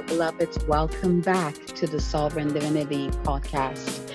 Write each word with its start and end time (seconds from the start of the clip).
Beloveds. 0.00 0.66
Welcome 0.66 1.20
back 1.20 1.54
to 1.66 1.86
the 1.86 2.00
Sovereign 2.00 2.52
Divinity 2.52 3.08
podcast. 3.24 4.10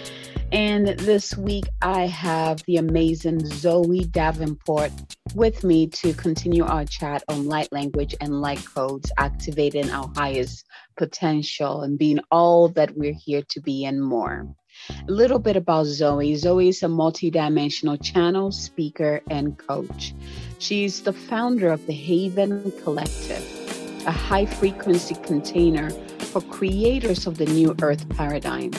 And 0.51 0.87
this 0.87 1.37
week, 1.37 1.65
I 1.81 2.07
have 2.07 2.63
the 2.65 2.77
amazing 2.77 3.45
Zoe 3.45 4.05
Davenport 4.05 4.91
with 5.35 5.63
me 5.63 5.87
to 5.87 6.13
continue 6.13 6.65
our 6.65 6.85
chat 6.85 7.23
on 7.27 7.45
light 7.45 7.71
language 7.71 8.15
and 8.19 8.41
light 8.41 8.65
codes, 8.65 9.11
activating 9.17 9.91
our 9.91 10.09
highest 10.15 10.65
potential 10.97 11.81
and 11.83 11.99
being 11.99 12.19
all 12.31 12.69
that 12.69 12.97
we're 12.97 13.13
here 13.13 13.43
to 13.49 13.61
be 13.61 13.85
and 13.85 14.01
more. 14.01 14.47
A 14.89 15.11
little 15.11 15.39
bit 15.39 15.55
about 15.55 15.85
Zoe. 15.85 16.35
Zoe 16.35 16.69
is 16.69 16.81
a 16.81 16.87
multidimensional 16.87 18.01
channel, 18.01 18.51
speaker, 18.51 19.21
and 19.29 19.57
coach. 19.57 20.13
She's 20.59 21.01
the 21.01 21.13
founder 21.13 21.71
of 21.71 21.85
the 21.87 21.93
Haven 21.93 22.71
Collective, 22.83 23.66
a 24.07 24.11
high 24.11 24.45
frequency 24.45 25.15
container 25.15 25.89
for 26.31 26.41
creators 26.41 27.27
of 27.27 27.37
the 27.37 27.45
new 27.45 27.75
earth 27.81 28.07
paradigm, 28.09 28.71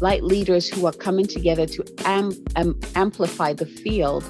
light 0.00 0.24
leaders 0.24 0.68
who 0.68 0.86
are 0.86 0.92
coming 0.92 1.26
together 1.26 1.66
to 1.66 1.84
am- 2.06 2.32
am- 2.56 2.80
amplify 2.94 3.52
the 3.52 3.66
field 3.66 4.24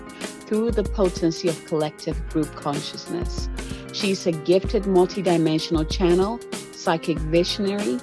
through 0.47 0.73
the 0.73 0.83
potency 0.83 1.49
of 1.49 1.65
collective 1.67 2.29
group 2.31 2.53
consciousness. 2.57 3.49
She's 3.93 4.27
a 4.27 4.33
gifted 4.33 4.83
multidimensional 4.85 5.89
channel, 5.89 6.41
psychic 6.73 7.19
visionary, 7.19 8.01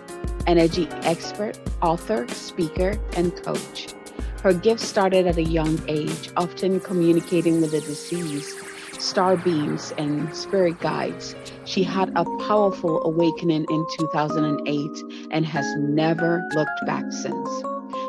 energy 0.48 0.88
expert, 1.04 1.60
author, 1.82 2.26
speaker, 2.30 2.98
and 3.18 3.36
coach. 3.44 3.88
Her 4.42 4.54
gift 4.54 4.80
started 4.80 5.28
at 5.28 5.38
a 5.38 5.44
young 5.44 5.82
age, 5.90 6.32
often 6.38 6.80
communicating 6.80 7.60
with 7.60 7.72
the 7.72 7.82
deceased, 7.82 8.58
star 9.02 9.38
beings, 9.38 9.92
and 9.98 10.36
spirit 10.36 10.80
guides. 10.80 11.36
She 11.66 11.84
had 11.84 12.10
a 12.16 12.26
powerful 12.48 13.02
awakening 13.06 13.66
in 13.70 13.88
2008 14.00 14.92
and 15.32 15.46
has 15.46 15.66
never 15.78 16.44
looked 16.54 16.86
back 16.86 17.06
since. 17.12 17.50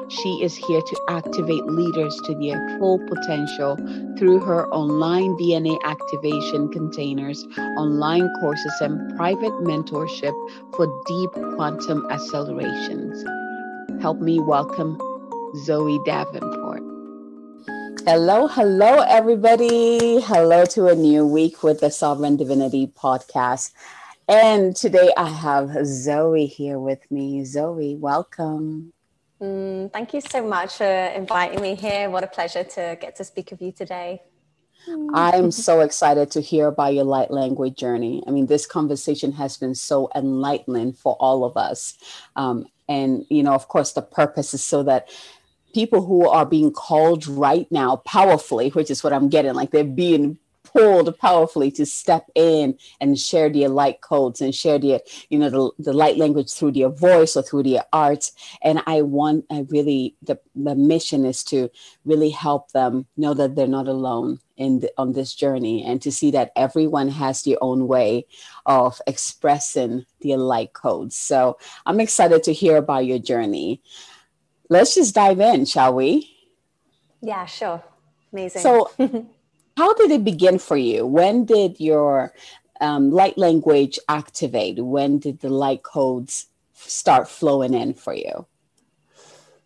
She 0.08 0.42
is 0.42 0.56
here 0.56 0.80
to 0.80 1.00
activate 1.08 1.64
leaders 1.66 2.18
to 2.24 2.34
their 2.34 2.78
full 2.78 2.98
potential 3.08 3.76
through 4.18 4.40
her 4.40 4.66
online 4.68 5.36
DNA 5.36 5.78
activation 5.84 6.70
containers, 6.70 7.46
online 7.76 8.28
courses, 8.40 8.74
and 8.80 9.14
private 9.16 9.52
mentorship 9.60 10.34
for 10.74 10.86
deep 11.06 11.30
quantum 11.56 12.06
accelerations. 12.10 13.22
Help 14.00 14.18
me 14.20 14.40
welcome 14.40 14.98
Zoe 15.56 16.00
Davenport. 16.04 16.97
Hello, 18.10 18.46
hello, 18.46 19.04
everybody. 19.06 20.22
Hello 20.22 20.64
to 20.64 20.86
a 20.86 20.94
new 20.94 21.26
week 21.26 21.62
with 21.62 21.80
the 21.80 21.90
Sovereign 21.90 22.38
Divinity 22.38 22.86
podcast. 22.86 23.72
And 24.26 24.74
today 24.74 25.12
I 25.14 25.28
have 25.28 25.84
Zoe 25.84 26.46
here 26.46 26.78
with 26.78 27.00
me. 27.10 27.44
Zoe, 27.44 27.96
welcome. 27.96 28.94
Mm, 29.42 29.92
thank 29.92 30.14
you 30.14 30.22
so 30.22 30.42
much 30.42 30.78
for 30.78 30.86
inviting 30.86 31.60
me 31.60 31.74
here. 31.74 32.08
What 32.08 32.24
a 32.24 32.28
pleasure 32.28 32.64
to 32.64 32.96
get 32.98 33.14
to 33.16 33.24
speak 33.24 33.50
with 33.50 33.60
you 33.60 33.72
today. 33.72 34.22
I'm 35.12 35.50
so 35.50 35.80
excited 35.80 36.30
to 36.30 36.40
hear 36.40 36.68
about 36.68 36.94
your 36.94 37.04
light 37.04 37.30
language 37.30 37.76
journey. 37.76 38.22
I 38.26 38.30
mean, 38.30 38.46
this 38.46 38.64
conversation 38.64 39.32
has 39.32 39.58
been 39.58 39.74
so 39.74 40.08
enlightening 40.14 40.94
for 40.94 41.14
all 41.20 41.44
of 41.44 41.58
us. 41.58 41.98
Um, 42.36 42.68
and, 42.88 43.26
you 43.28 43.42
know, 43.42 43.52
of 43.52 43.68
course, 43.68 43.92
the 43.92 44.00
purpose 44.00 44.54
is 44.54 44.64
so 44.64 44.82
that 44.84 45.10
people 45.74 46.04
who 46.04 46.28
are 46.28 46.46
being 46.46 46.72
called 46.72 47.26
right 47.26 47.70
now 47.70 47.96
powerfully, 47.96 48.70
which 48.70 48.90
is 48.90 49.04
what 49.04 49.12
I'm 49.12 49.28
getting, 49.28 49.54
like 49.54 49.70
they're 49.70 49.84
being 49.84 50.38
pulled 50.72 51.16
powerfully 51.18 51.70
to 51.70 51.86
step 51.86 52.30
in 52.34 52.76
and 53.00 53.18
share 53.18 53.48
their 53.48 53.68
light 53.68 54.00
codes 54.00 54.40
and 54.40 54.54
share 54.54 54.78
their, 54.78 55.00
you 55.30 55.38
know, 55.38 55.50
the, 55.50 55.70
the 55.82 55.92
light 55.92 56.16
language 56.16 56.52
through 56.52 56.72
their 56.72 56.88
voice 56.88 57.36
or 57.36 57.42
through 57.42 57.62
their 57.62 57.84
arts. 57.92 58.32
And 58.62 58.82
I 58.86 59.02
want, 59.02 59.46
I 59.50 59.66
really, 59.70 60.14
the, 60.22 60.38
the 60.54 60.74
mission 60.74 61.24
is 61.24 61.42
to 61.44 61.70
really 62.04 62.30
help 62.30 62.72
them 62.72 63.06
know 63.16 63.34
that 63.34 63.56
they're 63.56 63.66
not 63.66 63.88
alone 63.88 64.40
in 64.56 64.80
the, 64.80 64.92
on 64.98 65.12
this 65.12 65.34
journey 65.34 65.84
and 65.84 66.02
to 66.02 66.12
see 66.12 66.30
that 66.32 66.52
everyone 66.56 67.08
has 67.08 67.42
their 67.42 67.56
own 67.60 67.88
way 67.88 68.26
of 68.66 69.00
expressing 69.06 70.04
their 70.20 70.36
light 70.36 70.72
codes. 70.72 71.16
So 71.16 71.58
I'm 71.86 72.00
excited 72.00 72.42
to 72.44 72.52
hear 72.52 72.76
about 72.76 73.06
your 73.06 73.18
journey. 73.18 73.80
Let's 74.68 74.94
just 74.94 75.14
dive 75.14 75.40
in, 75.40 75.64
shall 75.64 75.94
we? 75.94 76.30
Yeah, 77.20 77.46
sure. 77.46 77.82
Amazing. 78.32 78.62
So 78.62 78.90
How 79.78 79.94
did 79.94 80.10
it 80.10 80.24
begin 80.24 80.58
for 80.58 80.76
you? 80.76 81.06
When 81.06 81.44
did 81.44 81.78
your 81.78 82.34
um, 82.80 83.12
light 83.12 83.38
language 83.38 83.96
activate? 84.08 84.84
When 84.84 85.20
did 85.20 85.38
the 85.38 85.50
light 85.50 85.84
codes 85.84 86.48
start 86.74 87.28
flowing 87.28 87.74
in 87.74 87.94
for 87.94 88.12
you? 88.12 88.44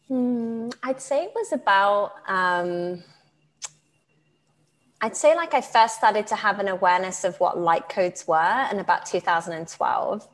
Hmm, 0.08 0.68
I'd 0.82 1.00
say 1.00 1.24
it 1.24 1.32
was 1.34 1.54
about, 1.54 2.12
um, 2.28 3.02
I'd 5.00 5.16
say 5.16 5.34
like 5.34 5.54
I 5.54 5.62
first 5.62 5.96
started 5.96 6.26
to 6.26 6.36
have 6.36 6.58
an 6.58 6.68
awareness 6.68 7.24
of 7.24 7.40
what 7.40 7.58
light 7.58 7.88
codes 7.88 8.28
were 8.28 8.68
in 8.70 8.80
about 8.80 9.06
2012. 9.06 10.28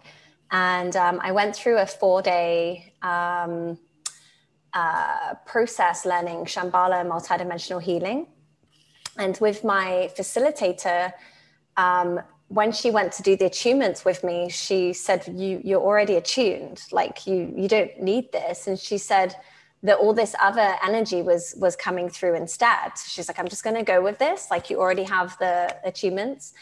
And 0.50 0.97
um, 0.97 1.21
I 1.23 1.31
went 1.31 1.55
through 1.55 1.79
a 1.79 1.87
four 1.87 2.21
day 2.21 2.95
um, 3.03 3.79
uh, 4.78 5.34
process 5.44 6.06
learning 6.12 6.41
Shambhala 6.53 7.00
multidimensional 7.15 7.83
healing. 7.83 8.27
And 9.16 9.37
with 9.41 9.65
my 9.65 10.11
facilitator, 10.16 11.12
um, 11.77 12.21
when 12.59 12.71
she 12.72 12.88
went 12.99 13.11
to 13.15 13.22
do 13.28 13.37
the 13.37 13.47
attunements 13.47 14.05
with 14.05 14.21
me, 14.22 14.37
she 14.49 14.81
said, 14.93 15.21
"You 15.43 15.61
you're 15.69 15.87
already 15.91 16.15
attuned. 16.22 16.78
Like 17.00 17.27
you 17.28 17.38
you 17.61 17.69
don't 17.77 17.94
need 18.11 18.27
this." 18.38 18.67
And 18.69 18.78
she 18.88 18.99
said 18.99 19.31
that 19.87 19.97
all 20.03 20.15
this 20.22 20.34
other 20.49 20.69
energy 20.91 21.21
was 21.31 21.43
was 21.65 21.75
coming 21.87 22.09
through 22.17 22.34
instead. 22.44 22.91
She's 23.12 23.28
like, 23.28 23.38
"I'm 23.41 23.50
just 23.55 23.65
going 23.67 23.78
to 23.83 23.88
go 23.94 23.99
with 24.09 24.19
this. 24.27 24.41
Like 24.55 24.65
you 24.71 24.77
already 24.84 25.06
have 25.17 25.28
the 25.44 25.55
attunements." 25.91 26.53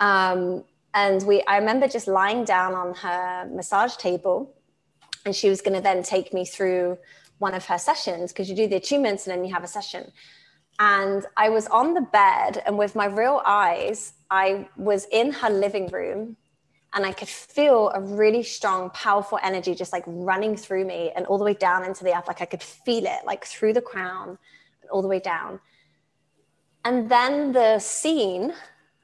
Um, 0.00 0.64
and 0.94 1.18
we, 1.28 1.36
I 1.52 1.56
remember 1.62 1.86
just 1.96 2.08
lying 2.20 2.44
down 2.44 2.74
on 2.82 2.88
her 3.04 3.48
massage 3.58 3.94
table, 3.96 4.36
and 5.24 5.32
she 5.40 5.48
was 5.48 5.60
going 5.64 5.76
to 5.80 5.84
then 5.90 6.02
take 6.14 6.28
me 6.38 6.44
through 6.44 6.98
one 7.42 7.54
of 7.54 7.66
her 7.66 7.78
sessions 7.78 8.32
because 8.32 8.48
you 8.48 8.56
do 8.56 8.68
the 8.68 8.80
attunements 8.80 9.26
and 9.26 9.30
then 9.32 9.44
you 9.44 9.52
have 9.52 9.64
a 9.64 9.72
session. 9.78 10.04
And 10.78 11.26
I 11.36 11.50
was 11.50 11.66
on 11.66 11.92
the 11.92 12.06
bed, 12.20 12.62
and 12.64 12.78
with 12.78 12.94
my 12.96 13.06
real 13.06 13.42
eyes, 13.44 14.14
I 14.30 14.68
was 14.76 15.06
in 15.12 15.32
her 15.40 15.50
living 15.50 15.88
room, 15.88 16.36
and 16.94 17.04
I 17.04 17.12
could 17.12 17.28
feel 17.28 17.90
a 17.94 18.00
really 18.00 18.42
strong, 18.42 18.90
powerful 18.90 19.38
energy 19.42 19.74
just 19.74 19.92
like 19.92 20.04
running 20.06 20.56
through 20.56 20.84
me 20.86 21.10
and 21.14 21.26
all 21.26 21.38
the 21.38 21.44
way 21.44 21.54
down 21.54 21.84
into 21.84 22.04
the 22.04 22.16
earth. 22.16 22.28
Like 22.28 22.42
I 22.42 22.46
could 22.46 22.62
feel 22.62 23.04
it, 23.06 23.20
like 23.24 23.44
through 23.44 23.74
the 23.74 23.86
crown 23.92 24.38
and 24.80 24.90
all 24.90 25.02
the 25.02 25.08
way 25.08 25.20
down. 25.20 25.60
And 26.84 27.08
then 27.08 27.52
the 27.52 27.78
scene 27.78 28.52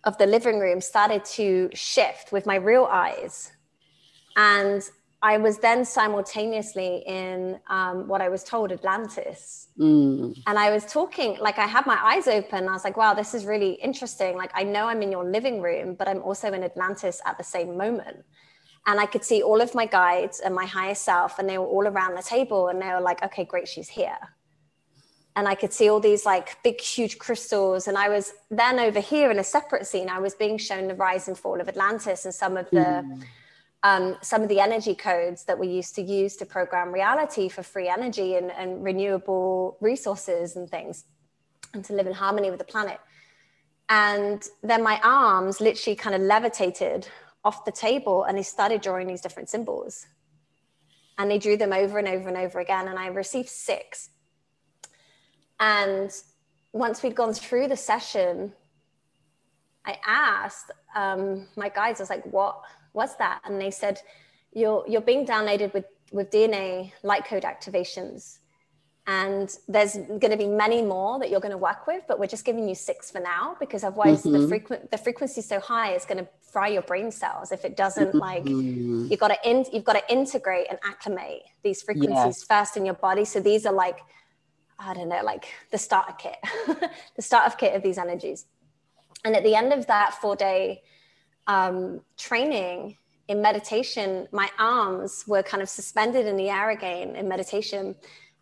of 0.04 0.16
the 0.18 0.26
living 0.26 0.58
room 0.58 0.80
started 0.80 1.24
to 1.38 1.70
shift 1.74 2.32
with 2.32 2.44
my 2.46 2.56
real 2.56 2.86
eyes. 2.90 3.52
And 4.36 4.82
I 5.20 5.36
was 5.36 5.58
then 5.58 5.84
simultaneously 5.84 7.02
in 7.04 7.58
um, 7.68 8.06
what 8.06 8.20
I 8.20 8.28
was 8.28 8.44
told 8.44 8.70
Atlantis. 8.70 9.68
Mm. 9.76 10.40
And 10.46 10.58
I 10.58 10.70
was 10.70 10.84
talking, 10.86 11.36
like, 11.40 11.58
I 11.58 11.66
had 11.66 11.86
my 11.86 11.98
eyes 12.00 12.28
open. 12.28 12.68
I 12.68 12.72
was 12.72 12.84
like, 12.84 12.96
wow, 12.96 13.14
this 13.14 13.34
is 13.34 13.44
really 13.44 13.72
interesting. 13.72 14.36
Like, 14.36 14.52
I 14.54 14.62
know 14.62 14.86
I'm 14.86 15.02
in 15.02 15.10
your 15.10 15.24
living 15.24 15.60
room, 15.60 15.94
but 15.94 16.06
I'm 16.06 16.22
also 16.22 16.52
in 16.52 16.62
Atlantis 16.62 17.20
at 17.26 17.36
the 17.36 17.42
same 17.42 17.76
moment. 17.76 18.24
And 18.86 19.00
I 19.00 19.06
could 19.06 19.24
see 19.24 19.42
all 19.42 19.60
of 19.60 19.74
my 19.74 19.86
guides 19.86 20.38
and 20.38 20.54
my 20.54 20.66
higher 20.66 20.94
self, 20.94 21.40
and 21.40 21.48
they 21.48 21.58
were 21.58 21.66
all 21.66 21.88
around 21.88 22.14
the 22.14 22.22
table. 22.22 22.68
And 22.68 22.80
they 22.80 22.86
were 22.86 23.00
like, 23.00 23.22
okay, 23.24 23.44
great, 23.44 23.66
she's 23.66 23.88
here. 23.88 24.18
And 25.34 25.48
I 25.48 25.56
could 25.56 25.72
see 25.72 25.88
all 25.88 26.00
these 26.00 26.24
like 26.24 26.62
big, 26.62 26.80
huge 26.80 27.18
crystals. 27.18 27.88
And 27.88 27.98
I 27.98 28.08
was 28.08 28.34
then 28.50 28.78
over 28.78 29.00
here 29.00 29.32
in 29.32 29.40
a 29.40 29.44
separate 29.44 29.86
scene, 29.86 30.08
I 30.08 30.20
was 30.20 30.34
being 30.34 30.58
shown 30.58 30.86
the 30.86 30.94
rise 30.94 31.26
and 31.26 31.36
fall 31.36 31.60
of 31.60 31.68
Atlantis 31.68 32.24
and 32.24 32.32
some 32.32 32.56
of 32.56 32.70
the. 32.70 33.02
Mm 33.04 33.22
um, 33.82 34.16
some 34.22 34.42
of 34.42 34.48
the 34.48 34.60
energy 34.60 34.94
codes 34.94 35.44
that 35.44 35.58
we 35.58 35.68
used 35.68 35.94
to 35.94 36.02
use 36.02 36.36
to 36.36 36.46
program 36.46 36.92
reality 36.92 37.48
for 37.48 37.62
free 37.62 37.88
energy 37.88 38.34
and, 38.34 38.50
and 38.50 38.82
renewable 38.82 39.76
resources 39.80 40.56
and 40.56 40.68
things, 40.68 41.04
and 41.74 41.84
to 41.84 41.92
live 41.92 42.06
in 42.06 42.12
harmony 42.12 42.50
with 42.50 42.58
the 42.58 42.64
planet. 42.64 42.98
And 43.88 44.46
then 44.62 44.82
my 44.82 45.00
arms 45.02 45.60
literally 45.60 45.96
kind 45.96 46.14
of 46.14 46.22
levitated 46.22 47.08
off 47.44 47.64
the 47.64 47.72
table 47.72 48.24
and 48.24 48.36
they 48.36 48.42
started 48.42 48.82
drawing 48.82 49.06
these 49.06 49.20
different 49.20 49.48
symbols. 49.48 50.06
And 51.16 51.30
they 51.30 51.38
drew 51.38 51.56
them 51.56 51.72
over 51.72 51.98
and 51.98 52.06
over 52.06 52.28
and 52.28 52.36
over 52.36 52.60
again. 52.60 52.88
And 52.88 52.98
I 52.98 53.06
received 53.06 53.48
six. 53.48 54.10
And 55.58 56.12
once 56.72 57.02
we'd 57.02 57.14
gone 57.14 57.32
through 57.32 57.68
the 57.68 57.76
session, 57.76 58.52
I 59.84 59.98
asked 60.06 60.70
um, 60.94 61.48
my 61.56 61.70
guides, 61.70 62.00
I 62.00 62.02
was 62.02 62.10
like, 62.10 62.24
what? 62.26 62.60
What's 62.98 63.16
that? 63.16 63.40
And 63.44 63.60
they 63.60 63.70
said, 63.70 64.00
you're, 64.52 64.84
you're 64.86 65.08
being 65.12 65.24
downloaded 65.24 65.72
with, 65.72 65.86
with 66.12 66.30
DNA 66.30 66.92
light 67.02 67.24
code 67.24 67.44
activations. 67.44 68.38
and 69.08 69.56
there's 69.66 69.96
going 69.96 70.30
to 70.30 70.36
be 70.36 70.46
many 70.46 70.82
more 70.82 71.18
that 71.18 71.30
you're 71.30 71.40
going 71.40 71.58
to 71.58 71.64
work 71.70 71.86
with 71.86 72.02
but 72.06 72.20
we're 72.20 72.26
just 72.26 72.44
giving 72.44 72.68
you 72.68 72.74
six 72.74 73.10
for 73.10 73.20
now 73.20 73.56
because 73.58 73.82
otherwise 73.82 74.22
mm-hmm. 74.22 74.42
the 74.42 74.48
frequent 74.48 74.90
the 74.90 74.98
frequency 74.98 75.40
is 75.40 75.48
so 75.48 75.58
high 75.58 75.94
is 75.94 76.04
going 76.04 76.18
to 76.18 76.28
fry 76.52 76.68
your 76.68 76.82
brain 76.82 77.10
cells 77.10 77.50
if 77.50 77.64
it 77.64 77.74
doesn't 77.76 78.14
like 78.14 78.44
mm-hmm. 78.44 79.06
you've 79.10 79.18
got 79.18 79.28
to 79.28 79.50
in, 79.50 79.64
you've 79.72 79.84
got 79.84 79.94
to 79.94 80.12
integrate 80.12 80.66
and 80.68 80.78
acclimate 80.84 81.42
these 81.62 81.80
frequencies 81.82 82.36
yes. 82.38 82.44
first 82.44 82.76
in 82.76 82.84
your 82.84 82.94
body 82.94 83.24
so 83.24 83.40
these 83.40 83.64
are 83.64 83.72
like 83.72 84.00
i 84.78 84.92
don't 84.92 85.08
know 85.08 85.22
like 85.24 85.46
the 85.70 85.78
starter 85.78 86.14
kit 86.18 86.36
the 87.16 87.22
starter 87.22 87.56
kit 87.56 87.74
of 87.74 87.82
these 87.82 87.98
energies 87.98 88.44
and 89.24 89.34
at 89.34 89.42
the 89.42 89.54
end 89.54 89.72
of 89.72 89.86
that 89.86 90.14
four 90.20 90.36
day 90.36 90.82
um, 91.48 92.00
training 92.16 92.96
in 93.26 93.42
meditation 93.42 94.28
my 94.32 94.48
arms 94.58 95.24
were 95.26 95.42
kind 95.42 95.62
of 95.62 95.68
suspended 95.68 96.26
in 96.26 96.36
the 96.36 96.48
air 96.48 96.70
again 96.70 97.16
in 97.16 97.28
meditation 97.28 97.94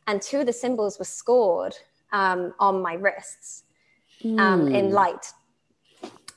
and 0.06 0.22
two 0.22 0.40
of 0.40 0.46
the 0.46 0.52
symbols 0.52 0.98
were 0.98 1.04
scored 1.04 1.76
um, 2.12 2.54
on 2.58 2.82
my 2.82 2.94
wrists 2.94 3.64
um, 4.24 4.66
mm. 4.66 4.74
in 4.74 4.86
hmm. 4.86 4.92
light. 4.92 5.32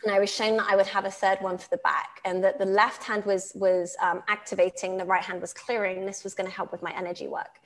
And 0.03 0.13
I 0.13 0.19
was 0.19 0.33
shown 0.33 0.57
that 0.57 0.67
I 0.69 0.75
would 0.75 0.87
have 0.87 1.05
a 1.05 1.11
third 1.11 1.39
one 1.41 1.57
for 1.57 1.67
the 1.69 1.77
back, 1.77 2.21
and 2.23 2.41
that 2.43 2.57
the 2.57 2.65
left 2.65 3.03
hand 3.03 3.25
was 3.25 3.51
was 3.53 3.97
um, 4.01 4.23
activating, 4.29 4.97
the 4.97 5.03
right 5.03 5.21
hand 5.21 5.41
was 5.41 5.53
clearing. 5.53 6.05
This 6.05 6.23
was 6.23 6.33
going 6.33 6.49
to 6.49 6.55
help 6.55 6.71
with 6.71 6.81
my 6.81 6.95
energy 6.95 7.27
work. 7.27 7.59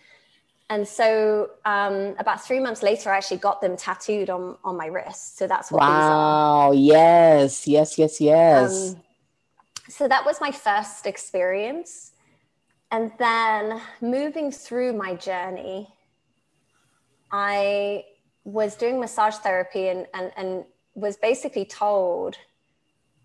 And 0.74 0.88
so, 0.88 1.08
um, 1.66 1.96
about 2.24 2.40
three 2.48 2.60
months 2.60 2.82
later, 2.90 3.12
I 3.12 3.18
actually 3.18 3.42
got 3.50 3.62
them 3.62 3.76
tattooed 3.86 4.30
on 4.30 4.44
on 4.64 4.76
my 4.84 4.88
wrist. 4.96 5.38
So 5.38 5.44
that's 5.48 5.68
what. 5.72 5.82
Wow! 5.82 6.72
Yes, 6.72 7.68
yes, 7.76 7.90
yes, 8.02 8.14
yes. 8.20 8.70
Um, 8.90 9.02
so 9.98 10.08
that 10.08 10.24
was 10.26 10.42
my 10.42 10.52
first 10.52 11.06
experience 11.06 12.14
and 12.94 13.12
then 13.18 13.82
moving 14.02 14.52
through 14.52 14.94
my 14.94 15.16
journey, 15.16 15.88
I 17.32 18.04
was 18.44 18.76
doing 18.76 19.00
massage 19.00 19.38
therapy 19.38 19.88
and, 19.88 20.06
and, 20.14 20.32
and 20.38 20.64
was 20.94 21.18
basically 21.18 21.66
told 21.66 22.38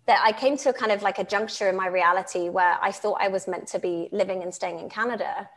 that 0.07 0.19
I 0.25 0.31
came 0.31 0.57
to 0.57 0.69
a 0.69 0.73
kind 0.73 0.91
of 0.91 1.03
like 1.03 1.19
a 1.19 1.23
juncture 1.23 1.69
in 1.69 1.75
my 1.75 1.85
reality 1.85 2.49
where 2.49 2.79
I 2.81 2.91
thought 2.91 3.19
I 3.21 3.27
was 3.27 3.47
meant 3.47 3.67
to 3.67 3.77
be 3.77 4.09
living 4.11 4.41
and 4.41 4.51
staying 4.51 4.79
in 4.79 4.89
Canada. 4.89 5.47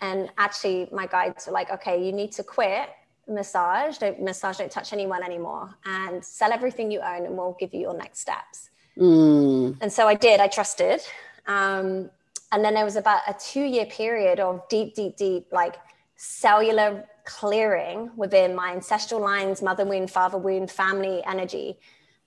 And 0.00 0.30
actually, 0.38 0.88
my 0.92 1.06
guides 1.06 1.46
were 1.46 1.52
like, 1.52 1.70
okay, 1.70 2.04
you 2.04 2.12
need 2.12 2.32
to 2.32 2.42
quit 2.42 2.88
massage, 3.28 3.98
don't 3.98 4.22
massage, 4.22 4.58
don't 4.58 4.70
touch 4.70 4.92
anyone 4.92 5.22
anymore, 5.22 5.74
and 5.84 6.24
sell 6.24 6.52
everything 6.52 6.90
you 6.90 7.00
own, 7.00 7.26
and 7.26 7.36
we'll 7.36 7.56
give 7.60 7.74
you 7.74 7.80
your 7.80 7.96
next 7.96 8.20
steps. 8.20 8.70
Mm. 8.96 9.76
And 9.80 9.92
so 9.92 10.08
I 10.08 10.14
did, 10.14 10.40
I 10.40 10.48
trusted. 10.48 11.00
Um, 11.46 12.10
and 12.52 12.64
then 12.64 12.74
there 12.74 12.84
was 12.84 12.96
about 12.96 13.20
a 13.28 13.34
two 13.34 13.64
year 13.64 13.86
period 13.86 14.40
of 14.40 14.66
deep, 14.68 14.94
deep, 14.94 15.16
deep, 15.16 15.46
like 15.52 15.76
cellular 16.16 17.04
clearing 17.24 18.10
within 18.16 18.54
my 18.54 18.72
ancestral 18.72 19.20
lines, 19.20 19.62
mother 19.62 19.84
wound, 19.84 20.10
father 20.10 20.38
wound, 20.38 20.70
family 20.70 21.22
energy. 21.26 21.78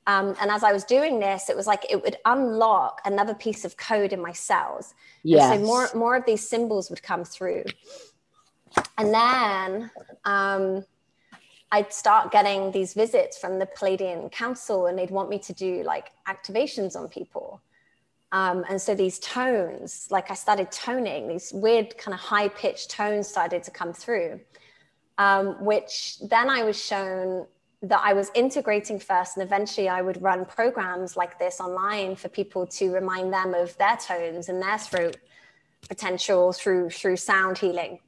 Um, 0.07 0.36
and 0.42 0.50
as 0.50 0.63
I 0.63 0.74
was 0.74 0.83
doing 0.83 1.19
this, 1.19 1.50
it 1.50 1.56
was 1.56 1.68
like 1.68 1.86
it 1.89 2.01
would 2.03 2.18
unlock 2.25 3.01
another 3.06 3.36
piece 3.36 3.65
of 3.65 3.77
code 3.77 4.13
in 4.13 4.21
my 4.21 4.31
cells. 4.31 4.94
Yes. 5.24 5.51
And 5.51 5.62
so 5.62 5.68
more, 5.68 5.89
more 5.94 6.15
of 6.15 6.25
these 6.25 6.48
symbols 6.48 6.89
would 6.89 7.03
come 7.03 7.24
through. 7.24 7.65
And 8.98 9.13
then 9.13 9.92
um, 10.25 10.86
I'd 11.71 11.94
start 11.94 12.31
getting 12.31 12.71
these 12.71 12.94
visits 12.94 13.38
from 13.38 13.59
the 13.59 13.65
Pleiadian 13.65 14.31
Council, 14.31 14.88
and 14.88 14.98
they'd 14.98 15.12
want 15.12 15.30
me 15.30 15.39
to 15.39 15.53
do 15.53 15.83
like 15.83 16.12
activations 16.27 16.95
on 16.95 17.07
people. 17.07 17.62
Um, 18.31 18.63
and 18.69 18.81
so 18.81 18.95
these 18.95 19.19
tones, 19.19 20.07
like 20.09 20.31
I 20.31 20.36
started 20.36 20.71
toning, 20.71 21.27
these 21.27 21.51
weird 21.54 21.97
kind 21.97 22.13
of 22.13 22.19
high 22.21 22.47
pitched 22.47 22.89
tones 22.89 23.27
started 23.27 23.62
to 23.63 23.71
come 23.71 23.94
through, 23.94 24.39
um, 25.18 25.63
which 25.63 26.18
then 26.30 26.50
I 26.50 26.63
was 26.63 26.81
shown 26.81 27.45
that 27.83 28.01
I 28.04 28.13
was 28.13 28.30
integrating 28.36 29.00
first, 29.00 29.38
and 29.38 29.44
eventually 29.44 29.89
I 29.89 30.01
would 30.01 30.22
run 30.22 30.45
programs 30.45 31.18
like 31.18 31.39
this 31.39 31.60
online 31.60 32.16
for 32.16 32.30
people 32.30 32.68
to 32.68 32.92
remind 32.94 33.33
them 33.33 33.54
of 33.54 33.75
their 33.78 33.98
tones 33.98 34.50
and 34.50 34.62
their 34.62 34.78
throat 34.78 35.18
potential 35.89 36.54
through 36.54 36.92
through 36.92 37.18
sound 37.18 37.57
healing. 37.57 38.00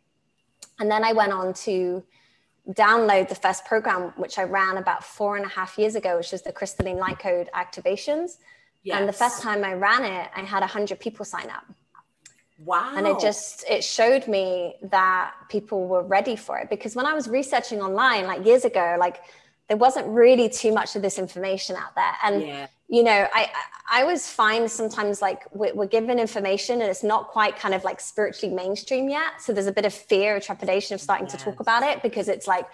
And 0.79 0.91
then 0.91 1.03
I 1.03 1.13
went 1.13 1.31
on 1.31 1.53
to 1.65 2.03
download 2.69 3.29
the 3.29 3.35
first 3.35 3.65
program, 3.65 4.13
which 4.15 4.37
I 4.37 4.43
ran 4.43 4.77
about 4.77 5.03
four 5.03 5.35
and 5.37 5.45
a 5.45 5.49
half 5.49 5.77
years 5.77 5.95
ago, 5.95 6.17
which 6.17 6.33
is 6.33 6.43
the 6.43 6.51
Crystalline 6.51 6.97
Light 6.97 7.19
Code 7.19 7.49
activations. 7.53 8.37
Yes. 8.83 8.99
And 8.99 9.07
the 9.07 9.13
first 9.13 9.41
time 9.41 9.63
I 9.63 9.73
ran 9.73 10.03
it, 10.03 10.29
I 10.35 10.41
had 10.41 10.59
100 10.59 10.99
people 10.99 11.25
sign 11.25 11.49
up. 11.49 11.65
Wow. 12.63 12.93
And 12.95 13.07
it 13.07 13.19
just 13.19 13.65
it 13.69 13.83
showed 13.83 14.27
me 14.27 14.75
that 14.83 15.33
people 15.49 15.87
were 15.87 16.03
ready 16.03 16.35
for 16.35 16.57
it 16.59 16.69
because 16.69 16.95
when 16.95 17.05
I 17.05 17.13
was 17.13 17.27
researching 17.27 17.81
online 17.81 18.25
like 18.25 18.45
years 18.45 18.63
ago 18.63 18.95
like 18.97 19.21
there 19.67 19.77
wasn't 19.77 20.07
really 20.07 20.49
too 20.49 20.73
much 20.73 20.95
of 20.95 21.01
this 21.01 21.17
information 21.17 21.75
out 21.75 21.95
there 21.95 22.13
and 22.23 22.41
yeah. 22.41 22.67
you 22.87 23.03
know 23.03 23.27
I 23.33 23.49
I 23.89 24.01
always 24.01 24.29
find 24.29 24.69
sometimes 24.69 25.21
like 25.21 25.43
we're, 25.53 25.73
we're, 25.73 25.87
given 25.87 26.19
information 26.19 26.81
and 26.81 26.89
it's 26.89 27.03
not 27.03 27.27
quite 27.27 27.57
kind 27.57 27.73
of 27.73 27.83
like 27.83 27.99
spiritually 27.99 28.53
mainstream 28.53 29.09
yet 29.09 29.41
so 29.41 29.53
there's 29.53 29.67
a 29.67 29.71
bit 29.71 29.85
of 29.85 29.93
fear 29.93 30.37
or 30.37 30.39
trepidation 30.39 30.95
of 30.95 31.01
starting 31.01 31.27
yes. 31.27 31.37
to 31.37 31.43
talk 31.43 31.59
about 31.59 31.83
it 31.83 32.01
because 32.01 32.27
it's 32.27 32.47
like 32.47 32.67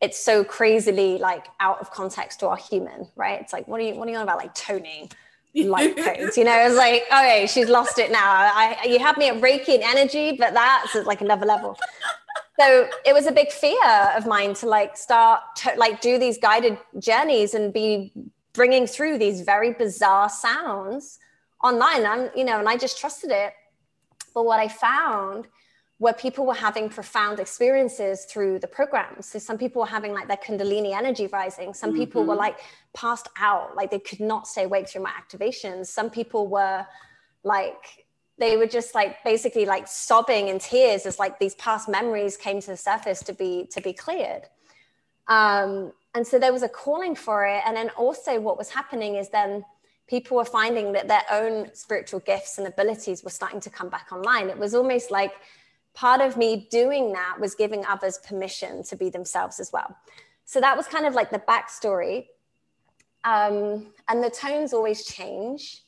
it's 0.00 0.18
so 0.18 0.42
crazily 0.42 1.18
like 1.18 1.46
out 1.60 1.80
of 1.80 1.90
context 1.90 2.40
to 2.40 2.48
our 2.48 2.56
human 2.56 3.06
right 3.16 3.40
it's 3.40 3.52
like 3.52 3.68
what 3.68 3.80
are 3.80 3.84
you 3.84 3.94
what 3.94 4.08
are 4.08 4.10
you 4.10 4.16
on 4.16 4.22
about 4.22 4.38
like 4.38 4.54
toning 4.54 5.08
light 5.54 5.96
codes. 6.04 6.36
You 6.36 6.44
know, 6.44 6.66
it's 6.66 6.76
like, 6.76 7.04
okay, 7.08 7.46
she's 7.46 7.68
lost 7.68 7.98
it 7.98 8.10
now. 8.10 8.20
I 8.24 8.86
you 8.86 8.98
have 8.98 9.16
me 9.18 9.28
at 9.28 9.40
Reiki 9.40 9.74
and 9.74 9.82
energy, 9.82 10.36
but 10.38 10.54
that's 10.54 10.94
like 11.06 11.20
another 11.20 11.46
level. 11.46 11.78
So 12.60 12.88
it 13.06 13.14
was 13.14 13.26
a 13.26 13.32
big 13.32 13.50
fear 13.50 13.84
of 14.16 14.26
mine 14.26 14.54
to 14.54 14.66
like 14.66 14.96
start 14.96 15.40
to 15.56 15.72
like 15.76 16.00
do 16.00 16.18
these 16.18 16.38
guided 16.38 16.78
journeys 16.98 17.54
and 17.54 17.72
be 17.72 18.12
bringing 18.52 18.86
through 18.86 19.18
these 19.18 19.40
very 19.40 19.72
bizarre 19.72 20.28
sounds 20.28 21.18
online. 21.62 22.04
I'm, 22.04 22.30
you 22.36 22.44
know, 22.44 22.58
and 22.58 22.68
I 22.68 22.76
just 22.76 22.98
trusted 22.98 23.30
it. 23.30 23.54
But 24.34 24.44
what 24.44 24.60
I 24.60 24.68
found 24.68 25.48
where 26.02 26.12
people 26.12 26.44
were 26.44 26.54
having 26.54 26.88
profound 26.88 27.38
experiences 27.38 28.24
through 28.24 28.58
the 28.58 28.66
programs. 28.66 29.24
So 29.24 29.38
some 29.38 29.56
people 29.56 29.82
were 29.82 29.86
having 29.86 30.12
like 30.12 30.26
their 30.26 30.36
Kundalini 30.36 30.96
energy 30.96 31.28
rising. 31.28 31.72
Some 31.72 31.90
mm-hmm. 31.90 32.00
people 32.00 32.24
were 32.24 32.34
mm-hmm. 32.34 32.40
like 32.40 32.58
passed 32.92 33.28
out, 33.38 33.76
like 33.76 33.92
they 33.92 34.00
could 34.00 34.18
not 34.18 34.48
stay 34.48 34.64
awake 34.64 34.88
through 34.88 35.04
my 35.04 35.12
activations. 35.12 35.86
Some 35.86 36.10
people 36.10 36.48
were 36.48 36.84
like, 37.44 38.01
they 38.38 38.56
were 38.56 38.66
just 38.66 38.94
like 38.94 39.22
basically 39.24 39.64
like 39.64 39.86
sobbing 39.86 40.48
in 40.48 40.58
tears 40.58 41.06
as 41.06 41.18
like 41.18 41.38
these 41.38 41.54
past 41.56 41.88
memories 41.88 42.36
came 42.36 42.60
to 42.60 42.68
the 42.68 42.76
surface 42.76 43.20
to 43.24 43.32
be 43.32 43.66
to 43.70 43.80
be 43.80 43.92
cleared. 43.92 44.42
Um, 45.28 45.92
and 46.14 46.26
so 46.26 46.38
there 46.38 46.52
was 46.52 46.62
a 46.62 46.68
calling 46.68 47.14
for 47.14 47.46
it. 47.46 47.62
And 47.66 47.76
then 47.76 47.90
also 47.90 48.40
what 48.40 48.58
was 48.58 48.70
happening 48.70 49.14
is 49.16 49.28
then 49.28 49.64
people 50.08 50.36
were 50.36 50.44
finding 50.44 50.92
that 50.92 51.08
their 51.08 51.24
own 51.30 51.74
spiritual 51.74 52.20
gifts 52.20 52.58
and 52.58 52.66
abilities 52.66 53.24
were 53.24 53.30
starting 53.30 53.60
to 53.60 53.70
come 53.70 53.88
back 53.88 54.08
online. 54.12 54.50
It 54.50 54.58
was 54.58 54.74
almost 54.74 55.10
like 55.10 55.32
part 55.94 56.20
of 56.20 56.36
me 56.36 56.68
doing 56.70 57.12
that 57.12 57.36
was 57.40 57.54
giving 57.54 57.84
others 57.86 58.18
permission 58.18 58.82
to 58.84 58.96
be 58.96 59.10
themselves 59.10 59.60
as 59.60 59.72
well. 59.72 59.96
So 60.44 60.60
that 60.60 60.76
was 60.76 60.86
kind 60.86 61.06
of 61.06 61.14
like 61.14 61.30
the 61.30 61.38
backstory. 61.38 62.26
Um, 63.24 63.92
and 64.08 64.22
the 64.22 64.30
tones 64.30 64.72
always 64.72 65.04
change. 65.04 65.82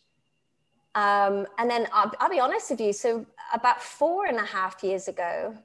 Um, 0.95 1.47
and 1.59 1.69
then 1.69 1.89
I'll, 1.93 2.13
I'll 2.21 2.31
be 2.31 2.41
honest 2.41 2.71
with 2.71 2.81
you. 2.81 2.93
So 2.93 3.27
about 3.53 3.83
four 3.83 4.27
and 4.27 4.39
a 4.39 4.45
half 4.45 4.83
years 4.83 5.09
ago, 5.09 5.57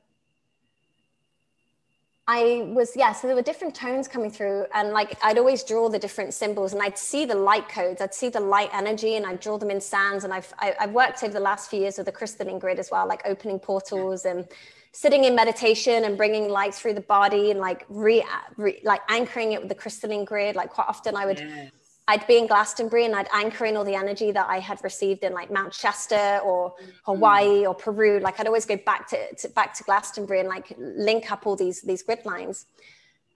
I 2.31 2.63
was, 2.67 2.95
yeah, 2.95 3.11
so 3.11 3.25
there 3.25 3.35
were 3.35 3.41
different 3.41 3.73
tones 3.73 4.07
coming 4.07 4.29
through. 4.29 4.65
And 4.73 4.91
like 4.91 5.17
I'd 5.23 5.39
always 5.39 5.63
draw 5.63 5.89
the 5.89 5.97
different 5.97 6.33
symbols 6.33 6.73
and 6.73 6.81
I'd 6.81 6.97
see 6.97 7.25
the 7.25 7.35
light 7.35 7.67
codes, 7.67 8.01
I'd 8.01 8.13
see 8.13 8.29
the 8.29 8.39
light 8.39 8.69
energy 8.71 9.15
and 9.15 9.25
I'd 9.25 9.39
draw 9.39 9.57
them 9.57 9.71
in 9.71 9.81
sands. 9.81 10.23
And 10.23 10.31
I've, 10.31 10.53
I, 10.59 10.65
have 10.65 10.75
i 10.79 10.83
have 10.83 10.91
worked 10.91 11.23
over 11.23 11.33
the 11.33 11.39
last 11.39 11.71
few 11.71 11.79
years 11.79 11.97
with 11.97 12.05
the 12.05 12.11
crystalline 12.11 12.59
grid 12.59 12.77
as 12.77 12.91
well, 12.91 13.07
like 13.07 13.23
opening 13.25 13.57
portals 13.57 14.25
and 14.25 14.47
sitting 14.91 15.23
in 15.23 15.35
meditation 15.35 16.03
and 16.05 16.17
bringing 16.17 16.49
light 16.49 16.73
through 16.73 16.93
the 16.93 17.01
body 17.01 17.49
and 17.49 17.59
like 17.59 17.85
re, 17.89 18.23
re 18.57 18.79
like 18.83 19.01
anchoring 19.09 19.53
it 19.53 19.59
with 19.61 19.69
the 19.69 19.75
crystalline 19.75 20.23
grid. 20.23 20.55
Like 20.55 20.69
quite 20.69 20.87
often 20.87 21.15
I 21.15 21.25
would. 21.25 21.71
I'd 22.09 22.25
be 22.25 22.39
in 22.39 22.47
Glastonbury 22.47 23.05
and 23.05 23.15
I'd 23.15 23.27
anchor 23.31 23.65
in 23.65 23.77
all 23.77 23.83
the 23.83 23.93
energy 23.93 24.31
that 24.31 24.47
I 24.49 24.57
had 24.57 24.83
received 24.83 25.23
in 25.23 25.31
like 25.31 25.51
Mount 25.51 25.71
Shasta 25.71 26.41
or 26.43 26.73
Hawaii 27.03 27.67
or 27.67 27.75
Peru. 27.75 28.19
Like 28.19 28.39
I'd 28.39 28.47
always 28.47 28.65
go 28.65 28.77
back 28.77 29.07
to, 29.09 29.35
to, 29.35 29.49
back 29.49 29.75
to 29.75 29.83
Glastonbury 29.83 30.39
and 30.39 30.49
like 30.49 30.73
link 30.79 31.31
up 31.31 31.45
all 31.45 31.55
these 31.55 31.83
these 31.83 32.01
grid 32.01 32.25
lines. 32.25 32.65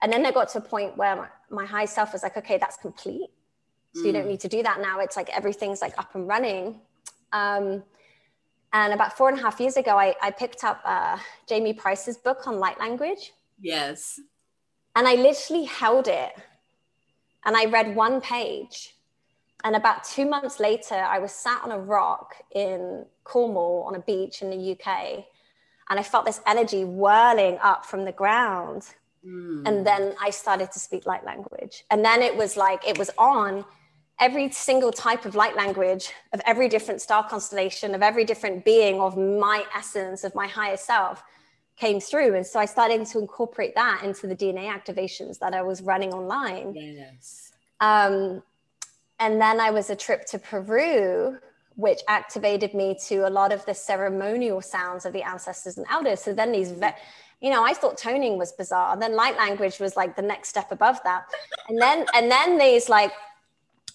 And 0.02 0.12
then 0.12 0.26
I 0.26 0.32
got 0.32 0.48
to 0.50 0.58
a 0.58 0.60
point 0.60 0.96
where 0.96 1.14
my, 1.14 1.28
my 1.50 1.64
high 1.64 1.84
self 1.84 2.12
was 2.12 2.24
like, 2.24 2.36
okay, 2.36 2.58
that's 2.58 2.76
complete. 2.76 3.28
So 3.94 4.02
mm. 4.02 4.06
you 4.06 4.12
don't 4.12 4.24
mm. 4.24 4.30
need 4.30 4.40
to 4.40 4.48
do 4.48 4.60
that 4.64 4.80
now. 4.80 4.98
It's 4.98 5.16
like 5.16 5.30
everything's 5.30 5.80
like 5.80 5.96
up 5.96 6.12
and 6.16 6.26
running. 6.26 6.80
Um, 7.32 7.84
and 8.72 8.92
about 8.92 9.16
four 9.16 9.28
and 9.28 9.38
a 9.38 9.40
half 9.40 9.60
years 9.60 9.76
ago, 9.76 9.96
I, 9.96 10.16
I 10.20 10.32
picked 10.32 10.64
up 10.64 10.80
uh, 10.84 11.16
Jamye 11.48 11.78
Price's 11.78 12.16
book 12.16 12.48
on 12.48 12.58
light 12.58 12.80
language. 12.80 13.34
Yes. 13.60 14.18
And 14.96 15.06
I 15.06 15.14
literally 15.14 15.62
held 15.62 16.08
it 16.08 16.32
and 17.44 17.56
I 17.56 17.66
read 17.66 17.94
one 17.94 18.20
page. 18.20 18.94
And 19.64 19.76
about 19.76 20.04
two 20.04 20.26
months 20.28 20.60
later, 20.60 20.94
I 20.94 21.18
was 21.18 21.32
sat 21.32 21.62
on 21.64 21.72
a 21.72 21.78
rock 21.78 22.34
in 22.54 23.06
Cornwall 23.24 23.84
on 23.86 23.94
a 23.94 24.00
beach 24.00 24.42
in 24.42 24.50
the 24.50 24.72
UK. 24.72 25.24
and 25.90 26.00
I 26.00 26.02
felt 26.02 26.24
this 26.24 26.40
energy 26.46 26.82
whirling 26.82 27.58
up 27.62 27.84
from 27.84 28.06
the 28.06 28.12
ground. 28.12 28.82
Mm. 29.26 29.68
And 29.68 29.86
then 29.86 30.14
I 30.20 30.30
started 30.30 30.72
to 30.72 30.78
speak 30.78 31.04
light 31.04 31.24
language. 31.24 31.84
And 31.90 32.02
then 32.02 32.22
it 32.22 32.34
was 32.34 32.56
like, 32.56 32.86
it 32.88 32.98
was 32.98 33.10
on 33.18 33.66
every 34.18 34.50
single 34.50 34.92
type 34.92 35.26
of 35.26 35.34
light 35.34 35.56
language 35.56 36.12
of 36.32 36.40
every 36.46 36.68
different 36.68 37.02
star 37.02 37.28
constellation, 37.28 37.94
of 37.94 38.02
every 38.02 38.24
different 38.24 38.64
being 38.64 39.00
of 39.00 39.16
my 39.18 39.64
essence, 39.76 40.24
of 40.24 40.34
my 40.34 40.46
higher 40.46 40.76
self 40.76 41.22
came 41.76 42.00
through. 42.00 42.34
And 42.34 42.46
so 42.46 42.60
I 42.60 42.66
started 42.66 43.04
to 43.06 43.18
incorporate 43.18 43.74
that 43.74 44.02
into 44.04 44.26
the 44.26 44.36
DNA 44.36 44.68
activations 44.68 45.38
that 45.40 45.54
I 45.54 45.62
was 45.62 45.82
running 45.82 46.12
online. 46.12 46.74
Yes. 46.74 47.52
Um, 47.80 48.42
and 49.18 49.40
then 49.40 49.60
I 49.60 49.70
was 49.70 49.90
a 49.90 49.96
trip 49.96 50.24
to 50.26 50.38
Peru, 50.38 51.38
which 51.76 52.00
activated 52.08 52.74
me 52.74 52.96
to 53.06 53.26
a 53.26 53.30
lot 53.30 53.52
of 53.52 53.64
the 53.66 53.74
ceremonial 53.74 54.60
sounds 54.60 55.04
of 55.04 55.12
the 55.12 55.22
ancestors 55.22 55.76
and 55.76 55.86
elders. 55.90 56.20
So 56.20 56.32
then 56.32 56.52
these, 56.52 56.70
ve- 56.70 56.94
you 57.40 57.50
know, 57.50 57.64
I 57.64 57.74
thought 57.74 57.98
toning 57.98 58.38
was 58.38 58.52
bizarre. 58.52 58.96
Then 58.96 59.16
light 59.16 59.36
language 59.36 59.80
was 59.80 59.96
like 59.96 60.14
the 60.14 60.22
next 60.22 60.48
step 60.48 60.70
above 60.70 61.00
that. 61.04 61.24
And 61.68 61.80
then, 61.80 62.06
and 62.14 62.30
then 62.30 62.58
these 62.58 62.88
like, 62.88 63.12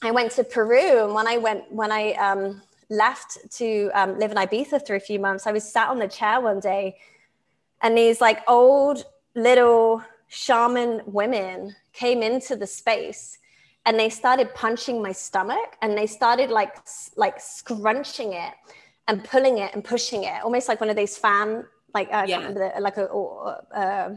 I 0.02 0.12
went 0.12 0.32
to 0.34 0.46
Peru, 0.46 1.04
and 1.04 1.14
when 1.14 1.28
I 1.28 1.38
went, 1.38 1.70
when 1.72 1.92
I 1.92 2.14
um, 2.14 2.62
left 2.90 3.38
to 3.58 3.92
um, 3.94 4.18
live 4.18 4.32
in 4.32 4.38
Ibiza 4.38 4.88
for 4.88 4.96
a 4.96 5.00
few 5.00 5.20
months, 5.20 5.46
I 5.46 5.52
was 5.52 5.70
sat 5.70 5.90
on 5.90 6.00
the 6.00 6.08
chair 6.08 6.40
one 6.40 6.62
day 6.62 6.96
and 7.82 7.98
these 7.98 8.22
like 8.22 8.42
old 8.48 9.06
little 9.36 10.04
shaman 10.28 11.02
women 11.06 11.76
came 11.94 12.22
into 12.22 12.56
the 12.56 12.68
space 12.68 13.40
and 13.86 14.00
they 14.00 14.10
started 14.10 14.54
punching 14.54 15.02
my 15.02 15.12
stomach 15.12 15.78
and 15.82 15.98
they 15.98 16.06
started 16.06 16.50
like 16.50 16.76
like 17.16 17.40
scrunching 17.40 18.34
it 18.34 18.54
and 19.08 19.24
pulling 19.24 19.58
it 19.58 19.74
and 19.74 19.84
pushing 19.84 20.24
it 20.24 20.44
almost 20.44 20.68
like 20.68 20.80
one 20.80 20.90
of 20.90 20.96
those 20.96 21.18
fan 21.18 21.66
like 21.94 22.08
uh, 22.14 22.26
yeah. 22.28 22.52
the, 22.52 22.72
like 22.80 22.98
a 22.98 23.08
uh, 23.10 24.16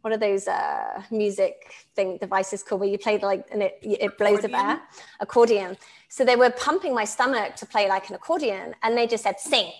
one 0.00 0.12
of 0.12 0.18
those 0.18 0.48
uh, 0.48 1.00
music 1.10 1.72
thing 1.94 2.18
devices 2.18 2.62
called 2.62 2.80
where 2.80 2.90
you 2.90 2.98
play 2.98 3.18
like 3.18 3.46
and 3.52 3.62
it 3.62 3.78
it 3.82 4.18
blows 4.18 4.38
accordion. 4.38 4.54
up 4.54 4.66
air 4.66 4.82
accordion 5.20 5.76
so 6.08 6.24
they 6.24 6.36
were 6.36 6.50
pumping 6.50 6.94
my 6.94 7.04
stomach 7.04 7.54
to 7.54 7.64
play 7.64 7.88
like 7.88 8.08
an 8.08 8.16
accordion 8.16 8.74
and 8.82 8.96
they 8.96 9.06
just 9.06 9.22
said 9.22 9.38
sing 9.38 9.70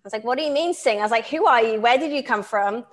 I 0.00 0.02
was 0.04 0.14
like, 0.14 0.24
what 0.24 0.38
do 0.38 0.44
you 0.44 0.50
mean 0.50 0.72
sing? 0.72 0.98
I 0.98 1.02
was 1.02 1.10
like, 1.10 1.26
who 1.26 1.44
are 1.44 1.62
you? 1.62 1.78
Where 1.78 1.98
did 1.98 2.10
you 2.10 2.22
come 2.22 2.42
from? 2.42 2.86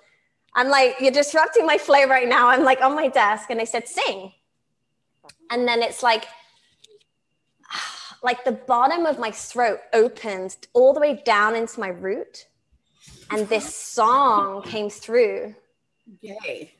I'm 0.54 0.68
like, 0.68 0.98
you're 1.00 1.12
disrupting 1.12 1.66
my 1.66 1.78
flow 1.78 2.06
right 2.06 2.28
now. 2.28 2.50
I'm 2.50 2.66
like 2.66 2.82
on 2.82 2.96
my 2.96 3.08
desk. 3.08 3.50
And 3.50 3.58
they 3.58 3.66
said, 3.66 3.88
sing. 3.88 4.34
And 5.50 5.66
then 5.66 5.82
it's 5.82 6.04
like, 6.04 6.26
like 8.22 8.44
the 8.44 8.52
bottom 8.52 9.06
of 9.06 9.20
my 9.20 9.32
throat 9.32 9.80
opened 9.94 10.58
all 10.74 10.94
the 10.94 11.00
way 11.00 11.22
down 11.24 11.56
into 11.56 11.80
my 11.80 11.90
root. 11.90 12.48
And 13.30 13.48
this 13.48 13.74
song 13.74 14.64
came 14.64 14.90
through. 14.90 15.56
Yay. 16.20 16.74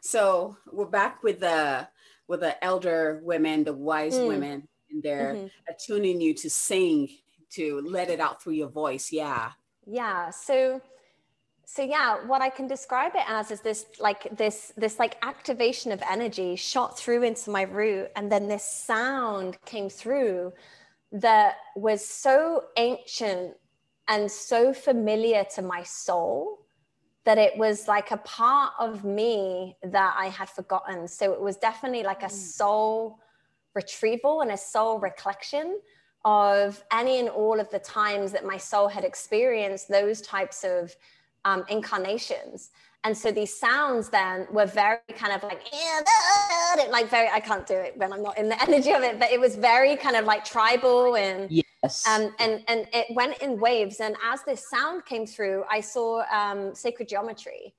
So 0.00 0.56
we're 0.72 0.86
back 0.86 1.22
with 1.22 1.40
the 1.40 1.88
with 2.26 2.40
the 2.40 2.62
elder 2.64 3.20
women, 3.22 3.64
the 3.64 3.74
wise 3.74 4.14
mm. 4.14 4.28
women, 4.28 4.68
and 4.90 5.02
they're 5.02 5.34
mm-hmm. 5.34 5.46
attuning 5.68 6.22
you 6.22 6.32
to 6.34 6.48
sing, 6.48 7.08
to 7.50 7.82
let 7.86 8.08
it 8.08 8.20
out 8.20 8.42
through 8.42 8.54
your 8.54 8.68
voice. 8.68 9.12
Yeah 9.12 9.50
yeah 9.86 10.30
so 10.30 10.80
so 11.64 11.82
yeah 11.82 12.16
what 12.26 12.42
i 12.42 12.48
can 12.48 12.66
describe 12.66 13.12
it 13.14 13.24
as 13.26 13.50
is 13.50 13.60
this 13.60 13.86
like 13.98 14.26
this 14.36 14.72
this 14.76 14.98
like 14.98 15.16
activation 15.22 15.92
of 15.92 16.02
energy 16.10 16.56
shot 16.56 16.98
through 16.98 17.22
into 17.22 17.50
my 17.50 17.62
root 17.62 18.08
and 18.16 18.30
then 18.30 18.48
this 18.48 18.64
sound 18.64 19.56
came 19.64 19.88
through 19.88 20.52
that 21.12 21.56
was 21.76 22.04
so 22.04 22.64
ancient 22.76 23.54
and 24.08 24.30
so 24.30 24.72
familiar 24.74 25.44
to 25.54 25.62
my 25.62 25.82
soul 25.82 26.58
that 27.24 27.38
it 27.38 27.56
was 27.56 27.88
like 27.88 28.10
a 28.10 28.18
part 28.18 28.72
of 28.78 29.04
me 29.04 29.76
that 29.82 30.14
i 30.18 30.26
had 30.26 30.48
forgotten 30.48 31.08
so 31.08 31.32
it 31.32 31.40
was 31.40 31.56
definitely 31.56 32.02
like 32.02 32.22
a 32.22 32.26
mm. 32.26 32.30
soul 32.30 33.18
retrieval 33.74 34.42
and 34.42 34.50
a 34.50 34.56
soul 34.56 34.98
recollection 34.98 35.80
of 36.24 36.82
any 36.92 37.20
and 37.20 37.28
all 37.28 37.60
of 37.60 37.70
the 37.70 37.78
times 37.78 38.32
that 38.32 38.44
my 38.44 38.56
soul 38.56 38.88
had 38.88 39.04
experienced 39.04 39.88
those 39.88 40.20
types 40.22 40.64
of 40.64 40.94
um, 41.44 41.64
incarnations. 41.68 42.70
And 43.04 43.16
so 43.16 43.30
these 43.30 43.54
sounds 43.54 44.08
then 44.08 44.46
were 44.50 44.64
very 44.64 44.98
kind 45.14 45.34
of 45.34 45.42
like, 45.42 45.60
like 46.90 47.10
very, 47.10 47.28
I 47.28 47.40
can't 47.40 47.66
do 47.66 47.74
it 47.74 47.94
when 47.98 48.12
I'm 48.14 48.22
not 48.22 48.38
in 48.38 48.48
the 48.48 48.60
energy 48.68 48.92
of 48.92 49.02
it, 49.02 49.18
but 49.18 49.30
it 49.30 49.38
was 49.38 49.56
very 49.56 49.96
kind 49.96 50.16
of 50.16 50.24
like 50.24 50.44
tribal 50.44 51.16
and, 51.16 51.50
yes. 51.50 52.06
Um, 52.08 52.34
and, 52.38 52.64
and 52.66 52.88
it 52.94 53.14
went 53.14 53.42
in 53.42 53.60
waves. 53.60 54.00
And 54.00 54.16
as 54.24 54.42
this 54.44 54.70
sound 54.70 55.04
came 55.04 55.26
through, 55.26 55.64
I 55.70 55.80
saw 55.80 56.22
um, 56.32 56.74
sacred 56.74 57.08
geometry 57.08 57.74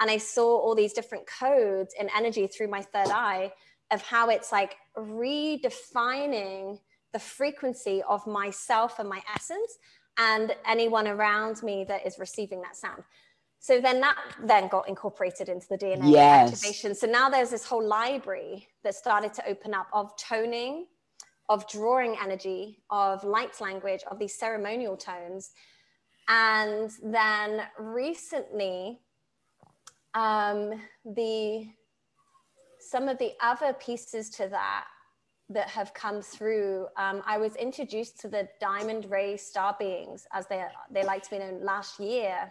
and 0.00 0.10
I 0.10 0.16
saw 0.16 0.58
all 0.58 0.74
these 0.74 0.94
different 0.94 1.26
codes 1.26 1.94
and 2.00 2.08
energy 2.16 2.46
through 2.46 2.68
my 2.68 2.80
third 2.80 3.08
eye 3.08 3.52
of 3.90 4.00
how 4.00 4.30
it's 4.30 4.50
like 4.50 4.76
redefining 4.96 6.78
the 7.12 7.18
frequency 7.18 8.02
of 8.08 8.26
myself 8.26 8.98
and 8.98 9.08
my 9.08 9.22
essence 9.34 9.78
and 10.18 10.54
anyone 10.66 11.08
around 11.08 11.62
me 11.62 11.84
that 11.88 12.06
is 12.06 12.18
receiving 12.18 12.60
that 12.62 12.76
sound. 12.76 13.02
So 13.58 13.80
then 13.80 14.00
that 14.00 14.16
then 14.44 14.66
got 14.68 14.88
incorporated 14.88 15.48
into 15.48 15.66
the 15.68 15.78
DNA 15.78 16.10
yes. 16.10 16.52
activation. 16.52 16.94
So 16.94 17.06
now 17.06 17.28
there's 17.28 17.50
this 17.50 17.64
whole 17.64 17.86
library 17.86 18.66
that 18.82 18.94
started 18.94 19.32
to 19.34 19.48
open 19.48 19.72
up 19.72 19.86
of 19.92 20.16
toning, 20.16 20.86
of 21.48 21.68
drawing 21.68 22.16
energy, 22.20 22.82
of 22.90 23.22
light 23.22 23.60
language, 23.60 24.00
of 24.10 24.18
these 24.18 24.34
ceremonial 24.34 24.96
tones. 24.96 25.52
And 26.28 26.90
then 27.04 27.62
recently, 27.78 28.98
um, 30.14 30.72
the 31.04 31.68
some 32.80 33.08
of 33.08 33.16
the 33.18 33.32
other 33.40 33.72
pieces 33.74 34.28
to 34.30 34.48
that 34.48 34.86
that 35.52 35.68
have 35.68 35.94
come 35.94 36.22
through. 36.22 36.86
Um, 36.96 37.22
I 37.26 37.38
was 37.38 37.56
introduced 37.56 38.20
to 38.20 38.28
the 38.28 38.48
diamond 38.60 39.10
ray 39.10 39.36
star 39.36 39.76
beings, 39.78 40.26
as 40.32 40.46
they 40.46 40.64
they 40.90 41.04
like 41.04 41.22
to 41.24 41.30
be 41.30 41.38
known, 41.38 41.64
last 41.64 42.00
year. 42.00 42.50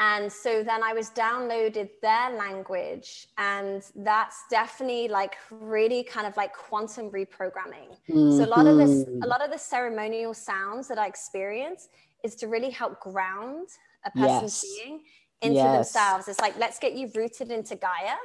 And 0.00 0.32
so 0.32 0.62
then 0.62 0.82
I 0.82 0.94
was 0.94 1.10
downloaded 1.10 1.90
their 2.00 2.30
language, 2.30 3.28
and 3.36 3.82
that's 3.96 4.44
definitely 4.50 5.08
like 5.08 5.36
really 5.50 6.02
kind 6.02 6.26
of 6.26 6.34
like 6.38 6.54
quantum 6.54 7.10
reprogramming. 7.10 7.90
Mm-hmm. 8.08 8.38
So 8.38 8.44
a 8.44 8.48
lot 8.48 8.66
of 8.66 8.78
this, 8.78 9.06
a 9.22 9.26
lot 9.26 9.44
of 9.44 9.50
the 9.50 9.58
ceremonial 9.58 10.32
sounds 10.32 10.88
that 10.88 10.98
I 10.98 11.06
experience 11.06 11.90
is 12.24 12.34
to 12.36 12.48
really 12.48 12.70
help 12.70 12.98
ground 13.00 13.68
a 14.06 14.10
person's 14.10 14.64
yes. 14.64 14.82
being 14.82 15.00
into 15.42 15.56
yes. 15.56 15.74
themselves. 15.76 16.28
It's 16.28 16.40
like 16.40 16.58
let's 16.58 16.78
get 16.78 16.94
you 16.94 17.10
rooted 17.14 17.50
into 17.50 17.76
Gaia. 17.76 18.16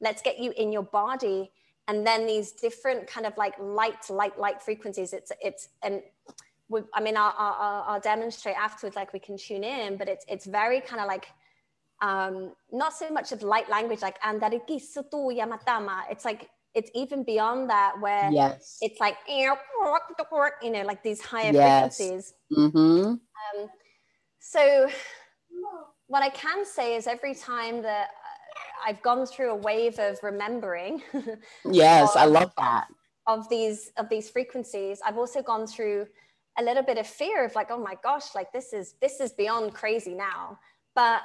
Let's 0.00 0.22
get 0.22 0.38
you 0.38 0.52
in 0.56 0.70
your 0.70 0.84
body 0.84 1.50
and 1.88 2.06
then 2.06 2.26
these 2.26 2.52
different 2.52 3.06
kind 3.06 3.26
of 3.26 3.36
like 3.36 3.54
light 3.58 4.08
light 4.10 4.38
light 4.38 4.62
frequencies 4.62 5.12
it's 5.12 5.32
it's 5.40 5.68
and 5.82 6.02
we, 6.68 6.80
i 6.94 7.00
mean 7.00 7.16
I'll, 7.16 7.34
I'll, 7.36 7.84
I'll, 7.88 8.00
demonstrate 8.00 8.56
afterwards 8.56 8.96
like 8.96 9.12
we 9.12 9.18
can 9.18 9.36
tune 9.36 9.64
in 9.64 9.96
but 9.96 10.08
it's 10.08 10.24
it's 10.28 10.46
very 10.46 10.80
kind 10.80 11.00
of 11.00 11.08
like 11.08 11.26
um 12.00 12.52
not 12.72 12.92
so 12.92 13.10
much 13.10 13.32
of 13.32 13.42
light 13.42 13.68
language 13.68 14.02
like 14.02 14.16
it's 16.10 16.24
like 16.24 16.48
it's 16.74 16.90
even 16.94 17.22
beyond 17.22 17.70
that 17.70 17.94
where 18.00 18.30
yes 18.32 18.78
it's 18.80 18.98
like 19.00 19.16
you 20.62 20.70
know 20.70 20.82
like 20.82 21.02
these 21.02 21.20
higher 21.20 21.52
yes. 21.52 21.96
frequencies 21.96 22.34
mm-hmm. 22.56 23.12
um, 23.12 23.68
so 24.40 24.88
what 26.08 26.22
i 26.22 26.28
can 26.30 26.64
say 26.64 26.96
is 26.96 27.06
every 27.06 27.34
time 27.34 27.82
that 27.82 28.08
I've 28.84 29.02
gone 29.02 29.26
through 29.26 29.50
a 29.50 29.56
wave 29.56 29.98
of 29.98 30.18
remembering. 30.22 31.02
yes, 31.64 32.10
of, 32.14 32.22
I 32.22 32.24
love 32.26 32.52
that. 32.58 32.86
Of 33.26 33.48
these 33.48 33.90
of 33.96 34.08
these 34.08 34.30
frequencies. 34.30 35.00
I've 35.04 35.18
also 35.18 35.42
gone 35.42 35.66
through 35.66 36.06
a 36.58 36.62
little 36.62 36.82
bit 36.82 36.98
of 36.98 37.06
fear 37.06 37.44
of 37.44 37.54
like, 37.54 37.70
oh 37.70 37.78
my 37.78 37.96
gosh, 38.02 38.34
like 38.34 38.52
this 38.52 38.72
is 38.72 38.94
this 39.00 39.20
is 39.20 39.32
beyond 39.32 39.74
crazy 39.74 40.14
now. 40.14 40.58
But 40.94 41.22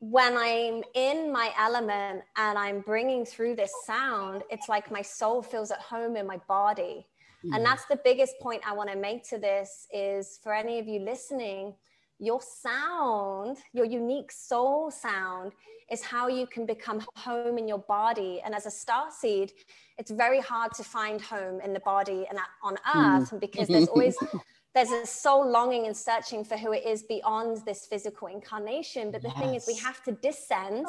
when 0.00 0.36
I'm 0.36 0.82
in 0.94 1.30
my 1.30 1.52
element 1.58 2.22
and 2.36 2.58
I'm 2.58 2.80
bringing 2.80 3.26
through 3.26 3.56
this 3.56 3.72
sound, 3.84 4.42
it's 4.50 4.68
like 4.68 4.90
my 4.90 5.02
soul 5.02 5.42
feels 5.42 5.70
at 5.70 5.80
home 5.80 6.16
in 6.16 6.26
my 6.26 6.38
body. 6.48 7.06
Mm. 7.44 7.56
And 7.56 7.64
that's 7.64 7.84
the 7.84 8.00
biggest 8.02 8.38
point 8.40 8.62
I 8.66 8.72
want 8.72 8.90
to 8.90 8.96
make 8.96 9.28
to 9.28 9.38
this 9.38 9.86
is 9.92 10.40
for 10.42 10.54
any 10.54 10.78
of 10.78 10.88
you 10.88 11.00
listening, 11.00 11.74
your 12.20 12.40
sound, 12.40 13.56
your 13.72 13.86
unique 13.86 14.30
soul 14.30 14.90
sound 14.90 15.52
is 15.90 16.02
how 16.02 16.28
you 16.28 16.46
can 16.46 16.66
become 16.66 17.02
home 17.16 17.58
in 17.58 17.66
your 17.66 17.78
body. 17.78 18.40
And 18.44 18.54
as 18.54 18.66
a 18.66 18.70
star 18.70 19.08
seed, 19.10 19.52
it's 19.98 20.10
very 20.10 20.40
hard 20.40 20.72
to 20.74 20.84
find 20.84 21.20
home 21.20 21.60
in 21.62 21.72
the 21.72 21.80
body 21.80 22.26
and 22.28 22.38
on 22.62 22.74
earth 22.94 23.30
mm. 23.30 23.40
because 23.40 23.68
there's 23.68 23.88
always 23.88 24.16
there's 24.74 24.90
a 24.90 25.06
soul 25.06 25.50
longing 25.50 25.86
and 25.86 25.96
searching 25.96 26.44
for 26.44 26.56
who 26.56 26.72
it 26.72 26.86
is 26.86 27.02
beyond 27.02 27.62
this 27.64 27.86
physical 27.86 28.28
incarnation. 28.28 29.10
But 29.10 29.22
the 29.22 29.28
yes. 29.28 29.38
thing 29.38 29.54
is 29.54 29.64
we 29.66 29.76
have 29.76 30.02
to 30.04 30.12
descend. 30.12 30.86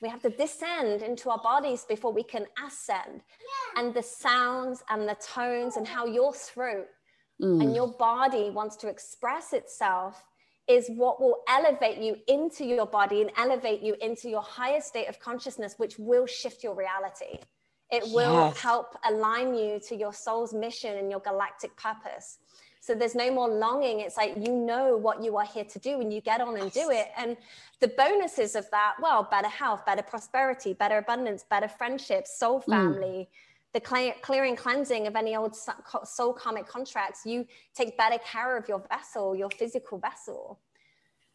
We 0.00 0.08
have 0.08 0.22
to 0.22 0.30
descend 0.30 1.02
into 1.02 1.30
our 1.30 1.38
bodies 1.38 1.84
before 1.86 2.12
we 2.12 2.22
can 2.22 2.46
ascend. 2.66 3.22
And 3.76 3.92
the 3.92 4.02
sounds 4.02 4.82
and 4.88 5.08
the 5.08 5.16
tones 5.16 5.76
and 5.76 5.86
how 5.86 6.06
your 6.06 6.32
throat 6.32 6.86
mm. 7.40 7.62
and 7.62 7.74
your 7.74 7.88
body 7.88 8.50
wants 8.50 8.76
to 8.76 8.88
express 8.88 9.52
itself 9.52 10.24
is 10.66 10.88
what 10.88 11.20
will 11.20 11.38
elevate 11.48 11.98
you 11.98 12.16
into 12.26 12.64
your 12.64 12.86
body 12.86 13.20
and 13.20 13.30
elevate 13.36 13.82
you 13.82 13.94
into 14.00 14.28
your 14.28 14.42
higher 14.42 14.80
state 14.80 15.08
of 15.08 15.18
consciousness, 15.20 15.74
which 15.76 15.98
will 15.98 16.26
shift 16.26 16.62
your 16.62 16.74
reality. 16.74 17.38
It 17.90 18.02
will 18.14 18.46
yes. 18.48 18.60
help 18.60 18.96
align 19.08 19.54
you 19.54 19.78
to 19.88 19.96
your 19.96 20.12
soul's 20.12 20.54
mission 20.54 20.96
and 20.96 21.10
your 21.10 21.20
galactic 21.20 21.76
purpose. 21.76 22.38
So 22.80 22.94
there's 22.94 23.14
no 23.14 23.30
more 23.32 23.48
longing. 23.48 24.00
It's 24.00 24.16
like 24.16 24.34
you 24.36 24.52
know 24.52 24.96
what 24.96 25.22
you 25.22 25.36
are 25.36 25.44
here 25.44 25.64
to 25.64 25.78
do 25.78 26.00
and 26.00 26.12
you 26.12 26.20
get 26.20 26.40
on 26.40 26.58
and 26.58 26.70
do 26.72 26.90
it. 26.90 27.08
And 27.16 27.36
the 27.80 27.88
bonuses 27.88 28.54
of 28.54 28.70
that, 28.72 28.94
well, 29.00 29.26
better 29.30 29.48
health, 29.48 29.86
better 29.86 30.02
prosperity, 30.02 30.72
better 30.74 30.98
abundance, 30.98 31.44
better 31.48 31.68
friendships, 31.68 32.38
soul 32.38 32.60
mm. 32.60 32.70
family. 32.70 33.28
Mm 33.30 33.36
the 33.74 33.80
clearing 33.80 34.54
cleansing 34.54 35.08
of 35.08 35.16
any 35.16 35.36
old 35.36 35.54
soul 36.04 36.32
karmic 36.32 36.66
contracts 36.66 37.26
you 37.26 37.44
take 37.74 37.98
better 37.98 38.18
care 38.18 38.56
of 38.56 38.68
your 38.68 38.82
vessel 38.88 39.36
your 39.36 39.50
physical 39.50 39.98
vessel. 39.98 40.60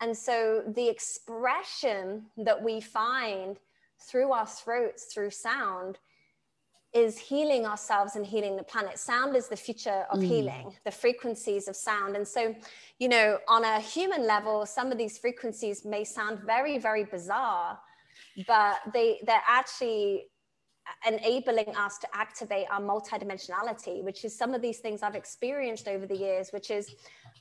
And 0.01 0.15
so 0.15 0.63
the 0.65 0.87
expression 0.87 2.27
that 2.37 2.63
we 2.63 2.79
find 2.79 3.59
through 3.99 4.31
our 4.31 4.47
throats 4.47 5.13
through 5.13 5.31
sound 5.31 5.97
is 6.93 7.19
healing 7.19 7.65
ourselves 7.65 8.15
and 8.15 8.25
healing 8.25 8.55
the 8.55 8.63
planet. 8.63 8.97
Sound 8.97 9.35
is 9.35 9.49
the 9.49 9.57
future 9.57 10.05
of 10.09 10.19
mm. 10.19 10.25
healing 10.25 10.73
the 10.85 10.91
frequencies 10.91 11.67
of 11.67 11.75
sound. 11.75 12.15
And 12.15 12.27
so 12.27 12.55
you 12.99 13.09
know 13.09 13.39
on 13.49 13.65
a 13.65 13.81
human 13.81 14.25
level 14.25 14.65
some 14.65 14.91
of 14.93 14.97
these 14.97 15.17
frequencies 15.17 15.83
may 15.83 16.05
sound 16.05 16.39
very 16.45 16.77
very 16.77 17.03
bizarre 17.03 17.77
but 18.47 18.77
they 18.93 19.19
they're 19.25 19.43
actually 19.47 20.28
enabling 21.07 21.75
us 21.75 21.97
to 21.99 22.07
activate 22.13 22.65
our 22.71 22.81
multidimensionality, 22.81 24.03
which 24.03 24.25
is 24.25 24.37
some 24.37 24.53
of 24.53 24.61
these 24.61 24.79
things 24.79 25.03
I've 25.03 25.15
experienced 25.15 25.87
over 25.87 26.05
the 26.05 26.15
years, 26.15 26.49
which 26.51 26.71
is 26.71 26.95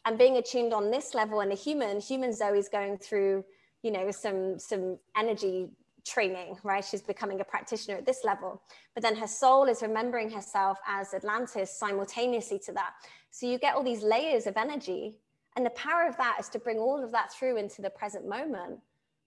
I'm 0.04 0.16
being 0.16 0.36
attuned 0.36 0.72
on 0.72 0.90
this 0.90 1.14
level 1.14 1.40
and 1.40 1.52
a 1.52 1.54
human, 1.54 2.00
human 2.00 2.32
Zoe 2.32 2.58
is 2.58 2.68
going 2.68 2.98
through, 2.98 3.44
you 3.82 3.90
know, 3.90 4.10
some 4.10 4.58
some 4.58 4.98
energy 5.16 5.68
training, 6.04 6.56
right? 6.62 6.84
She's 6.84 7.02
becoming 7.02 7.40
a 7.40 7.44
practitioner 7.44 7.98
at 7.98 8.06
this 8.06 8.24
level. 8.24 8.62
But 8.94 9.02
then 9.02 9.16
her 9.16 9.26
soul 9.26 9.64
is 9.64 9.82
remembering 9.82 10.30
herself 10.30 10.78
as 10.86 11.14
Atlantis 11.14 11.76
simultaneously 11.78 12.58
to 12.60 12.72
that. 12.72 12.92
So 13.30 13.46
you 13.46 13.58
get 13.58 13.74
all 13.74 13.84
these 13.84 14.02
layers 14.02 14.46
of 14.46 14.56
energy. 14.56 15.16
And 15.56 15.66
the 15.66 15.70
power 15.70 16.06
of 16.06 16.16
that 16.16 16.36
is 16.40 16.48
to 16.50 16.58
bring 16.58 16.78
all 16.78 17.02
of 17.02 17.12
that 17.12 17.32
through 17.32 17.56
into 17.56 17.82
the 17.82 17.90
present 17.90 18.26
moment. 18.26 18.78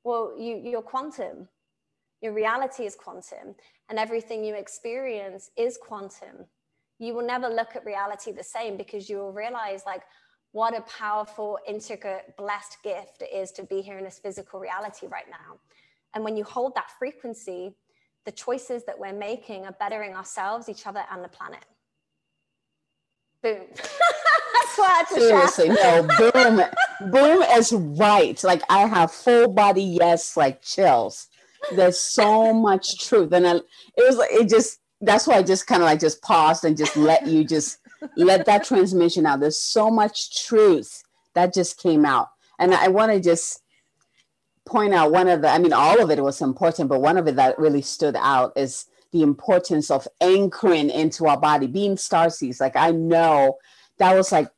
Well, 0.03 0.33
you, 0.39 0.61
you're 0.63 0.81
quantum, 0.81 1.47
your 2.21 2.33
reality 2.33 2.85
is 2.85 2.95
quantum, 2.95 3.55
and 3.89 3.97
everything 3.97 4.43
you 4.43 4.55
experience 4.55 5.49
is 5.57 5.77
quantum. 5.77 6.45
You 6.99 7.15
will 7.15 7.25
never 7.25 7.49
look 7.49 7.75
at 7.75 7.83
reality 7.83 8.31
the 8.31 8.43
same 8.43 8.77
because 8.77 9.09
you 9.09 9.17
will 9.17 9.31
realize, 9.31 9.83
like, 9.85 10.03
what 10.51 10.77
a 10.77 10.81
powerful, 10.81 11.57
intricate, 11.67 12.35
blessed 12.37 12.77
gift 12.83 13.21
it 13.21 13.33
is 13.33 13.51
to 13.53 13.63
be 13.63 13.81
here 13.81 13.97
in 13.97 14.03
this 14.03 14.19
physical 14.19 14.59
reality 14.59 15.07
right 15.07 15.29
now. 15.29 15.57
And 16.13 16.23
when 16.23 16.37
you 16.37 16.43
hold 16.43 16.75
that 16.75 16.91
frequency, 16.99 17.75
the 18.25 18.31
choices 18.31 18.83
that 18.85 18.99
we're 18.99 19.13
making 19.13 19.65
are 19.65 19.75
bettering 19.79 20.13
ourselves, 20.13 20.69
each 20.69 20.85
other, 20.85 21.03
and 21.11 21.23
the 21.23 21.29
planet. 21.29 21.65
Boom. 23.41 23.65
That's 23.75 24.77
what 24.77 25.07
Seriously, 25.07 25.69
no, 25.69 26.07
boom, 26.17 26.61
boom 27.11 27.41
is 27.41 27.73
right. 27.73 28.41
Like 28.43 28.61
I 28.69 28.85
have 28.85 29.11
full 29.11 29.47
body 29.47 29.83
yes, 29.83 30.37
like 30.37 30.61
chills 30.61 31.27
there's 31.73 31.99
so 31.99 32.53
much 32.53 32.97
truth 32.99 33.31
and 33.33 33.47
I, 33.47 33.55
it 33.55 33.63
was 33.97 34.17
like 34.17 34.31
it 34.31 34.49
just 34.49 34.79
that's 35.01 35.27
why 35.27 35.35
i 35.35 35.43
just 35.43 35.67
kind 35.67 35.81
of 35.81 35.85
like 35.85 35.99
just 35.99 36.21
paused 36.21 36.65
and 36.65 36.77
just 36.77 36.95
let 36.97 37.27
you 37.27 37.43
just 37.43 37.77
let 38.15 38.45
that 38.45 38.63
transmission 38.63 39.25
out. 39.25 39.39
There's 39.39 39.59
so 39.59 39.89
much 39.89 40.45
truth 40.45 41.03
that 41.33 41.53
just 41.53 41.81
came 41.81 42.05
out. 42.05 42.29
And 42.59 42.73
i 42.73 42.87
want 42.87 43.11
to 43.11 43.19
just 43.19 43.61
point 44.65 44.93
out 44.93 45.11
one 45.11 45.27
of 45.27 45.41
the 45.41 45.49
i 45.49 45.57
mean 45.57 45.73
all 45.73 45.99
of 46.01 46.11
it 46.11 46.21
was 46.21 46.39
important 46.39 46.87
but 46.87 47.01
one 47.01 47.17
of 47.17 47.27
it 47.27 47.35
that 47.35 47.57
really 47.57 47.81
stood 47.81 48.15
out 48.15 48.53
is 48.55 48.85
the 49.11 49.23
importance 49.23 49.89
of 49.89 50.07
anchoring 50.21 50.91
into 50.91 51.25
our 51.25 51.37
body 51.37 51.67
being 51.67 51.97
star 51.97 52.29
seeds. 52.29 52.59
Like 52.59 52.75
i 52.75 52.91
know 52.91 53.57
that 53.97 54.15
was 54.15 54.31
like 54.31 54.49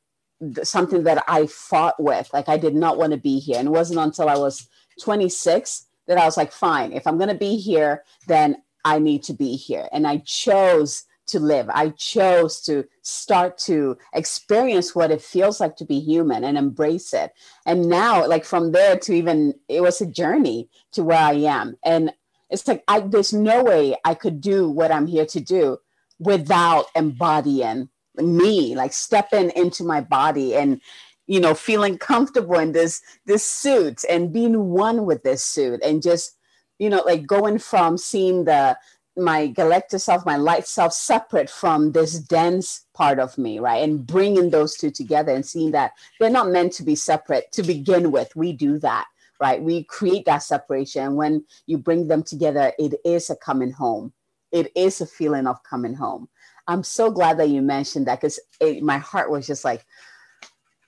something 0.63 1.03
that 1.03 1.23
i 1.27 1.47
fought 1.47 1.95
with. 2.01 2.29
Like 2.33 2.49
i 2.49 2.57
did 2.57 2.75
not 2.75 2.97
want 2.97 3.13
to 3.13 3.17
be 3.17 3.39
here. 3.39 3.57
And 3.57 3.69
it 3.69 3.71
wasn't 3.71 3.99
until 3.99 4.27
i 4.27 4.37
was 4.37 4.67
26 4.99 5.87
that 6.07 6.17
I 6.17 6.25
was 6.25 6.37
like, 6.37 6.51
fine, 6.51 6.91
if 6.91 7.07
I'm 7.07 7.17
going 7.17 7.29
to 7.29 7.35
be 7.35 7.57
here, 7.57 8.03
then 8.27 8.57
I 8.85 8.99
need 8.99 9.23
to 9.23 9.33
be 9.33 9.55
here. 9.55 9.87
And 9.91 10.05
I 10.05 10.17
chose 10.17 11.05
to 11.27 11.39
live. 11.39 11.69
I 11.73 11.89
chose 11.89 12.61
to 12.61 12.85
start 13.01 13.57
to 13.59 13.97
experience 14.13 14.93
what 14.93 15.11
it 15.11 15.21
feels 15.21 15.59
like 15.59 15.77
to 15.77 15.85
be 15.85 15.99
human 15.99 16.43
and 16.43 16.57
embrace 16.57 17.13
it. 17.13 17.31
And 17.65 17.87
now, 17.87 18.27
like 18.27 18.45
from 18.45 18.71
there 18.71 18.97
to 18.99 19.13
even, 19.13 19.55
it 19.69 19.81
was 19.81 20.01
a 20.01 20.05
journey 20.05 20.69
to 20.91 21.03
where 21.03 21.19
I 21.19 21.33
am. 21.33 21.77
And 21.83 22.13
it's 22.49 22.67
like, 22.67 22.83
I, 22.87 22.99
there's 22.99 23.33
no 23.33 23.63
way 23.63 23.95
I 24.03 24.13
could 24.15 24.41
do 24.41 24.69
what 24.69 24.91
I'm 24.91 25.07
here 25.07 25.25
to 25.27 25.39
do 25.39 25.77
without 26.19 26.85
embodying 26.95 27.89
me, 28.15 28.75
like 28.75 28.93
stepping 28.93 29.49
into 29.51 29.83
my 29.83 30.01
body 30.01 30.55
and 30.55 30.81
you 31.27 31.39
know 31.39 31.53
feeling 31.53 31.97
comfortable 31.97 32.59
in 32.59 32.71
this 32.71 33.01
this 33.25 33.45
suit 33.45 34.01
and 34.09 34.33
being 34.33 34.69
one 34.69 35.05
with 35.05 35.23
this 35.23 35.43
suit 35.43 35.81
and 35.83 36.01
just 36.01 36.37
you 36.79 36.89
know 36.89 37.01
like 37.05 37.25
going 37.25 37.57
from 37.57 37.97
seeing 37.97 38.45
the 38.45 38.77
my 39.15 39.47
galactic 39.47 39.99
self 39.99 40.25
my 40.25 40.35
light 40.35 40.67
self 40.67 40.91
separate 40.91 41.49
from 41.49 41.91
this 41.91 42.19
dense 42.19 42.85
part 42.93 43.19
of 43.19 43.37
me 43.37 43.59
right? 43.59 43.83
And 43.83 44.05
bringing 44.05 44.49
those 44.49 44.75
two 44.75 44.89
together 44.89 45.31
and 45.31 45.45
seeing 45.45 45.71
that 45.71 45.91
they're 46.19 46.29
not 46.29 46.49
meant 46.49 46.73
to 46.73 46.83
be 46.83 46.95
separate 46.95 47.51
to 47.51 47.63
begin 47.63 48.11
with. 48.11 48.35
We 48.35 48.53
do 48.53 48.79
that 48.79 49.05
right? 49.39 49.61
We 49.61 49.83
create 49.83 50.25
that 50.25 50.43
separation. 50.43 51.15
When 51.15 51.43
you 51.67 51.77
bring 51.77 52.07
them 52.07 52.23
together 52.23 52.73
it 52.79 52.95
is 53.05 53.29
a 53.29 53.35
coming 53.35 53.71
home. 53.71 54.13
It 54.51 54.71
is 54.75 54.99
a 55.01 55.05
feeling 55.07 55.47
of 55.47 55.63
coming 55.63 55.93
home. 55.93 56.27
I'm 56.67 56.83
so 56.83 57.11
glad 57.11 57.37
that 57.39 57.49
you 57.49 57.61
mentioned 57.61 58.07
that 58.07 58.21
because 58.21 58.39
my 58.81 58.97
heart 58.97 59.29
was 59.29 59.45
just 59.45 59.65
like 59.65 59.85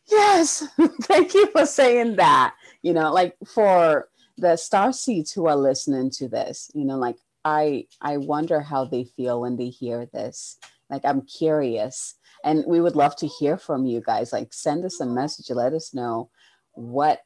Yes, 0.09 0.63
thank 1.03 1.33
you 1.33 1.47
for 1.51 1.65
saying 1.65 2.17
that. 2.17 2.55
You 2.81 2.93
know, 2.93 3.11
like 3.11 3.35
for 3.45 4.09
the 4.37 4.55
star 4.57 4.93
seeds 4.93 5.31
who 5.31 5.47
are 5.47 5.55
listening 5.55 6.09
to 6.11 6.27
this, 6.27 6.69
you 6.73 6.85
know, 6.85 6.97
like 6.97 7.17
I 7.43 7.87
I 8.01 8.17
wonder 8.17 8.61
how 8.61 8.85
they 8.85 9.05
feel 9.05 9.41
when 9.41 9.57
they 9.57 9.69
hear 9.69 10.05
this. 10.07 10.57
Like 10.89 11.01
I'm 11.05 11.21
curious, 11.21 12.15
and 12.43 12.63
we 12.67 12.81
would 12.81 12.95
love 12.95 13.15
to 13.17 13.27
hear 13.27 13.57
from 13.57 13.85
you 13.85 14.01
guys. 14.01 14.31
Like 14.31 14.53
send 14.53 14.85
us 14.85 14.99
a 14.99 15.05
message, 15.05 15.49
let 15.49 15.73
us 15.73 15.93
know 15.93 16.29
what 16.73 17.21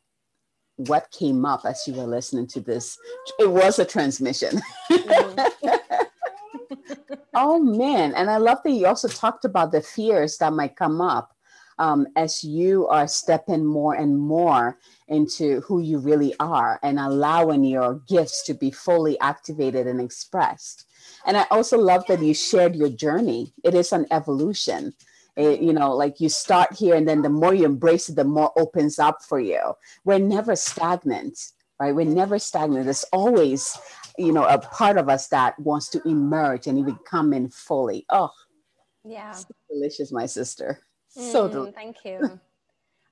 what 0.78 1.12
came 1.12 1.46
up 1.46 1.66
as 1.66 1.84
you 1.86 1.94
were 1.94 2.06
listening 2.06 2.48
to 2.48 2.62
this. 2.62 2.98
It 3.38 3.52
was 3.52 3.80
a 3.80 3.86
transmission. 3.86 4.62
Mm-hmm. 4.90 5.76
oh 7.36 7.60
man, 7.60 8.14
and 8.14 8.30
I 8.30 8.38
love 8.38 8.60
that 8.64 8.72
you 8.72 8.86
also 8.86 9.10
talked 9.10 9.44
about 9.44 9.74
the 9.74 9.82
fears 9.82 10.38
that 10.38 10.54
might 10.54 10.78
come 10.78 11.02
up 11.02 11.36
um, 11.80 12.08
as 12.18 12.44
you 12.44 12.88
are 12.88 13.08
stepping 13.08 13.66
more 13.66 13.96
and 13.96 14.20
more 14.20 14.78
into 15.08 15.62
who 15.62 15.80
you 15.82 15.98
really 15.98 16.36
are 16.40 16.78
and 16.84 17.00
allowing 17.00 17.64
your 17.64 18.02
gifts 18.08 18.44
to 18.44 18.54
be 18.54 18.70
fully 18.70 19.20
activated 19.22 19.88
and 19.88 20.00
expressed. 20.02 20.86
And 21.26 21.38
I 21.38 21.46
also 21.50 21.78
love 21.78 22.06
that 22.08 22.22
you 22.22 22.34
shared 22.34 22.76
your 22.76 22.90
journey. 22.90 23.54
It 23.64 23.74
is 23.74 23.94
an 23.94 24.06
evolution. 24.12 24.94
It, 25.38 25.62
you 25.62 25.72
know, 25.72 25.96
like 25.96 26.20
you 26.20 26.28
start 26.28 26.74
here, 26.74 26.96
and 26.96 27.08
then 27.08 27.22
the 27.22 27.30
more 27.30 27.54
you 27.54 27.66
embrace 27.66 28.10
it, 28.10 28.18
the 28.18 28.26
more 28.26 28.52
opens 28.60 29.00
up 29.00 29.24
for 29.24 29.40
you. 29.40 29.74
We're 30.04 30.20
never 30.20 30.56
stagnant, 30.58 31.40
right? 31.80 31.96
We're 31.96 32.06
never 32.06 32.40
stagnant. 32.40 32.86
There's 32.86 33.06
always, 33.14 33.78
you 34.18 34.34
know, 34.34 34.44
a 34.44 34.60
part 34.60 34.98
of 34.98 35.08
us 35.08 35.30
that 35.30 35.58
wants 35.58 35.88
to 35.90 36.02
emerge 36.06 36.68
and 36.68 36.78
even 36.78 37.00
come 37.10 37.32
in 37.32 37.50
fully. 37.50 38.06
Oh, 38.10 38.32
yeah, 39.06 39.32
so 39.32 39.48
delicious, 39.72 40.12
my 40.12 40.26
sister 40.26 40.82
so 41.10 41.50
mm, 41.50 41.74
thank 41.74 42.06
you. 42.06 42.40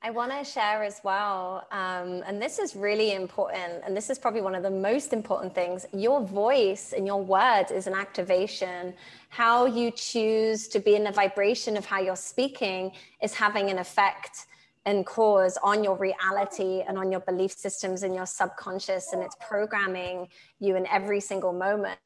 I 0.03 0.11
want 0.11 0.31
to 0.31 0.43
share 0.43 0.83
as 0.83 1.01
well, 1.03 1.67
um, 1.71 2.23
and 2.27 2.39
this 2.39 2.59
is 2.59 2.75
really 2.75 3.13
important, 3.13 3.81
and 3.83 3.97
this 3.97 4.11
is 4.11 4.19
probably 4.19 4.41
one 4.41 4.53
of 4.53 4.61
the 4.61 4.69
most 4.69 5.11
important 5.11 5.55
things. 5.55 5.87
Your 5.91 6.21
voice 6.21 6.93
and 6.95 7.07
your 7.07 7.21
words 7.21 7.71
is 7.71 7.87
an 7.87 7.93
activation. 7.93 8.93
How 9.29 9.65
you 9.65 9.89
choose 9.89 10.67
to 10.69 10.79
be 10.79 10.95
in 10.95 11.03
the 11.03 11.11
vibration 11.11 11.75
of 11.75 11.85
how 11.85 11.99
you're 11.99 12.15
speaking 12.15 12.91
is 13.23 13.33
having 13.33 13.71
an 13.71 13.79
effect 13.79 14.45
and 14.87 15.05
cause 15.05 15.57
on 15.61 15.83
your 15.83 15.97
reality 15.97 16.81
and 16.87 16.97
on 16.97 17.11
your 17.11 17.19
belief 17.19 17.51
systems 17.51 18.03
and 18.03 18.15
your 18.15 18.25
subconscious 18.25 19.11
and 19.11 19.21
it's 19.21 19.35
programming 19.45 20.29
you 20.61 20.77
in 20.77 20.87
every 20.87 21.19
single 21.19 21.51
moment. 21.51 21.99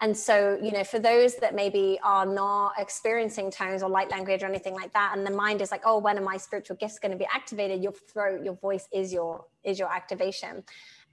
And 0.00 0.14
so 0.14 0.58
you 0.60 0.72
know 0.72 0.82
for 0.82 0.98
those 0.98 1.36
that 1.36 1.54
maybe 1.54 2.00
are 2.02 2.26
not 2.26 2.72
experiencing 2.78 3.52
tones 3.52 3.80
or 3.80 3.88
light 3.88 4.10
language 4.10 4.42
or 4.42 4.46
anything 4.46 4.74
like 4.74 4.92
that 4.92 5.16
and 5.16 5.24
the 5.24 5.30
mind 5.30 5.62
is 5.62 5.70
like 5.70 5.82
oh 5.86 5.98
when 5.98 6.18
are 6.18 6.22
my 6.22 6.36
spiritual 6.36 6.74
gifts 6.76 6.98
going 6.98 7.12
to 7.12 7.18
be 7.18 7.28
activated? 7.32 7.80
Your 7.80 7.92
throat 7.92 8.44
your 8.44 8.54
voice 8.54 8.88
is 8.92 9.12
your 9.12 9.44
is 9.62 9.78
your 9.78 9.92
activation. 9.92 10.64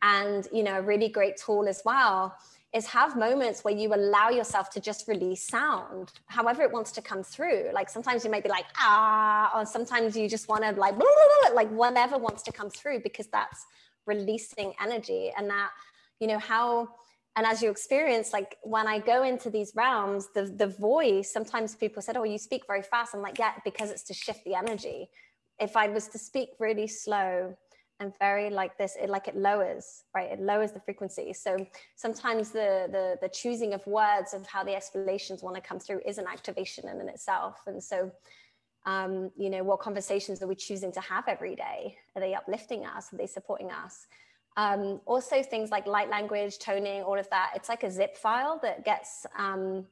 And 0.01 0.47
you 0.51 0.63
know 0.63 0.79
a 0.79 0.81
really 0.81 1.09
great 1.09 1.37
tool 1.37 1.67
as 1.67 1.83
well 1.85 2.35
is 2.73 2.87
have 2.87 3.15
moments 3.15 3.63
where 3.63 3.73
you 3.73 3.93
allow 3.93 4.29
yourself 4.29 4.69
to 4.71 4.79
just 4.79 5.07
release 5.07 5.47
sound, 5.47 6.11
however 6.25 6.63
it 6.63 6.71
wants 6.71 6.91
to 6.91 7.01
come 7.01 7.23
through. 7.23 7.69
Like 7.71 7.87
sometimes 7.87 8.25
you 8.25 8.31
might 8.31 8.43
be 8.43 8.49
like, 8.49 8.65
ah, 8.77 9.51
or 9.55 9.65
sometimes 9.65 10.17
you 10.17 10.27
just 10.27 10.49
want 10.49 10.63
to 10.63 10.71
like, 10.71 10.97
blah, 10.97 11.05
blah, 11.41 11.49
blah, 11.49 11.55
like 11.55 11.69
whatever 11.69 12.17
wants 12.17 12.41
to 12.43 12.51
come 12.51 12.71
through 12.71 13.01
because 13.01 13.27
that's 13.27 13.65
releasing 14.07 14.73
energy. 14.81 15.31
And 15.37 15.49
that, 15.51 15.69
you 16.19 16.27
know, 16.27 16.39
how, 16.39 16.89
and 17.35 17.45
as 17.45 17.61
you 17.61 17.69
experience, 17.69 18.33
like 18.33 18.57
when 18.63 18.87
I 18.87 18.97
go 18.97 19.23
into 19.23 19.51
these 19.51 19.73
realms, 19.75 20.29
the, 20.33 20.45
the 20.45 20.67
voice, 20.67 21.31
sometimes 21.31 21.75
people 21.75 22.01
said, 22.01 22.17
oh, 22.17 22.23
you 22.23 22.39
speak 22.39 22.63
very 22.65 22.81
fast. 22.81 23.13
I'm 23.13 23.21
like, 23.21 23.37
yeah, 23.37 23.53
because 23.63 23.91
it's 23.91 24.03
to 24.03 24.15
shift 24.15 24.43
the 24.45 24.55
energy. 24.55 25.09
If 25.59 25.77
I 25.77 25.87
was 25.89 26.07
to 26.09 26.17
speak 26.17 26.49
really 26.59 26.87
slow, 26.87 27.55
and 28.03 28.13
very 28.19 28.49
like 28.49 28.77
this 28.77 28.95
it 29.01 29.09
like 29.09 29.27
it 29.27 29.35
lowers 29.35 30.03
right? 30.15 30.31
It 30.31 30.39
lowers 30.39 30.71
the 30.71 30.79
frequency. 30.79 31.33
So 31.33 31.65
sometimes 31.95 32.51
the 32.51 32.87
the 32.91 33.17
the 33.21 33.29
choosing 33.29 33.73
of 33.73 33.85
words 33.87 34.33
of 34.33 34.45
how 34.45 34.63
the 34.63 34.75
explanations 34.75 35.41
want 35.41 35.55
to 35.55 35.61
come 35.61 35.79
through 35.79 36.01
is 36.05 36.17
an 36.17 36.25
activation 36.27 36.87
in, 36.87 37.01
in 37.01 37.09
itself. 37.09 37.61
And 37.65 37.81
so 37.81 38.11
um, 38.85 39.31
you 39.37 39.49
know 39.49 39.63
what 39.63 39.79
conversations 39.79 40.41
are 40.43 40.47
we 40.47 40.55
choosing 40.55 40.91
to 40.91 41.01
have 41.01 41.25
every 41.27 41.55
day? 41.55 41.97
Are 42.15 42.21
they 42.21 42.35
uplifting 42.35 42.85
us? 42.85 43.11
Are 43.13 43.17
they 43.17 43.27
supporting 43.27 43.71
us? 43.71 44.05
Um, 44.55 45.01
also 45.05 45.41
things 45.41 45.71
like 45.71 45.87
light 45.87 46.09
language 46.09 46.59
toning 46.59 47.01
all 47.01 47.17
of 47.17 47.27
that 47.31 47.53
it's 47.55 47.69
like 47.69 47.81
a 47.81 47.89
zip 47.89 48.15
file 48.15 48.59
that 48.61 48.85
gets 48.85 49.25
um, 49.35 49.85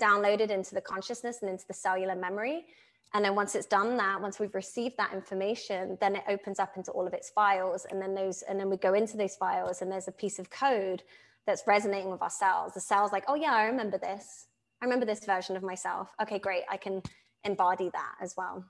downloaded 0.00 0.50
into 0.50 0.74
the 0.74 0.80
consciousness 0.80 1.38
and 1.42 1.50
into 1.50 1.66
the 1.68 1.74
cellular 1.74 2.16
memory 2.16 2.66
and 3.14 3.24
then 3.24 3.34
once 3.34 3.54
it's 3.54 3.66
done 3.66 3.96
that 3.96 4.20
once 4.20 4.38
we've 4.38 4.54
received 4.54 4.96
that 4.98 5.12
information 5.14 5.96
then 6.00 6.16
it 6.16 6.24
opens 6.28 6.58
up 6.58 6.76
into 6.76 6.90
all 6.90 7.06
of 7.06 7.14
its 7.14 7.30
files. 7.30 7.86
And 7.90 8.00
then 8.00 8.14
those 8.14 8.42
and 8.42 8.58
then 8.60 8.68
we 8.68 8.76
go 8.76 8.94
into 8.94 9.16
those 9.16 9.36
files 9.36 9.80
and 9.82 9.90
there's 9.90 10.08
a 10.08 10.12
piece 10.12 10.38
of 10.38 10.50
code 10.50 11.02
that's 11.46 11.62
resonating 11.66 12.10
with 12.10 12.22
our 12.22 12.30
cells. 12.30 12.74
The 12.74 12.80
cells 12.80 13.12
like 13.12 13.24
oh 13.28 13.34
yeah 13.34 13.54
i 13.54 13.64
remember 13.64 13.98
this. 13.98 14.46
I 14.80 14.84
remember 14.84 15.06
this 15.06 15.24
version 15.24 15.56
of 15.56 15.62
myself. 15.62 16.14
Okay 16.22 16.38
great. 16.38 16.64
I 16.70 16.76
can 16.76 17.02
embody 17.44 17.90
that 17.92 18.14
as 18.20 18.34
well. 18.36 18.64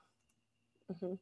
Mm-hmm. 0.91 1.13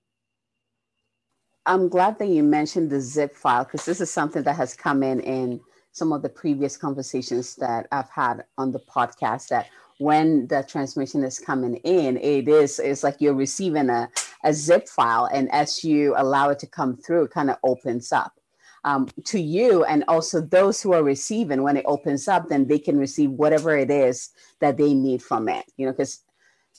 i'm 1.66 1.90
glad 1.90 2.18
that 2.20 2.28
you 2.28 2.42
mentioned 2.42 2.90
the 2.90 3.02
zip 3.02 3.36
file 3.36 3.66
because 3.66 3.84
this 3.84 4.00
is 4.00 4.10
something 4.10 4.44
that 4.44 4.56
has 4.56 4.74
come 4.74 5.04
in 5.04 5.20
in 5.20 5.60
some 5.92 6.14
of 6.14 6.22
the 6.22 6.30
previous 6.30 6.78
conversations 6.78 7.56
that 7.56 7.86
i've 7.92 8.10
had 8.10 8.46
on 8.58 8.72
the 8.72 8.80
podcast 8.80 9.50
that 9.50 9.68
when 10.00 10.48
the 10.48 10.64
transmission 10.68 11.24
is 11.24 11.40
coming 11.40 11.76
in, 11.78 12.18
it 12.18 12.48
is 12.48 12.80
it's 12.80 13.04
like 13.04 13.18
you're 13.20 13.34
receiving 13.34 13.90
a, 13.90 14.10
a 14.44 14.54
zip 14.54 14.88
file, 14.88 15.28
and 15.32 15.52
as 15.52 15.84
you 15.84 16.14
allow 16.18 16.50
it 16.50 16.60
to 16.60 16.68
come 16.68 16.96
through, 16.98 17.26
it 17.26 17.32
kind 17.32 17.50
of 17.50 17.58
opens 17.64 18.12
up. 18.12 18.34
Um, 18.84 19.10
to 19.26 19.40
you 19.40 19.84
and 19.84 20.06
also 20.08 20.40
those 20.40 20.82
who 20.82 20.94
are 20.94 21.04
receiving 21.04 21.62
when 21.64 21.76
it 21.76 21.84
opens 21.88 22.30
up 22.30 22.48
then 22.48 22.68
they 22.68 22.80
can 22.80 22.98
receive 22.98 23.32
whatever 23.32 23.76
it 23.76 23.92
is 23.92 24.30
that 24.62 24.78
they 24.78 24.94
need 24.94 25.22
from 25.22 25.50
it 25.50 25.66
you 25.76 25.86
know 25.86 25.92
because 25.92 26.24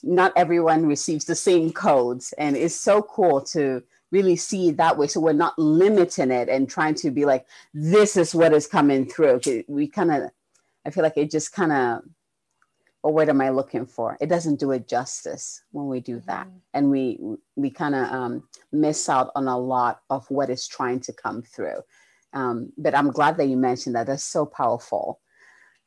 not 0.01 0.33
everyone 0.35 0.87
receives 0.87 1.25
the 1.25 1.35
same 1.35 1.71
codes 1.71 2.33
and 2.39 2.55
it's 2.55 2.73
so 2.73 3.01
cool 3.03 3.41
to 3.41 3.83
really 4.11 4.35
see 4.35 4.71
that 4.71 4.97
way 4.97 5.05
so 5.05 5.19
we're 5.19 5.33
not 5.33 5.59
limiting 5.59 6.31
it 6.31 6.49
and 6.49 6.67
trying 6.67 6.95
to 6.95 7.11
be 7.11 7.25
like 7.25 7.45
this 7.75 8.17
is 8.17 8.33
what 8.33 8.53
is 8.53 8.65
coming 8.65 9.05
through 9.05 9.39
we 9.67 9.85
kind 9.85 10.09
of 10.09 10.31
i 10.85 10.89
feel 10.89 11.03
like 11.03 11.17
it 11.17 11.29
just 11.29 11.53
kind 11.53 11.71
of 11.71 12.01
or 13.01 13.13
what 13.13 13.29
am 13.29 13.41
I 13.41 13.49
looking 13.49 13.85
for? 13.85 14.17
It 14.19 14.27
doesn't 14.27 14.59
do 14.59 14.71
it 14.71 14.87
justice 14.87 15.63
when 15.71 15.87
we 15.87 15.99
do 15.99 16.21
that, 16.27 16.47
mm-hmm. 16.47 16.57
and 16.73 16.91
we 16.91 17.19
we 17.55 17.69
kind 17.69 17.95
of 17.95 18.11
um, 18.11 18.43
miss 18.71 19.09
out 19.09 19.31
on 19.35 19.47
a 19.47 19.57
lot 19.57 20.01
of 20.09 20.29
what 20.29 20.49
is 20.49 20.67
trying 20.67 20.99
to 21.01 21.13
come 21.13 21.41
through. 21.41 21.81
Um, 22.33 22.71
but 22.77 22.95
I'm 22.95 23.11
glad 23.11 23.37
that 23.37 23.47
you 23.47 23.57
mentioned 23.57 23.95
that. 23.95 24.07
That's 24.07 24.23
so 24.23 24.45
powerful. 24.45 25.19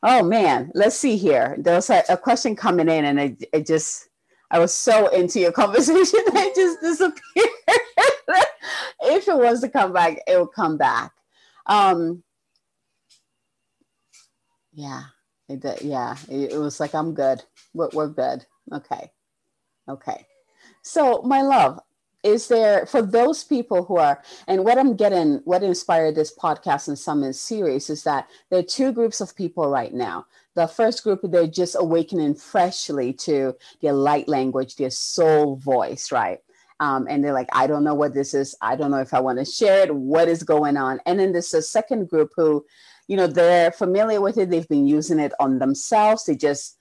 Oh 0.03 0.23
man, 0.23 0.73
let's 0.75 0.97
see 0.97 1.17
here. 1.17 1.57
There 1.59 1.77
was 1.77 1.91
a, 1.91 2.03
a 2.09 2.17
question 2.17 2.57
coming 2.57 2.89
in, 2.89 3.05
and 3.05 3.21
it, 3.21 3.45
it 3.53 3.67
just 3.67 4.09
I 4.51 4.59
was 4.59 4.75
so 4.75 5.09
into 5.09 5.41
your 5.41 5.53
conversation, 5.63 6.21
it 6.27 6.55
just 6.55 6.81
disappeared. 6.81 7.49
if 9.03 9.29
it 9.29 9.37
was 9.37 9.61
to 9.61 9.69
come 9.69 9.93
back, 9.93 10.19
it 10.27 10.37
will 10.37 10.47
come 10.47 10.77
back. 10.77 11.13
Um, 11.67 12.23
yeah. 14.73 15.05
It, 15.53 15.83
yeah, 15.83 16.17
it, 16.29 16.53
it 16.53 16.59
was 16.59 16.81
like, 16.81 16.95
I'm 16.95 17.15
good. 17.15 17.43
We're, 17.75 17.91
we're 17.93 18.09
good. 18.09 18.47
Okay. 18.73 19.11
Okay. 19.89 20.27
So, 20.83 21.23
my 21.23 21.43
love, 21.43 21.81
is 22.23 22.49
there 22.49 22.87
for 22.87 23.03
those 23.03 23.43
people 23.43 23.85
who 23.85 23.97
are 23.97 24.23
and 24.47 24.65
what 24.65 24.79
i'm 24.79 24.95
getting 24.97 25.41
what 25.45 25.63
inspired 25.63 26.15
this 26.15 26.35
podcast 26.37 26.89
and 26.89 26.99
summit 26.99 27.35
series 27.35 27.91
is 27.91 28.05
that 28.05 28.29
there 28.51 28.61
are 28.61 28.65
two 28.65 28.93
groups 28.93 29.21
of 29.21 29.35
people 29.35 29.69
right 29.69 29.93
now 29.93 30.25
the 30.55 30.67
first 30.67 31.03
group 31.03 31.21
they're 31.25 31.47
just 31.47 31.77
awakening 31.79 32.35
freshly 32.35 33.13
to 33.13 33.55
their 33.81 33.93
light 33.93 34.29
language 34.29 34.77
their 34.77 34.91
soul 34.91 35.57
voice 35.57 36.13
right 36.13 36.39
um, 36.81 37.07
and 37.09 37.25
they're 37.25 37.33
like 37.33 37.49
i 37.53 37.67
don't 37.67 37.85
know 37.85 37.95
what 37.95 38.15
this 38.15 38.35
is 38.35 38.55
i 38.61 38.77
don't 38.77 38.91
know 38.91 38.99
if 38.99 39.15
i 39.15 39.21
want 39.21 39.39
to 39.39 39.45
share 39.45 39.83
it 39.83 39.95
what 39.95 40.29
is 40.29 40.43
going 40.43 40.77
on 40.77 41.01
and 41.07 41.19
then 41.19 41.33
there's 41.33 41.55
a 41.55 41.63
second 41.63 42.09
group 42.09 42.31
who 42.37 42.65
you 43.09 43.17
know 43.17 43.27
they're 43.27 43.73
familiar 43.73 44.21
with 44.21 44.39
it. 44.39 44.51
They've 44.51 44.69
been 44.69 44.87
using 44.87 45.19
it 45.19 45.33
on 45.41 45.59
themselves. 45.59 46.25
They 46.25 46.37
just 46.37 46.79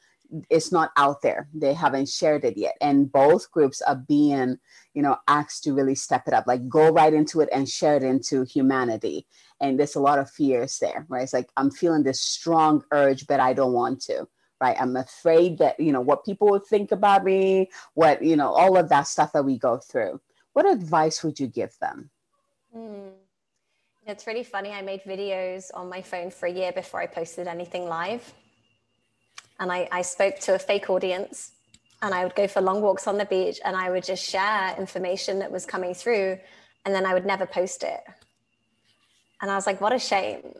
it's 0.50 0.72
not 0.72 0.92
out 0.96 1.22
there. 1.22 1.50
They 1.54 1.74
haven't 1.74 2.08
shared 2.08 2.46
it 2.46 2.56
yet. 2.56 2.78
And 2.80 3.12
both 3.12 3.52
groups 3.52 3.82
are 3.82 3.96
being 3.96 4.58
you 4.94 5.02
know 5.02 5.18
asked 5.28 5.64
to 5.64 5.74
really 5.74 5.96
step 5.96 6.28
it 6.28 6.34
up 6.34 6.48
like 6.48 6.68
go 6.68 6.92
right 6.92 7.14
into 7.14 7.42
it 7.42 7.50
and 7.52 7.68
share 7.68 7.96
it 7.96 8.04
into 8.04 8.44
humanity. 8.44 9.28
And 9.60 9.80
there's 9.80 9.96
a 9.96 10.02
lot 10.02 10.20
of 10.20 10.30
fears 10.30 10.80
there 10.80 11.06
right? 11.10 11.24
It's 11.24 11.34
like 11.34 11.50
i'm 11.58 11.72
feeling 11.72 12.04
this 12.04 12.22
strong 12.22 12.84
urge 12.92 13.28
but 13.28 13.40
i 13.40 13.54
don't 13.54 13.74
want 13.74 14.02
to 14.04 14.28
right? 14.62 14.78
I'm 14.80 14.96
afraid 14.96 15.58
that 15.58 15.80
you 15.80 15.92
know 15.92 16.02
what 16.02 16.24
people 16.24 16.50
would 16.52 16.66
think 16.66 16.92
about 16.92 17.26
me 17.26 17.70
what 17.96 18.24
you 18.24 18.38
know 18.38 18.54
all 18.54 18.78
of 18.78 18.88
that 18.90 19.08
stuff 19.08 19.34
that 19.34 19.44
we 19.44 19.58
go 19.58 19.78
through. 19.78 20.22
What 20.54 20.72
advice 20.72 21.24
would 21.24 21.40
you 21.40 21.48
give 21.48 21.74
them? 21.82 22.10
Mm. 22.76 23.12
It's 24.08 24.26
really 24.26 24.44
funny. 24.44 24.72
I 24.72 24.82
made 24.82 25.04
videos 25.04 25.70
on 25.76 25.88
my 25.88 26.02
phone 26.02 26.32
for 26.32 26.48
a 26.48 26.52
year 26.52 26.72
before 26.72 27.00
I 27.00 27.06
posted 27.06 27.48
anything 27.48 27.86
live. 27.86 28.34
And 29.60 29.72
I, 29.72 29.88
I 29.92 30.02
spoke 30.02 30.40
to 30.40 30.56
a 30.56 30.60
fake 30.60 30.90
audience 30.90 31.52
and 32.02 32.12
I 32.12 32.24
would 32.24 32.34
go 32.34 32.48
for 32.48 32.62
long 32.62 32.82
walks 32.82 33.06
on 33.06 33.20
the 33.20 33.26
beach 33.26 33.60
and 33.64 33.76
I 33.76 33.92
would 33.92 34.04
just 34.04 34.28
share 34.28 34.76
information 34.80 35.38
that 35.40 35.52
was 35.52 35.68
coming 35.68 35.94
through 35.94 36.40
and 36.84 36.96
then 36.96 37.06
I 37.06 37.14
would 37.14 37.28
never 37.28 37.46
post 37.46 37.84
it. 37.84 38.00
And 39.40 39.52
I 39.52 39.56
was 39.56 39.68
like, 39.68 39.80
what 39.80 39.94
a 39.94 40.00
shame. 40.00 40.54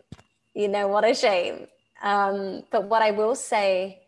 You 0.54 0.68
know, 0.68 0.88
what 0.88 1.04
a 1.04 1.16
shame. 1.16 1.66
Um, 2.04 2.62
but 2.72 2.90
what 2.90 3.02
I 3.02 3.10
will 3.10 3.34
say 3.34 4.04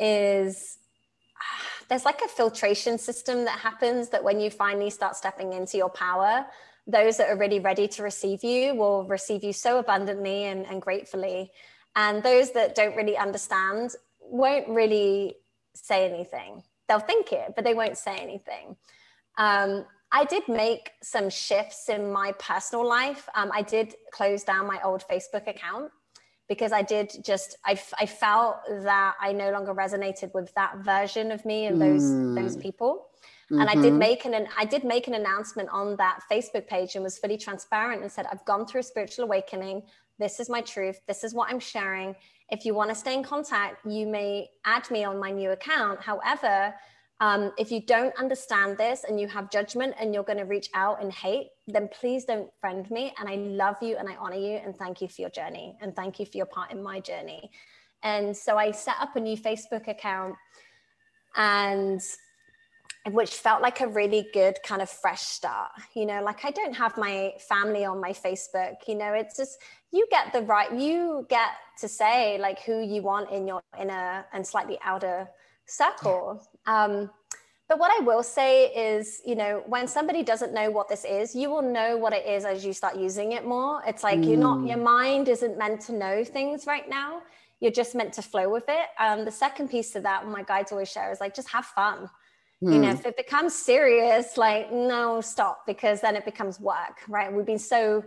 is 0.00 0.78
there's 1.88 2.04
like 2.04 2.22
a 2.22 2.28
filtration 2.28 2.98
system 2.98 3.44
that 3.44 3.60
happens 3.60 4.08
that 4.08 4.24
when 4.24 4.40
you 4.40 4.50
finally 4.50 4.90
start 4.90 5.14
stepping 5.14 5.52
into 5.52 5.76
your 5.76 5.90
power, 5.90 6.44
those 6.86 7.16
that 7.16 7.30
are 7.30 7.36
really 7.36 7.60
ready 7.60 7.88
to 7.88 8.02
receive 8.02 8.44
you 8.44 8.74
will 8.74 9.04
receive 9.04 9.42
you 9.42 9.52
so 9.52 9.78
abundantly 9.78 10.44
and, 10.44 10.66
and 10.66 10.82
gratefully. 10.82 11.50
And 11.96 12.22
those 12.22 12.52
that 12.52 12.74
don't 12.74 12.96
really 12.96 13.16
understand 13.16 13.90
won't 14.20 14.68
really 14.68 15.36
say 15.74 16.10
anything. 16.10 16.62
They'll 16.88 17.00
think 17.00 17.32
it, 17.32 17.54
but 17.54 17.64
they 17.64 17.74
won't 17.74 17.96
say 17.96 18.16
anything. 18.16 18.76
Um, 19.38 19.86
I 20.12 20.24
did 20.24 20.46
make 20.48 20.92
some 21.02 21.28
shifts 21.28 21.88
in 21.88 22.12
my 22.12 22.32
personal 22.38 22.86
life. 22.86 23.28
Um, 23.34 23.50
I 23.52 23.62
did 23.62 23.94
close 24.12 24.44
down 24.44 24.66
my 24.66 24.80
old 24.82 25.04
Facebook 25.10 25.48
account 25.48 25.90
because 26.48 26.72
I 26.72 26.82
did 26.82 27.12
just 27.24 27.56
I, 27.64 27.80
I 27.98 28.06
felt 28.06 28.58
that 28.68 29.14
I 29.20 29.32
no 29.32 29.50
longer 29.50 29.74
resonated 29.74 30.32
with 30.34 30.52
that 30.54 30.78
version 30.78 31.32
of 31.32 31.44
me 31.44 31.66
and 31.66 31.80
those 31.80 32.02
mm. 32.02 32.34
those 32.34 32.56
people. 32.56 33.06
Mm-hmm. 33.50 33.60
And 33.60 33.70
I 33.70 33.74
did 33.74 33.84
mm-hmm. 33.84 33.98
make 33.98 34.24
an 34.24 34.48
I 34.56 34.64
did 34.64 34.84
make 34.84 35.06
an 35.06 35.14
announcement 35.14 35.68
on 35.70 35.96
that 35.96 36.20
Facebook 36.30 36.66
page 36.66 36.94
and 36.94 37.04
was 37.04 37.18
fully 37.18 37.36
transparent 37.36 38.02
and 38.02 38.10
said, 38.10 38.26
I've 38.30 38.44
gone 38.44 38.66
through 38.66 38.80
a 38.80 38.84
spiritual 38.84 39.24
awakening. 39.24 39.82
This 40.18 40.40
is 40.40 40.48
my 40.48 40.60
truth. 40.60 41.00
This 41.06 41.24
is 41.24 41.34
what 41.34 41.50
I'm 41.50 41.60
sharing. 41.60 42.14
If 42.50 42.64
you 42.64 42.74
want 42.74 42.90
to 42.90 42.94
stay 42.94 43.14
in 43.14 43.22
contact, 43.22 43.84
you 43.86 44.06
may 44.06 44.48
add 44.64 44.90
me 44.90 45.04
on 45.04 45.18
my 45.18 45.30
new 45.30 45.50
account. 45.50 46.00
However, 46.00 46.74
um, 47.20 47.52
if 47.56 47.70
you 47.70 47.80
don't 47.80 48.14
understand 48.18 48.76
this 48.76 49.04
and 49.04 49.20
you 49.20 49.28
have 49.28 49.50
judgment 49.50 49.94
and 49.98 50.12
you're 50.12 50.24
going 50.24 50.38
to 50.38 50.44
reach 50.44 50.68
out 50.74 51.02
and 51.02 51.12
hate, 51.12 51.48
then 51.66 51.88
please 51.88 52.24
don't 52.24 52.50
friend 52.60 52.90
me. 52.90 53.14
And 53.18 53.28
I 53.28 53.36
love 53.36 53.76
you 53.80 53.96
and 53.96 54.08
I 54.08 54.16
honor 54.16 54.36
you 54.36 54.56
and 54.56 54.76
thank 54.76 55.00
you 55.00 55.08
for 55.08 55.22
your 55.22 55.30
journey 55.30 55.76
and 55.80 55.94
thank 55.94 56.18
you 56.18 56.26
for 56.26 56.36
your 56.36 56.46
part 56.46 56.72
in 56.72 56.82
my 56.82 57.00
journey. 57.00 57.50
And 58.02 58.36
so 58.36 58.58
I 58.58 58.72
set 58.72 58.96
up 59.00 59.16
a 59.16 59.20
new 59.20 59.36
Facebook 59.36 59.88
account 59.88 60.34
and 61.36 62.00
which 63.10 63.34
felt 63.34 63.60
like 63.60 63.80
a 63.80 63.86
really 63.86 64.28
good 64.32 64.56
kind 64.64 64.80
of 64.80 64.88
fresh 64.88 65.20
start. 65.22 65.70
You 65.94 66.06
know, 66.06 66.22
like 66.22 66.44
I 66.44 66.50
don't 66.50 66.74
have 66.74 66.96
my 66.96 67.34
family 67.48 67.84
on 67.84 68.00
my 68.00 68.12
Facebook. 68.12 68.76
You 68.88 68.94
know, 68.94 69.12
it's 69.12 69.36
just 69.36 69.58
you 69.92 70.06
get 70.10 70.32
the 70.32 70.42
right, 70.42 70.72
you 70.72 71.26
get 71.28 71.50
to 71.80 71.88
say 71.88 72.38
like 72.38 72.60
who 72.62 72.80
you 72.82 73.02
want 73.02 73.30
in 73.30 73.46
your 73.46 73.60
inner 73.78 74.24
and 74.32 74.46
slightly 74.46 74.78
outer 74.82 75.28
circle. 75.66 76.46
Um, 76.66 77.10
but 77.68 77.78
what 77.78 77.90
I 77.98 78.04
will 78.04 78.22
say 78.22 78.66
is, 78.66 79.22
you 79.24 79.34
know, 79.34 79.62
when 79.66 79.86
somebody 79.86 80.22
doesn't 80.22 80.52
know 80.52 80.70
what 80.70 80.88
this 80.88 81.04
is, 81.04 81.34
you 81.34 81.48
will 81.48 81.62
know 81.62 81.96
what 81.96 82.12
it 82.12 82.26
is 82.26 82.44
as 82.44 82.64
you 82.64 82.72
start 82.72 82.96
using 82.96 83.32
it 83.32 83.46
more. 83.46 83.82
It's 83.86 84.02
like 84.02 84.18
mm. 84.18 84.28
you're 84.28 84.36
not, 84.36 84.66
your 84.66 84.76
mm. 84.76 84.84
mind 84.84 85.28
isn't 85.28 85.56
meant 85.56 85.80
to 85.82 85.92
know 85.92 86.24
things 86.24 86.66
right 86.66 86.88
now. 86.88 87.22
you're 87.60 87.72
just 87.72 87.94
meant 87.94 88.12
to 88.12 88.22
flow 88.22 88.50
with 88.50 88.64
it. 88.68 88.88
Um, 88.98 89.24
the 89.24 89.30
second 89.30 89.68
piece 89.70 89.96
of 89.96 90.02
that, 90.02 90.26
my 90.28 90.42
guides 90.42 90.70
always 90.70 90.90
share, 90.90 91.10
is 91.10 91.18
like 91.20 91.34
just 91.34 91.48
have 91.48 91.64
fun. 91.64 92.10
You 92.60 92.78
know, 92.78 92.90
hmm. 92.90 92.96
if 92.96 93.04
it 93.04 93.16
becomes 93.16 93.54
serious, 93.54 94.38
like 94.38 94.72
no, 94.72 95.20
stop, 95.20 95.66
because 95.66 96.00
then 96.00 96.16
it 96.16 96.24
becomes 96.24 96.58
work, 96.58 97.00
right? 97.08 97.30
We've 97.30 97.44
been 97.44 97.58
so 97.58 98.04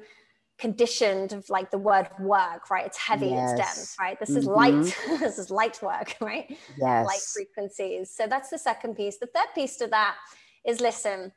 conditioned 0.57 1.33
of 1.33 1.47
like 1.49 1.69
the 1.69 1.77
word 1.77 2.10
work, 2.19 2.69
right? 2.71 2.86
It's 2.86 2.97
heavy, 2.97 3.27
yes. 3.27 3.51
it's 3.51 3.60
dense, 3.60 3.95
right? 3.99 4.19
This 4.19 4.29
mm-hmm. 4.29 4.38
is 4.39 4.45
light. 4.45 4.97
this 5.19 5.38
is 5.38 5.51
light 5.51 5.79
work, 5.81 6.15
right? 6.21 6.57
Yes. 6.77 7.05
Light 7.05 7.21
frequencies. 7.33 8.12
So 8.12 8.25
that's 8.27 8.49
the 8.49 8.57
second 8.57 8.95
piece. 8.95 9.17
The 9.17 9.27
third 9.27 9.47
piece 9.53 9.77
to 9.77 9.88
that 9.88 10.15
is 10.65 10.81
listen, 10.81 11.31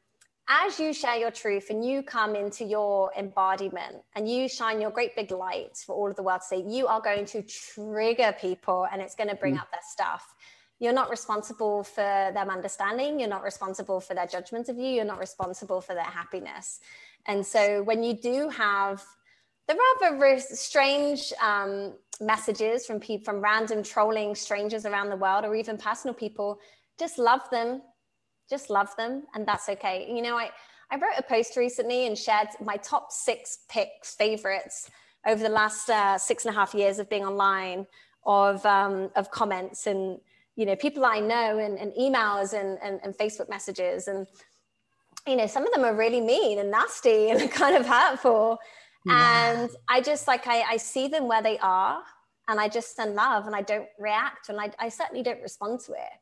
as 0.48 0.80
you 0.80 0.92
share 0.92 1.16
your 1.16 1.30
truth 1.30 1.70
and 1.70 1.84
you 1.84 2.02
come 2.02 2.34
into 2.34 2.64
your 2.64 3.12
embodiment 3.16 3.96
and 4.16 4.28
you 4.28 4.48
shine 4.48 4.80
your 4.80 4.90
great 4.90 5.14
big 5.14 5.30
light 5.30 5.76
for 5.86 5.94
all 5.94 6.10
of 6.10 6.16
the 6.16 6.22
world 6.22 6.40
to 6.40 6.56
see, 6.56 6.64
you 6.66 6.86
are 6.86 7.00
going 7.00 7.24
to 7.26 7.42
trigger 7.42 8.34
people 8.40 8.86
and 8.90 9.00
it's 9.00 9.14
going 9.14 9.28
to 9.30 9.36
bring 9.36 9.56
mm. 9.56 9.60
up 9.60 9.70
their 9.70 9.80
stuff. 9.88 10.34
You're 10.80 10.92
not 10.92 11.10
responsible 11.10 11.84
for 11.84 12.30
them 12.34 12.50
understanding. 12.50 13.20
You're 13.20 13.28
not 13.28 13.44
responsible 13.44 14.00
for 14.00 14.14
their 14.14 14.26
judgment 14.26 14.68
of 14.68 14.76
you. 14.76 14.86
You're 14.86 15.04
not 15.04 15.20
responsible 15.20 15.80
for 15.80 15.94
their 15.94 16.02
happiness. 16.02 16.80
And 17.26 17.46
so 17.46 17.82
when 17.82 18.02
you 18.02 18.14
do 18.14 18.48
have 18.48 19.04
the 19.68 19.78
rather 20.00 20.40
strange 20.40 21.32
um, 21.40 21.92
messages 22.20 22.86
from 22.86 22.98
people, 22.98 23.24
from 23.24 23.40
random 23.40 23.84
trolling 23.84 24.34
strangers 24.34 24.86
around 24.86 25.10
the 25.10 25.16
world, 25.16 25.44
or 25.44 25.54
even 25.54 25.76
personal 25.76 26.14
people, 26.14 26.58
just 26.98 27.18
love 27.18 27.42
them, 27.50 27.82
just 28.50 28.68
love 28.68 28.94
them 28.96 29.22
and 29.34 29.46
that's 29.46 29.68
okay 29.68 30.06
you 30.12 30.20
know 30.20 30.36
i 30.36 30.50
i 30.90 30.96
wrote 30.96 31.14
a 31.16 31.22
post 31.22 31.56
recently 31.56 32.06
and 32.06 32.18
shared 32.18 32.48
my 32.60 32.76
top 32.78 33.12
six 33.12 33.60
picks 33.68 34.14
favorites 34.16 34.90
over 35.26 35.42
the 35.42 35.48
last 35.48 35.88
uh, 35.88 36.18
six 36.18 36.44
and 36.44 36.54
a 36.54 36.58
half 36.58 36.74
years 36.74 36.98
of 36.98 37.08
being 37.08 37.24
online 37.24 37.86
of 38.26 38.64
um, 38.66 39.10
of 39.14 39.30
comments 39.30 39.86
and 39.86 40.18
you 40.60 40.66
know 40.66 40.76
people 40.76 41.06
i 41.06 41.18
know 41.18 41.58
and, 41.58 41.78
and 41.78 41.90
emails 41.94 42.52
and, 42.52 42.78
and, 42.82 43.00
and 43.02 43.16
facebook 43.16 43.48
messages. 43.48 44.08
And 44.08 44.26
you 45.26 45.36
know 45.36 45.46
some 45.46 45.66
of 45.66 45.72
them 45.72 45.84
are 45.84 45.94
really 45.94 46.20
mean 46.20 46.58
and 46.58 46.70
nasty 46.70 47.30
and 47.30 47.50
kind 47.50 47.76
of 47.76 47.86
hurtful. 47.86 48.58
Yeah. 49.06 49.52
and 49.52 49.70
i 49.88 50.02
just 50.02 50.28
like 50.28 50.46
I, 50.46 50.60
I 50.74 50.76
see 50.76 51.08
them 51.08 51.26
where 51.26 51.42
they 51.42 51.56
are 51.60 52.02
and 52.48 52.60
i 52.60 52.68
just 52.68 52.94
send 52.94 53.14
love 53.14 53.46
and 53.46 53.56
i 53.56 53.62
don't 53.62 53.88
react 53.98 54.50
and 54.50 54.60
I, 54.60 54.70
I 54.78 54.90
certainly 54.90 55.22
don't 55.22 55.40
respond 55.40 55.80
to 55.86 55.92
it. 55.92 56.14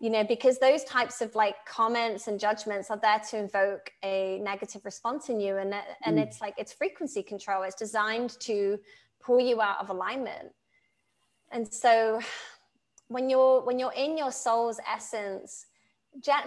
You 0.00 0.10
know 0.10 0.24
because 0.24 0.58
those 0.58 0.82
types 0.84 1.20
of 1.20 1.34
like 1.34 1.56
comments 1.66 2.28
and 2.28 2.40
judgments 2.40 2.90
are 2.90 2.98
there 2.98 3.20
to 3.30 3.38
invoke 3.38 3.90
a 4.02 4.38
negative 4.42 4.84
response 4.86 5.28
in 5.28 5.40
you. 5.40 5.56
And 5.56 5.74
and 6.04 6.18
mm. 6.18 6.22
it's 6.22 6.40
like 6.40 6.54
it's 6.58 6.72
frequency 6.72 7.22
control. 7.22 7.62
It's 7.62 7.74
designed 7.74 8.38
to 8.40 8.78
pull 9.22 9.40
you 9.40 9.62
out 9.62 9.78
of 9.80 9.88
alignment. 9.88 10.48
And 11.50 11.72
so 11.72 12.20
when 13.08 13.30
you're 13.30 13.60
when 13.62 13.78
you're 13.78 13.92
in 13.92 14.16
your 14.18 14.32
soul's 14.32 14.78
essence 14.90 15.66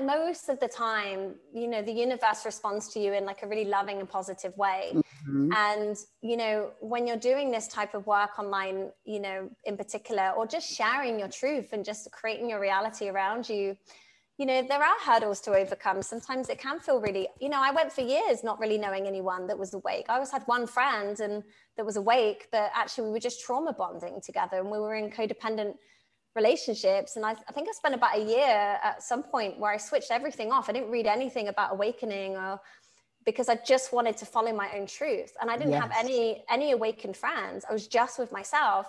most 0.01 0.49
of 0.49 0.59
the 0.59 0.67
time 0.67 1.35
you 1.53 1.67
know 1.67 1.81
the 1.81 1.91
universe 1.91 2.45
responds 2.45 2.87
to 2.89 2.99
you 2.99 3.13
in 3.13 3.25
like 3.25 3.43
a 3.43 3.47
really 3.47 3.65
loving 3.65 3.99
and 3.99 4.09
positive 4.09 4.55
way. 4.57 4.93
Mm-hmm. 4.93 5.51
and 5.53 5.97
you 6.21 6.37
know 6.37 6.71
when 6.79 7.05
you're 7.05 7.17
doing 7.17 7.51
this 7.51 7.67
type 7.67 7.93
of 7.93 8.07
work 8.07 8.39
online 8.39 8.89
you 9.05 9.19
know 9.19 9.49
in 9.65 9.75
particular 9.77 10.31
or 10.35 10.47
just 10.47 10.67
sharing 10.71 11.19
your 11.19 11.27
truth 11.27 11.73
and 11.73 11.83
just 11.83 12.09
creating 12.11 12.49
your 12.49 12.59
reality 12.59 13.09
around 13.09 13.49
you 13.49 13.75
you 14.37 14.45
know 14.45 14.61
there 14.61 14.81
are 14.81 14.95
hurdles 15.05 15.41
to 15.41 15.51
overcome. 15.51 16.01
Sometimes 16.01 16.47
it 16.47 16.57
can 16.57 16.79
feel 16.79 17.01
really 17.01 17.27
you 17.39 17.49
know 17.49 17.61
i 17.61 17.71
went 17.71 17.91
for 17.91 18.01
years 18.01 18.43
not 18.43 18.59
really 18.59 18.77
knowing 18.77 19.05
anyone 19.05 19.45
that 19.47 19.59
was 19.59 19.73
awake. 19.73 20.05
I 20.09 20.13
always 20.13 20.31
had 20.31 20.43
one 20.45 20.65
friend 20.65 21.19
and 21.19 21.43
that 21.75 21.85
was 21.85 21.97
awake 21.97 22.47
but 22.51 22.71
actually 22.73 23.05
we 23.07 23.11
were 23.11 23.19
just 23.19 23.41
trauma 23.41 23.73
bonding 23.73 24.21
together 24.21 24.57
and 24.59 24.71
we 24.71 24.79
were 24.79 24.95
in 24.95 25.11
codependent 25.11 25.75
relationships. 26.39 27.15
And 27.15 27.25
I, 27.25 27.31
I, 27.31 27.51
think 27.53 27.67
I 27.69 27.73
spent 27.73 27.95
about 27.95 28.17
a 28.17 28.23
year 28.23 28.79
at 28.89 29.03
some 29.03 29.23
point 29.23 29.59
where 29.59 29.71
I 29.71 29.77
switched 29.77 30.11
everything 30.11 30.51
off. 30.51 30.69
I 30.69 30.73
didn't 30.73 30.91
read 30.97 31.07
anything 31.07 31.47
about 31.49 31.73
awakening 31.73 32.37
or 32.37 32.59
because 33.25 33.49
I 33.49 33.55
just 33.73 33.93
wanted 33.93 34.15
to 34.17 34.25
follow 34.25 34.53
my 34.53 34.69
own 34.75 34.85
truth. 34.87 35.31
And 35.41 35.51
I 35.51 35.57
didn't 35.57 35.73
yes. 35.73 35.83
have 35.83 35.93
any 36.03 36.43
any 36.49 36.71
awakened 36.71 37.17
friends. 37.23 37.65
I 37.69 37.73
was 37.73 37.87
just 37.87 38.17
with 38.17 38.31
myself. 38.31 38.87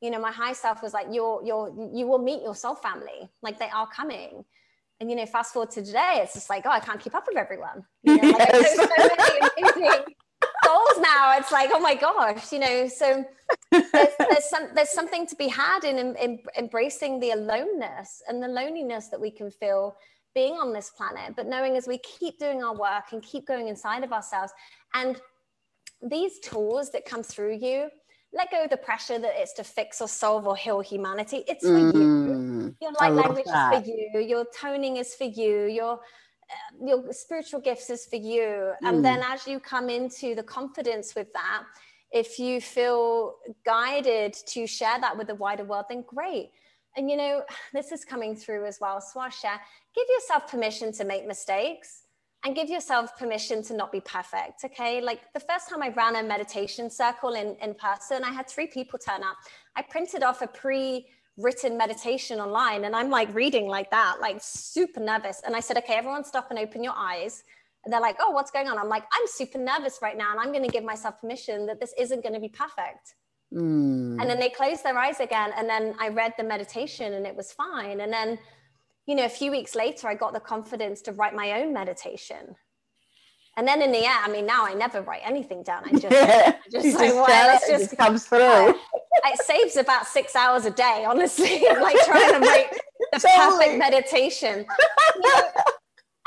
You 0.00 0.10
know, 0.10 0.20
my 0.20 0.32
high 0.42 0.52
self 0.52 0.82
was 0.82 0.92
like, 0.92 1.06
you're 1.10 1.40
you're 1.44 1.68
you 1.92 2.06
will 2.06 2.22
meet 2.30 2.42
your 2.42 2.54
soul 2.54 2.74
family. 2.74 3.20
Like 3.42 3.58
they 3.58 3.70
are 3.70 3.88
coming. 3.88 4.44
And 5.00 5.10
you 5.10 5.16
know, 5.16 5.26
fast 5.26 5.52
forward 5.52 5.70
to 5.72 5.82
today, 5.82 6.20
it's 6.22 6.34
just 6.34 6.50
like, 6.50 6.64
oh, 6.66 6.70
I 6.70 6.80
can't 6.80 7.00
keep 7.00 7.14
up 7.14 7.24
with 7.26 7.36
everyone. 7.36 7.84
You 8.02 8.16
know, 8.20 8.30
like 8.30 8.48
yes. 9.76 10.04
So 10.64 10.70
many 10.70 10.84
amazing 10.84 10.94
souls 10.94 11.00
now. 11.00 11.38
It's 11.38 11.52
like, 11.52 11.70
oh 11.72 11.80
my 11.80 11.94
gosh, 11.94 12.52
you 12.52 12.58
know. 12.58 12.88
So 12.88 13.24
there's, 13.70 13.88
there's, 14.18 14.48
some, 14.48 14.68
there's 14.74 14.90
something 14.90 15.26
to 15.26 15.36
be 15.36 15.48
had 15.48 15.84
in, 15.84 15.98
in, 15.98 16.16
in 16.16 16.38
embracing 16.58 17.20
the 17.20 17.30
aloneness 17.30 18.22
and 18.28 18.42
the 18.42 18.48
loneliness 18.48 19.08
that 19.08 19.20
we 19.20 19.30
can 19.30 19.50
feel 19.50 19.96
being 20.34 20.54
on 20.54 20.72
this 20.72 20.90
planet, 20.90 21.34
but 21.36 21.46
knowing 21.46 21.76
as 21.76 21.86
we 21.86 21.98
keep 21.98 22.38
doing 22.38 22.62
our 22.62 22.74
work 22.74 23.12
and 23.12 23.22
keep 23.22 23.46
going 23.46 23.68
inside 23.68 24.02
of 24.02 24.12
ourselves, 24.12 24.52
and 24.94 25.20
these 26.02 26.38
tools 26.40 26.90
that 26.90 27.04
come 27.04 27.22
through 27.22 27.54
you, 27.54 27.88
let 28.32 28.50
go 28.50 28.64
of 28.64 28.70
the 28.70 28.76
pressure 28.76 29.18
that 29.18 29.32
it's 29.36 29.52
to 29.54 29.64
fix 29.64 30.00
or 30.00 30.08
solve 30.08 30.46
or 30.46 30.56
heal 30.56 30.80
humanity. 30.80 31.44
It's 31.46 31.64
for 31.64 31.70
mm, 31.70 31.94
you. 31.94 32.76
Your 32.82 32.92
light 33.00 33.12
language 33.12 33.46
that. 33.46 33.74
is 33.74 33.88
for 34.12 34.20
you. 34.20 34.26
Your 34.26 34.44
toning 34.58 34.96
is 34.96 35.14
for 35.14 35.24
you. 35.24 35.66
Your 35.66 36.00
your 36.80 37.12
spiritual 37.12 37.60
gifts 37.60 37.90
is 37.90 38.06
for 38.06 38.16
you. 38.16 38.72
And 38.82 38.98
mm. 38.98 39.02
then 39.02 39.22
as 39.22 39.46
you 39.46 39.60
come 39.60 39.88
into 39.88 40.34
the 40.34 40.42
confidence 40.42 41.14
with 41.14 41.32
that, 41.32 41.64
if 42.10 42.38
you 42.38 42.60
feel 42.60 43.34
guided 43.64 44.34
to 44.46 44.66
share 44.66 45.00
that 45.00 45.16
with 45.16 45.26
the 45.26 45.34
wider 45.34 45.64
world, 45.64 45.86
then 45.88 46.04
great. 46.06 46.50
And 46.96 47.10
you 47.10 47.16
know, 47.16 47.42
this 47.72 47.90
is 47.90 48.04
coming 48.04 48.36
through 48.36 48.66
as 48.66 48.78
well. 48.80 49.00
So 49.00 49.20
I'll 49.20 49.30
share, 49.30 49.60
give 49.94 50.06
yourself 50.08 50.48
permission 50.48 50.92
to 50.92 51.04
make 51.04 51.26
mistakes 51.26 52.02
and 52.44 52.54
give 52.54 52.68
yourself 52.68 53.16
permission 53.18 53.62
to 53.64 53.74
not 53.74 53.90
be 53.90 54.00
perfect. 54.00 54.64
Okay. 54.64 55.00
Like 55.00 55.32
the 55.32 55.40
first 55.40 55.68
time 55.70 55.82
I 55.82 55.88
ran 55.88 56.16
a 56.16 56.22
meditation 56.22 56.90
circle 56.90 57.34
in, 57.34 57.56
in 57.60 57.74
person, 57.74 58.22
I 58.22 58.30
had 58.30 58.48
three 58.48 58.66
people 58.66 58.98
turn 58.98 59.22
up. 59.22 59.36
I 59.76 59.82
printed 59.82 60.22
off 60.22 60.42
a 60.42 60.46
pre 60.46 61.06
written 61.36 61.76
meditation 61.76 62.40
online 62.40 62.84
and 62.84 62.94
I'm 62.94 63.10
like 63.10 63.34
reading 63.34 63.66
like 63.66 63.90
that, 63.90 64.16
like 64.20 64.38
super 64.40 65.00
nervous. 65.00 65.42
And 65.44 65.56
I 65.56 65.60
said, 65.60 65.76
okay, 65.78 65.94
everyone 65.94 66.24
stop 66.24 66.50
and 66.50 66.58
open 66.58 66.84
your 66.84 66.94
eyes. 66.96 67.42
And 67.84 67.92
they're 67.92 68.00
like, 68.00 68.16
oh, 68.20 68.30
what's 68.30 68.50
going 68.50 68.68
on? 68.68 68.78
I'm 68.78 68.88
like, 68.88 69.04
I'm 69.12 69.26
super 69.26 69.58
nervous 69.58 69.98
right 70.00 70.16
now. 70.16 70.30
And 70.30 70.40
I'm 70.40 70.52
going 70.52 70.64
to 70.64 70.70
give 70.70 70.84
myself 70.84 71.20
permission 71.20 71.66
that 71.66 71.80
this 71.80 71.92
isn't 71.98 72.22
going 72.22 72.34
to 72.34 72.40
be 72.40 72.48
perfect. 72.48 73.14
Mm. 73.52 74.20
And 74.20 74.30
then 74.30 74.38
they 74.38 74.48
closed 74.48 74.84
their 74.84 74.96
eyes 74.96 75.20
again. 75.20 75.52
And 75.56 75.68
then 75.68 75.94
I 76.00 76.08
read 76.08 76.32
the 76.38 76.44
meditation 76.44 77.12
and 77.12 77.26
it 77.26 77.36
was 77.36 77.52
fine. 77.52 78.00
And 78.00 78.12
then, 78.12 78.38
you 79.06 79.14
know, 79.14 79.24
a 79.24 79.30
few 79.30 79.50
weeks 79.50 79.74
later, 79.74 80.08
I 80.08 80.14
got 80.14 80.32
the 80.32 80.40
confidence 80.40 81.02
to 81.02 81.12
write 81.12 81.34
my 81.34 81.60
own 81.60 81.72
meditation. 81.74 82.56
And 83.56 83.68
then 83.68 83.82
in 83.82 83.92
the 83.92 83.98
end, 83.98 84.18
I 84.22 84.28
mean, 84.30 84.46
now 84.46 84.66
I 84.66 84.74
never 84.74 85.00
write 85.02 85.20
anything 85.24 85.62
down. 85.62 85.84
I 85.84 85.92
just, 85.92 86.06
I 86.10 86.56
just 86.70 86.98
like, 86.98 87.10
just 87.10 87.14
well, 87.14 87.58
just, 87.60 87.68
just 87.68 87.96
comes 87.96 88.24
through. 88.28 88.70
it 88.70 89.38
saves 89.44 89.76
about 89.76 90.06
six 90.06 90.34
hours 90.34 90.64
a 90.64 90.70
day, 90.70 91.04
honestly, 91.06 91.64
like 91.80 91.96
trying 92.04 92.32
to 92.32 92.40
make 92.40 92.70
the 93.12 93.18
totally. 93.20 93.66
perfect 93.66 93.78
meditation. 93.78 94.66
You 95.14 95.20
know, 95.20 95.42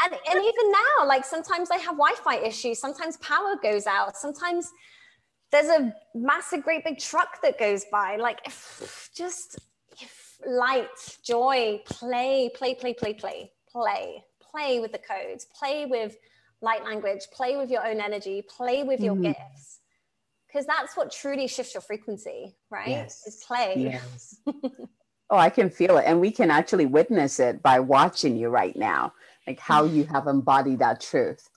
and, 0.03 0.13
and 0.13 0.43
even 0.43 0.71
now, 0.71 1.07
like 1.07 1.25
sometimes 1.25 1.69
I 1.71 1.77
have 1.77 1.97
Wi-Fi 1.97 2.37
issues, 2.37 2.79
sometimes 2.79 3.17
power 3.17 3.55
goes 3.61 3.87
out, 3.87 4.15
sometimes 4.15 4.71
there's 5.51 5.67
a 5.67 5.93
massive, 6.13 6.63
great 6.63 6.83
big 6.83 6.99
truck 6.99 7.41
that 7.41 7.57
goes 7.59 7.85
by. 7.91 8.17
Like 8.17 8.39
just 9.15 9.59
light, 10.45 11.17
joy, 11.23 11.81
play, 11.85 12.49
play, 12.55 12.75
play, 12.75 12.93
play, 12.93 13.13
play, 13.13 13.51
play, 13.71 14.23
play 14.39 14.79
with 14.79 14.91
the 14.91 14.99
codes, 14.99 15.47
play 15.57 15.85
with 15.85 16.15
light 16.61 16.83
language, 16.83 17.21
play 17.31 17.55
with 17.55 17.69
your 17.69 17.85
own 17.85 17.99
energy, 17.99 18.43
play 18.47 18.83
with 18.83 18.99
your 18.99 19.15
mm. 19.15 19.23
gifts. 19.23 19.79
Because 20.47 20.65
that's 20.65 20.95
what 20.95 21.11
truly 21.11 21.47
shifts 21.47 21.73
your 21.73 21.81
frequency, 21.81 22.55
right? 22.69 22.87
Yes. 22.87 23.27
Is 23.27 23.43
play. 23.45 23.73
Yes. 23.77 24.37
oh, 25.29 25.37
I 25.37 25.49
can 25.49 25.69
feel 25.69 25.97
it. 25.97 26.05
And 26.07 26.21
we 26.21 26.31
can 26.31 26.49
actually 26.49 26.85
witness 26.85 27.39
it 27.39 27.61
by 27.61 27.79
watching 27.79 28.37
you 28.37 28.49
right 28.49 28.75
now, 28.75 29.13
like 29.45 29.59
how 29.59 29.83
you 29.83 30.05
have 30.05 30.27
embodied 30.27 30.79
that 30.79 31.01
truth. 31.01 31.49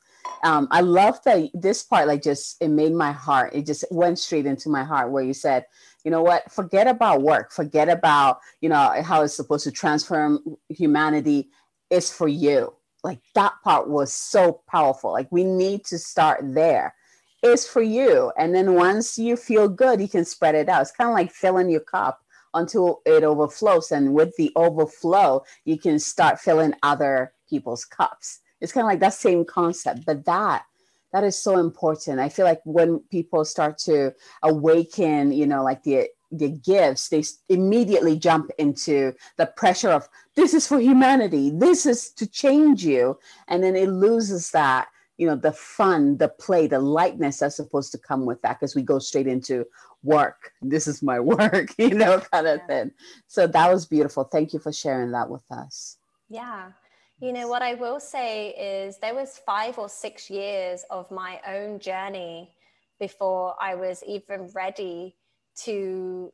Um, 0.44 0.68
I 0.70 0.80
love 0.80 1.22
that 1.24 1.50
this 1.54 1.82
part, 1.82 2.08
like 2.08 2.22
just 2.22 2.60
it 2.60 2.68
made 2.68 2.92
my 2.92 3.12
heart, 3.12 3.54
it 3.54 3.64
just 3.64 3.84
went 3.90 4.18
straight 4.18 4.46
into 4.46 4.68
my 4.68 4.84
heart 4.84 5.10
where 5.10 5.22
you 5.22 5.34
said, 5.34 5.66
you 6.04 6.10
know 6.10 6.22
what, 6.22 6.50
forget 6.50 6.86
about 6.86 7.22
work, 7.22 7.52
forget 7.52 7.88
about, 7.88 8.40
you 8.60 8.68
know, 8.68 9.02
how 9.02 9.22
it's 9.22 9.34
supposed 9.34 9.64
to 9.64 9.70
transform 9.70 10.56
humanity. 10.68 11.50
It's 11.90 12.12
for 12.12 12.28
you 12.28 12.74
like 13.02 13.20
that 13.34 13.54
part 13.64 13.88
was 13.88 14.12
so 14.12 14.62
powerful. 14.68 15.12
Like 15.12 15.30
we 15.30 15.44
need 15.44 15.84
to 15.86 15.98
start 15.98 16.40
there. 16.42 16.94
It's 17.42 17.66
for 17.66 17.82
you. 17.82 18.32
And 18.36 18.54
then 18.54 18.74
once 18.74 19.18
you 19.18 19.36
feel 19.36 19.68
good, 19.68 20.00
you 20.00 20.08
can 20.08 20.24
spread 20.24 20.54
it 20.54 20.68
out. 20.68 20.82
It's 20.82 20.92
kind 20.92 21.08
of 21.08 21.14
like 21.14 21.32
filling 21.32 21.70
your 21.70 21.80
cup 21.80 22.20
until 22.52 23.00
it 23.06 23.24
overflows. 23.24 23.92
And 23.92 24.12
with 24.12 24.36
the 24.36 24.52
overflow, 24.56 25.42
you 25.64 25.78
can 25.78 25.98
start 25.98 26.40
filling 26.40 26.74
other 26.82 27.32
people's 27.48 27.84
cups. 27.84 28.40
It's 28.60 28.72
kind 28.72 28.84
of 28.84 28.88
like 28.88 29.00
that 29.00 29.14
same 29.14 29.44
concept, 29.44 30.04
but 30.04 30.24
that 30.26 30.64
that 31.12 31.24
is 31.24 31.42
so 31.42 31.58
important. 31.58 32.20
I 32.20 32.28
feel 32.28 32.44
like 32.44 32.60
when 32.64 33.00
people 33.10 33.44
start 33.44 33.78
to 33.78 34.14
awaken, 34.42 35.32
you 35.32 35.46
know, 35.46 35.64
like 35.64 35.82
the 35.82 36.08
the 36.31 36.49
gifts 36.49 37.09
they 37.09 37.25
immediately 37.49 38.19
jump 38.19 38.51
into 38.59 39.12
the 39.37 39.47
pressure 39.47 39.90
of 39.90 40.09
this 40.37 40.55
is 40.55 40.66
for 40.66 40.79
humanity. 40.79 41.51
This 41.51 41.87
is 41.87 42.11
to 42.12 42.27
change 42.27 42.85
you. 42.85 43.19
And 43.49 43.62
then 43.62 43.77
it 43.77 43.88
loses 43.88 44.51
that 44.53 44.88
you 45.16 45.27
know 45.27 45.37
the 45.37 45.53
fun 45.53 46.16
the 46.16 46.29
play 46.29 46.66
the 46.66 46.79
lightness 46.79 47.40
that's 47.40 47.57
supposed 47.57 47.93
to 47.93 47.99
come 47.99 48.25
with 48.25 48.40
that 48.40 48.59
because 48.59 48.75
we 48.75 48.83
go 48.83 48.99
straight 48.99 49.27
into 49.27 49.66
work. 50.03 50.53
This 50.62 50.87
is 50.87 51.03
my 51.03 51.21
work 51.35 51.75
you 51.79 51.90
know 51.90 52.21
kind 52.21 52.47
of 52.47 52.61
thing. 52.66 52.93
So 53.27 53.47
that 53.47 53.73
was 53.73 53.87
beautiful. 53.87 54.25
Thank 54.25 54.53
you 54.53 54.59
for 54.59 54.73
sharing 54.73 55.11
that 55.12 55.29
with 55.29 55.45
us. 55.51 55.99
Yeah. 56.29 56.73
You 57.21 57.35
know 57.35 57.49
what 57.49 57.61
i 57.61 57.75
will 57.75 58.01
say 58.01 58.49
is 58.51 58.97
there 58.97 59.14
was 59.14 59.43
five 59.45 59.79
or 59.79 59.90
six 59.90 60.31
years 60.31 60.85
of 60.88 61.11
my 61.11 61.38
own 61.47 61.79
journey 61.79 62.51
before 62.99 63.55
i 63.61 63.75
was 63.75 64.03
even 64.07 64.49
ready 64.55 65.16
to 65.56 66.32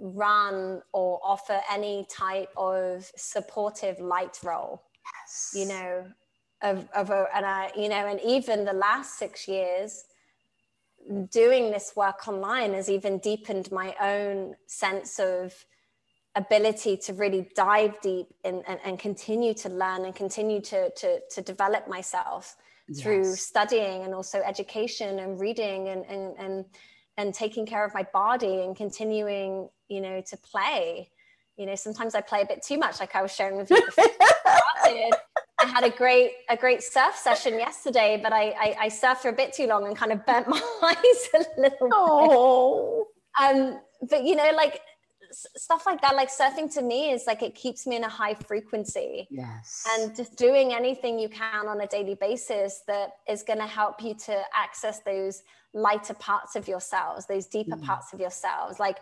run 0.00 0.82
or 0.92 1.20
offer 1.24 1.60
any 1.72 2.06
type 2.10 2.50
of 2.56 3.10
supportive 3.16 3.98
light 3.98 4.38
role 4.44 4.82
yes. 5.24 5.52
you 5.54 5.66
know 5.66 6.04
of, 6.62 6.88
of 6.94 7.10
a, 7.10 7.26
and 7.34 7.44
I, 7.44 7.70
you 7.76 7.88
know, 7.88 8.06
and 8.06 8.20
even 8.24 8.64
the 8.64 8.72
last 8.72 9.18
six 9.18 9.46
years, 9.46 10.04
doing 11.30 11.70
this 11.70 11.92
work 11.94 12.26
online 12.26 12.74
has 12.74 12.90
even 12.90 13.18
deepened 13.18 13.70
my 13.70 13.94
own 14.00 14.56
sense 14.66 15.18
of 15.18 15.54
ability 16.34 16.96
to 16.96 17.12
really 17.12 17.48
dive 17.54 18.00
deep 18.00 18.26
in, 18.44 18.62
and, 18.66 18.80
and 18.84 18.98
continue 18.98 19.54
to 19.54 19.68
learn 19.68 20.04
and 20.04 20.14
continue 20.14 20.60
to, 20.60 20.90
to, 20.90 21.20
to 21.30 21.40
develop 21.42 21.88
myself 21.88 22.56
yes. 22.88 23.00
through 23.00 23.24
studying 23.24 24.02
and 24.02 24.14
also 24.14 24.40
education 24.44 25.20
and 25.20 25.40
reading 25.40 25.88
and, 25.88 26.04
and, 26.06 26.36
and, 26.38 26.64
and 27.16 27.32
taking 27.34 27.66
care 27.66 27.84
of 27.84 27.94
my 27.94 28.06
body 28.12 28.60
and 28.62 28.76
continuing, 28.76 29.68
you 29.88 30.00
know, 30.00 30.22
to 30.28 30.36
play. 30.36 31.10
You 31.56 31.66
know, 31.66 31.74
sometimes 31.74 32.14
I 32.14 32.20
play 32.20 32.42
a 32.42 32.46
bit 32.46 32.62
too 32.62 32.78
much, 32.78 33.00
like 33.00 33.14
I 33.14 33.22
was 33.22 33.34
sharing 33.34 33.56
with 33.56 33.70
you. 33.70 33.80
I 35.58 35.64
had 35.64 35.84
a 35.84 35.90
great 35.90 36.32
a 36.50 36.56
great 36.56 36.82
surf 36.82 37.16
session 37.16 37.54
yesterday, 37.54 38.20
but 38.22 38.32
I, 38.32 38.50
I, 38.50 38.76
I 38.80 38.88
surfed 38.88 39.18
for 39.18 39.28
a 39.30 39.32
bit 39.32 39.54
too 39.54 39.66
long 39.66 39.86
and 39.86 39.96
kind 39.96 40.12
of 40.12 40.24
burnt 40.26 40.48
my 40.48 40.60
eyes 40.82 41.28
a 41.34 41.60
little 41.60 41.88
oh. 41.92 43.06
bit. 43.38 43.56
Um, 43.56 43.80
but 44.10 44.24
you 44.24 44.36
know, 44.36 44.50
like 44.54 44.80
stuff 45.32 45.86
like 45.86 46.00
that, 46.02 46.14
like 46.14 46.30
surfing 46.30 46.72
to 46.74 46.82
me 46.82 47.10
is 47.10 47.24
like 47.26 47.42
it 47.42 47.54
keeps 47.54 47.86
me 47.86 47.96
in 47.96 48.04
a 48.04 48.08
high 48.08 48.34
frequency. 48.34 49.26
Yes. 49.30 49.84
And 49.90 50.14
just 50.14 50.36
doing 50.36 50.72
anything 50.72 51.18
you 51.18 51.28
can 51.28 51.68
on 51.68 51.80
a 51.80 51.86
daily 51.86 52.14
basis 52.14 52.82
that 52.86 53.10
is 53.28 53.42
going 53.42 53.58
to 53.58 53.66
help 53.66 54.02
you 54.02 54.14
to 54.26 54.42
access 54.54 55.00
those 55.00 55.42
lighter 55.76 56.14
parts 56.14 56.56
of 56.56 56.66
yourselves, 56.66 57.26
those 57.26 57.46
deeper 57.46 57.76
mm. 57.76 57.82
parts 57.82 58.12
of 58.12 58.20
yourselves. 58.20 58.80
Like 58.80 58.98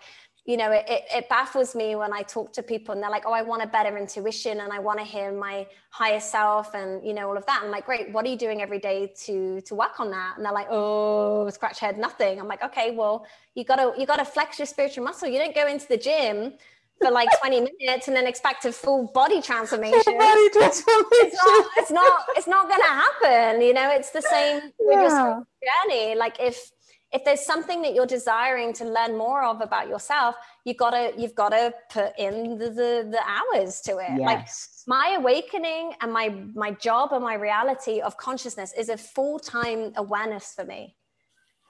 you 0.46 0.58
know, 0.58 0.70
it, 0.72 0.84
it, 0.86 1.28
baffles 1.30 1.74
me 1.74 1.96
when 1.96 2.12
I 2.12 2.20
talk 2.20 2.52
to 2.52 2.62
people 2.62 2.92
and 2.92 3.02
they're 3.02 3.10
like, 3.10 3.24
oh, 3.26 3.32
I 3.32 3.40
want 3.40 3.62
a 3.62 3.66
better 3.66 3.96
intuition 3.96 4.60
and 4.60 4.74
I 4.74 4.78
want 4.78 4.98
to 4.98 5.04
hear 5.04 5.32
my 5.32 5.66
higher 5.88 6.20
self 6.20 6.74
and, 6.74 7.04
you 7.04 7.14
know, 7.14 7.28
all 7.28 7.36
of 7.38 7.46
that. 7.46 7.62
I'm 7.64 7.70
like, 7.70 7.86
great, 7.86 8.12
what 8.12 8.26
are 8.26 8.28
you 8.28 8.36
doing 8.36 8.60
every 8.60 8.78
day 8.78 9.10
to, 9.24 9.62
to 9.62 9.74
work 9.74 10.00
on 10.00 10.10
that? 10.10 10.34
And 10.36 10.44
they're 10.44 10.52
like, 10.52 10.66
oh, 10.68 11.48
scratch 11.48 11.78
head, 11.78 11.96
nothing. 11.96 12.38
I'm 12.38 12.46
like, 12.46 12.62
okay, 12.62 12.90
well, 12.90 13.24
you 13.54 13.64
gotta, 13.64 13.98
you 13.98 14.04
gotta 14.04 14.24
flex 14.26 14.58
your 14.58 14.66
spiritual 14.66 15.04
muscle. 15.04 15.28
You 15.28 15.38
don't 15.38 15.54
go 15.54 15.66
into 15.66 15.88
the 15.88 15.96
gym 15.96 16.52
for 17.00 17.10
like 17.10 17.28
20 17.40 17.68
minutes 17.80 18.08
and 18.08 18.16
then 18.16 18.26
expect 18.26 18.64
a 18.64 18.72
full 18.72 19.10
body 19.12 19.42
transformation. 19.42 20.18
Body 20.18 20.48
transformation. 20.50 21.10
It's 21.22 21.36
not, 21.44 21.66
it's 21.76 21.90
not, 21.90 22.20
it's 22.36 22.46
not 22.46 22.68
gonna 22.68 22.84
happen. 22.84 23.62
You 23.62 23.74
know, 23.74 23.90
it's 23.90 24.10
the 24.10 24.22
same 24.22 24.62
yeah. 24.80 25.02
with 25.02 25.12
your 25.12 25.46
journey. 25.88 26.14
Like 26.14 26.36
if, 26.40 26.70
if 27.14 27.24
there's 27.24 27.46
something 27.46 27.80
that 27.82 27.94
you're 27.94 28.06
desiring 28.06 28.72
to 28.74 28.84
learn 28.84 29.16
more 29.16 29.44
of 29.44 29.60
about 29.60 29.88
yourself 29.88 30.34
you 30.64 30.74
gotta 30.74 31.12
you've 31.16 31.34
got 31.34 31.50
to 31.50 31.72
put 31.90 32.12
in 32.18 32.58
the, 32.58 32.70
the, 32.70 33.08
the 33.10 33.20
hours 33.26 33.80
to 33.82 33.98
it 33.98 34.10
yes. 34.18 34.20
like 34.20 34.48
my 34.86 35.14
awakening 35.16 35.92
and 36.00 36.12
my 36.12 36.28
my 36.54 36.72
job 36.72 37.12
and 37.12 37.22
my 37.22 37.34
reality 37.34 38.00
of 38.00 38.16
consciousness 38.16 38.72
is 38.76 38.88
a 38.88 38.96
full-time 38.96 39.92
awareness 39.96 40.52
for 40.54 40.64
me 40.64 40.96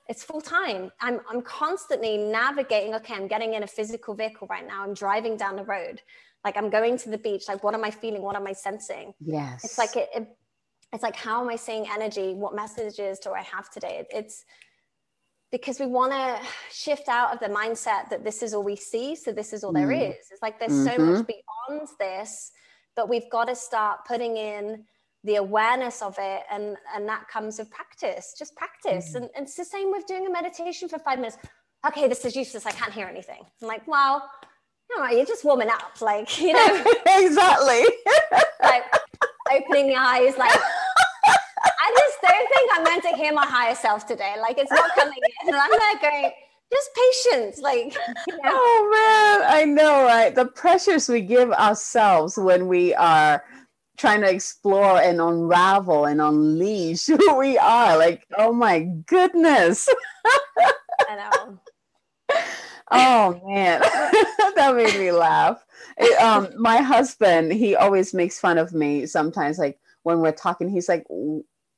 it's 0.09 0.23
full 0.23 0.41
time. 0.41 0.91
I'm 1.01 1.21
i'm 1.29 1.43
constantly 1.43 2.17
navigating 2.17 2.95
okay 2.97 3.15
i'm 3.15 3.29
getting 3.29 3.55
in 3.55 3.63
a 3.63 3.67
physical 3.67 4.15
vehicle 4.15 4.47
right 4.49 4.67
now. 4.67 4.83
I'm 4.83 4.95
driving 4.95 5.37
down 5.37 5.57
the 5.57 5.65
road. 5.65 6.01
Like 6.45 6.57
i'm 6.57 6.71
going 6.71 6.99
to 6.99 7.11
the 7.11 7.19
beach. 7.19 7.45
Like 7.49 7.63
what 7.65 7.75
am 7.75 7.85
i 7.85 7.91
feeling? 7.91 8.23
What 8.23 8.37
am 8.37 8.47
i 8.47 8.53
sensing? 8.53 9.15
Yes. 9.21 9.65
it's 9.65 9.79
like 9.79 9.97
it, 9.97 10.09
it 10.15 10.29
it's 10.93 11.03
like 11.03 11.17
how 11.17 11.43
am 11.43 11.49
i 11.49 11.57
seeing 11.57 11.87
energy? 11.91 12.35
What 12.35 12.55
messages 12.55 13.19
do 13.19 13.33
i 13.33 13.43
have 13.43 13.71
today? 13.71 13.99
It, 14.01 14.07
it's 14.11 14.45
because 15.51 15.79
we 15.79 15.87
want 15.87 16.13
to 16.13 16.41
shift 16.73 17.09
out 17.09 17.33
of 17.33 17.39
the 17.39 17.55
mindset 17.55 18.09
that 18.11 18.25
this 18.25 18.43
is 18.43 18.55
all 18.55 18.65
we 18.65 18.77
see 18.77 19.15
so 19.15 19.33
this 19.33 19.53
is 19.53 19.65
all 19.65 19.73
there 19.73 19.89
mm. 19.89 20.11
is. 20.11 20.17
It's 20.31 20.43
like 20.43 20.59
there's 20.59 20.73
mm-hmm. 20.73 20.97
so 20.97 20.99
much 20.99 21.27
beyond 21.27 21.89
this 21.99 22.53
but 22.97 23.09
we've 23.09 23.31
got 23.31 23.47
to 23.49 23.57
start 23.57 24.05
putting 24.07 24.37
in 24.37 24.85
the 25.25 25.37
awareness 25.37 26.03
of 26.03 26.17
it 26.19 26.43
and 26.51 26.77
and 26.95 27.09
that 27.09 27.27
comes 27.29 27.59
with 27.59 27.71
practice 27.71 28.35
just 28.39 28.55
practice 28.57 29.13
mm. 29.13 29.17
and, 29.17 29.31
and, 29.37 29.47
it's 29.47 29.57
the 29.57 29.65
same 29.65 29.91
with 29.91 30.07
doing 30.07 30.27
a 30.27 30.31
meditation 30.31 30.89
for 30.89 30.99
five 30.99 31.19
minutes 31.19 31.39
okay 31.87 32.07
this 32.09 32.25
is 32.25 32.37
useless 32.37 32.67
i 32.67 32.71
can't 32.71 32.93
hear 32.93 33.07
anything 33.07 33.41
i'm 33.63 33.69
like 33.69 33.87
well 33.89 34.29
you 34.91 35.01
know, 35.01 35.09
you're 35.09 35.25
just 35.25 35.45
warming 35.45 35.71
up 35.71 36.01
like 36.01 36.41
you 36.41 36.53
know 36.53 36.85
exactly 37.07 37.83
like 38.63 38.85
opening 39.51 39.89
the 39.89 39.97
eyes 39.97 40.37
like 40.37 40.53
I 41.67 41.93
just 41.99 42.19
don't 42.23 42.49
think 42.49 42.71
I'm 42.75 42.85
meant 42.85 43.03
to 43.03 43.23
hear 43.23 43.33
my 43.33 43.45
higher 43.47 43.75
self 43.75 44.07
today. 44.07 44.35
Like 44.41 44.57
it's 44.59 44.71
not 44.71 44.91
coming 44.95 45.19
in. 45.19 45.49
And 45.49 45.57
I'm 45.57 45.71
there 45.71 46.11
going, 46.11 46.31
just 46.73 46.91
patience. 46.95 47.61
Like, 47.61 47.95
you 48.27 48.37
know. 48.37 48.43
oh 48.45 49.41
man, 49.43 49.51
I 49.51 49.65
know, 49.65 50.05
right? 50.05 50.35
The 50.35 50.47
pressures 50.47 51.09
we 51.09 51.21
give 51.21 51.53
ourselves 51.53 52.39
when 52.39 52.69
we 52.69 52.95
are 52.95 53.43
trying 53.97 54.21
to 54.23 54.31
explore 54.31 55.01
and 55.01 55.21
unravel 55.21 56.07
and 56.07 56.21
unleash 56.21 57.07
who 57.07 57.37
we 57.37 57.59
are. 57.59 57.97
Like, 57.97 58.27
oh 58.37 58.53
my 58.53 58.81
goodness. 59.07 59.89
I 61.09 61.17
know. 61.17 61.59
oh 62.91 63.41
man, 63.47 63.81
that 64.57 64.75
made 64.75 64.99
me 64.99 65.13
laugh. 65.13 65.65
It, 65.97 66.21
um, 66.21 66.49
my 66.57 66.79
husband, 66.79 67.53
he 67.53 67.77
always 67.77 68.15
makes 68.15 68.41
fun 68.41 68.59
of 68.59 68.73
me 68.73 69.07
sometimes. 69.07 69.59
Like 69.59 69.79
when 70.03 70.21
we're 70.21 70.33
talking, 70.33 70.69
he's 70.69 70.89
like, 70.89 71.05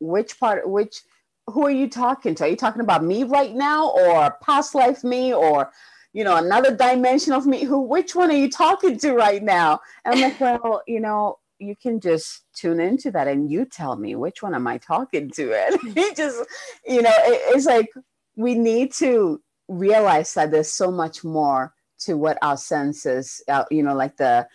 which 0.01 0.39
part 0.39 0.69
which 0.69 1.03
who 1.47 1.65
are 1.65 1.71
you 1.71 1.89
talking 1.89 2.35
to 2.35 2.45
are 2.45 2.49
you 2.49 2.57
talking 2.57 2.83
about 2.83 3.05
me 3.05 3.25
right 3.25 3.55
now 3.55 3.91
or 3.91 4.37
past 4.43 4.75
life 4.75 5.03
me 5.05 5.33
or 5.33 5.71
you 6.13 6.25
know 6.25 6.37
another 6.37 6.75
dimension 6.75 7.33
of 7.33 7.47
me 7.47 7.65
who 7.65 7.81
which 7.81 8.15
one 8.15 8.31
are 8.31 8.37
you 8.37 8.51
talking 8.51 8.99
to 8.99 9.15
right 9.15 9.43
now 9.43 9.81
and 10.05 10.15
i'm 10.15 10.21
like 10.21 10.41
well 10.41 10.83
you 10.87 11.01
know 11.01 11.39
you 11.59 11.75
can 11.75 12.01
just 12.01 12.45
tune 12.55 12.81
into 12.81 13.11
that 13.11 13.29
and 13.29 13.51
you 13.51 13.65
tell 13.65 13.97
me 13.97 14.15
which 14.15 14.43
one 14.43 14.55
am 14.55 14.67
i 14.67 14.79
talking 14.79 15.31
to 15.31 15.53
he 15.95 16.15
just 16.15 16.45
you 16.87 17.03
know 17.03 17.11
it, 17.11 17.55
it's 17.55 17.67
like 17.67 17.89
we 18.37 18.55
need 18.55 18.93
to 18.93 19.41
realize 19.69 20.35
that 20.35 20.51
there's 20.51 20.73
so 20.73 20.91
much 20.91 21.25
more 21.25 21.73
to 21.99 22.17
what 22.17 22.39
our 22.43 22.57
senses 22.57 23.43
uh, 23.49 23.65
you 23.71 23.83
know 23.83 23.95
like 23.95 24.17
the 24.17 24.47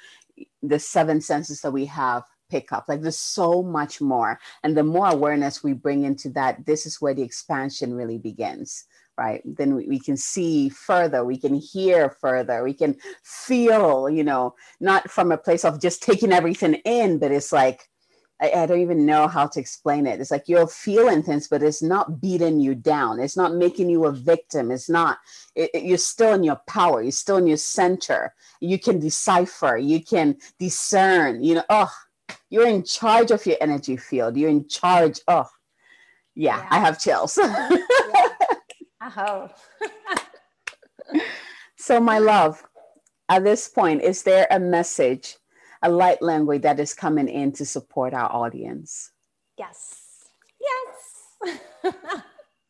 the 0.62 0.80
seven 0.80 1.20
senses 1.20 1.62
that 1.62 1.72
we 1.72 1.86
have 1.86 2.24
pick 2.52 2.72
up. 2.74 2.86
Like 2.88 3.02
there's 3.02 3.18
so 3.18 3.64
much 3.64 4.02
more. 4.02 4.40
And 4.62 4.78
the 4.78 4.84
more 4.84 5.08
awareness 5.08 5.64
we 5.64 5.74
bring 5.74 6.04
into 6.04 6.30
that, 6.32 6.66
this 6.66 6.86
is 6.86 7.02
where 7.02 7.14
the 7.14 7.24
expansion 7.24 7.96
really 7.96 8.18
begins, 8.18 8.86
right? 9.22 9.42
Then 9.46 9.76
we, 9.76 9.86
we 9.88 10.00
can 10.00 10.18
see 10.18 10.70
further, 10.70 11.24
we 11.24 11.38
can 11.38 11.54
hear 11.54 12.10
further, 12.10 12.64
we 12.64 12.74
can 12.74 12.98
feel, 13.24 14.10
you 14.10 14.24
know, 14.24 14.56
not 14.80 15.12
from 15.12 15.32
a 15.32 15.38
place 15.38 15.64
of 15.64 15.80
just 15.80 16.02
taking 16.02 16.32
everything 16.34 16.76
in, 16.86 17.20
but 17.20 17.32
it's 17.32 17.52
like, 17.52 17.88
I, 18.42 18.52
I 18.52 18.66
don't 18.66 18.82
even 18.82 19.06
know 19.06 19.28
how 19.28 19.46
to 19.46 19.60
explain 19.60 20.08
it. 20.08 20.20
It's 20.20 20.32
like 20.32 20.50
you're 20.50 20.68
feeling 20.68 21.22
things, 21.22 21.48
but 21.48 21.62
it's 21.62 21.84
not 21.84 22.20
beating 22.20 22.60
you 22.60 22.74
down. 22.74 23.20
It's 23.20 23.38
not 23.38 23.54
making 23.54 23.92
you 23.92 24.06
a 24.06 24.12
victim. 24.12 24.72
It's 24.72 24.90
not, 24.90 25.20
it, 25.54 25.70
it, 25.76 25.84
you're 25.84 26.00
still 26.00 26.34
in 26.34 26.44
your 26.44 26.60
power. 26.68 27.04
You're 27.04 27.12
still 27.12 27.38
in 27.38 27.46
your 27.46 27.58
center. 27.58 28.34
You 28.60 28.80
can 28.80 29.00
decipher, 29.00 29.78
you 29.78 30.04
can 30.04 30.38
discern, 30.58 31.44
you 31.44 31.56
know, 31.56 31.64
oh, 31.70 31.94
you're 32.50 32.68
in 32.68 32.84
charge 32.84 33.30
of 33.30 33.46
your 33.46 33.58
energy 33.62 33.98
field. 33.98 34.36
You're 34.36 34.50
in 34.50 34.68
charge. 34.68 35.20
Oh, 35.28 35.48
yeah, 36.34 36.58
yeah. 36.58 36.68
I 36.72 36.80
have 36.80 37.00
chills. 37.00 37.38
yeah. 37.42 37.70
Oh. 39.02 39.50
so, 41.78 42.00
my 42.00 42.20
love, 42.20 42.64
at 43.30 43.44
this 43.44 43.68
point, 43.68 44.02
is 44.04 44.24
there 44.24 44.48
a 44.52 44.60
message, 44.60 45.38
a 45.82 45.90
light 45.90 46.22
language 46.22 46.62
that 46.62 46.80
is 46.80 46.94
coming 46.94 47.28
in 47.28 47.52
to 47.54 47.66
support 47.66 48.14
our 48.14 48.32
audience? 48.32 49.12
Yes. 49.58 50.28
Yes. 50.62 51.60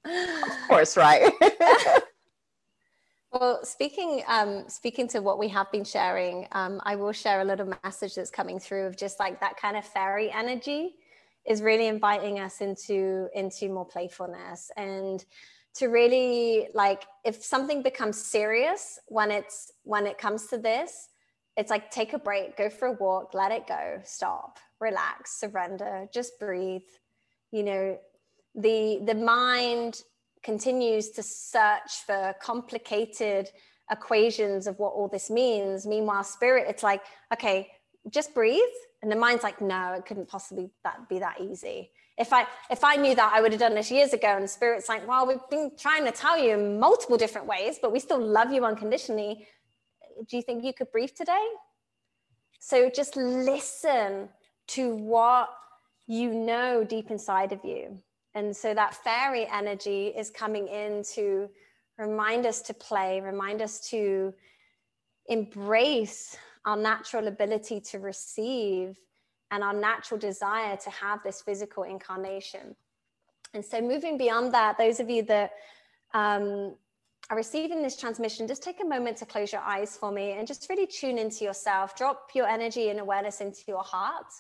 of 0.06 0.68
course, 0.68 0.96
right? 0.96 1.32
Well, 3.34 3.64
speaking 3.64 4.24
um, 4.28 4.66
speaking 4.68 5.08
to 5.10 5.22
what 5.22 5.40
we 5.40 5.48
have 5.48 5.72
been 5.72 5.86
sharing, 5.86 6.48
um, 6.52 6.82
I 6.84 6.98
will 6.98 7.14
share 7.14 7.40
a 7.40 7.46
little 7.46 7.74
message 7.82 8.16
that's 8.16 8.30
coming 8.30 8.60
through 8.60 8.88
of 8.88 8.98
just 8.98 9.22
like 9.22 9.40
that 9.40 9.56
kind 9.56 9.78
of 9.78 9.86
fairy 9.86 10.30
energy 10.30 10.96
is 11.48 11.62
really 11.62 11.88
inviting 11.88 12.40
us 12.40 12.60
into 12.60 13.30
into 13.34 13.70
more 13.70 13.86
playfulness 13.86 14.70
and 14.76 15.24
to 15.74 15.88
really 15.88 16.68
like 16.74 17.04
if 17.24 17.44
something 17.44 17.82
becomes 17.82 18.22
serious 18.22 19.00
when 19.08 19.32
it's 19.32 19.72
when 19.84 20.06
it 20.06 20.18
comes 20.18 20.48
to 20.48 20.58
this 20.58 21.10
it's 21.58 21.70
like 21.70 21.92
take 21.92 22.14
a 22.14 22.20
break 22.20 22.58
go 22.58 22.70
for 22.70 22.88
a 22.88 22.92
walk 22.94 23.34
let 23.34 23.52
it 23.52 23.68
go 23.68 24.00
stop 24.04 24.60
relax 24.82 25.40
surrender 25.40 26.10
just 26.14 26.38
breathe. 26.40 26.82
You 27.52 27.64
know 27.64 27.98
the 28.56 29.00
the 29.06 29.16
mind 29.16 30.02
continues 30.44 31.12
to 31.12 31.24
search 31.24 32.04
for 32.06 32.34
complicated 32.42 33.50
equations 33.92 34.68
of 34.68 34.80
what 34.80 34.94
all 34.94 35.08
this 35.08 35.30
means. 35.30 35.86
Meanwhile 35.86 36.24
spirit 36.24 36.66
it's 36.68 36.84
like 36.84 37.04
okay 37.32 37.70
just 38.10 38.34
breathe. 38.34 38.60
And 39.02 39.12
the 39.12 39.16
mind's 39.16 39.44
like 39.44 39.62
no 39.62 39.94
it 39.94 40.06
couldn't 40.06 40.28
possibly 40.28 40.72
that 40.84 41.08
be 41.08 41.20
that 41.20 41.40
easy 41.40 41.92
if 42.22 42.32
i 42.32 42.46
if 42.70 42.84
i 42.84 42.96
knew 42.96 43.16
that 43.16 43.32
i 43.36 43.42
would 43.42 43.52
have 43.52 43.60
done 43.60 43.76
this 43.76 43.92
years 43.92 44.14
ago. 44.14 44.32
And 44.38 44.50
spirit's 44.50 44.88
like 44.88 45.06
well 45.08 45.28
we've 45.28 45.48
been 45.50 45.72
trying 45.78 46.06
to 46.06 46.12
tell 46.12 46.38
you 46.42 46.52
in 46.58 46.80
multiple 46.80 47.18
different 47.18 47.48
ways 47.48 47.80
but 47.82 47.92
we 47.92 48.00
still 48.00 48.22
love 48.22 48.52
you 48.52 48.64
unconditionally. 48.66 49.48
Do 50.30 50.38
you 50.38 50.44
think 50.44 50.64
you 50.64 50.74
could 50.74 50.92
breathe 50.92 51.16
today? 51.16 51.46
So 52.60 52.90
just 52.90 53.16
listen 53.16 54.30
to 54.68 54.96
what 54.96 55.50
you 56.06 56.32
know 56.34 56.84
deep 56.84 57.10
inside 57.10 57.52
of 57.52 57.66
you. 57.66 57.98
And 58.36 58.56
so 58.56 58.74
that 58.74 58.94
fairy 59.04 59.48
energy 59.48 60.08
is 60.08 60.30
coming 60.30 60.68
in 60.68 61.04
to 61.16 61.50
remind 61.98 62.46
us 62.46 62.62
to 62.64 62.74
play 62.74 63.22
remind 63.22 63.62
us 63.62 63.80
to 63.90 64.34
embrace 65.28 66.38
our 66.66 66.78
natural 66.78 67.28
ability 67.28 67.80
to 67.80 68.00
receive 68.00 68.98
and 69.52 69.64
our 69.64 69.74
natural 69.74 70.20
desire 70.20 70.78
to 70.78 70.90
have 70.90 71.22
this 71.24 71.42
physical 71.42 71.84
incarnation. 71.84 72.76
And 73.54 73.64
so, 73.64 73.82
moving 73.82 74.18
beyond 74.18 74.54
that, 74.54 74.78
those 74.78 75.00
of 75.00 75.10
you 75.10 75.24
that 75.24 75.52
um, 76.14 76.76
are 77.30 77.38
receiving 77.38 77.82
this 77.82 77.98
transmission, 77.98 78.48
just 78.48 78.64
take 78.64 78.82
a 78.82 78.86
moment 78.86 79.18
to 79.18 79.26
close 79.26 79.52
your 79.52 79.62
eyes 79.62 79.98
for 79.98 80.12
me 80.12 80.32
and 80.32 80.48
just 80.48 80.70
really 80.70 80.88
tune 80.88 81.18
into 81.18 81.44
yourself. 81.44 81.96
Drop 81.96 82.30
your 82.34 82.48
energy 82.48 82.90
and 82.90 83.00
awareness 83.00 83.42
into 83.42 83.62
your 83.68 83.84
heart. 83.84 84.32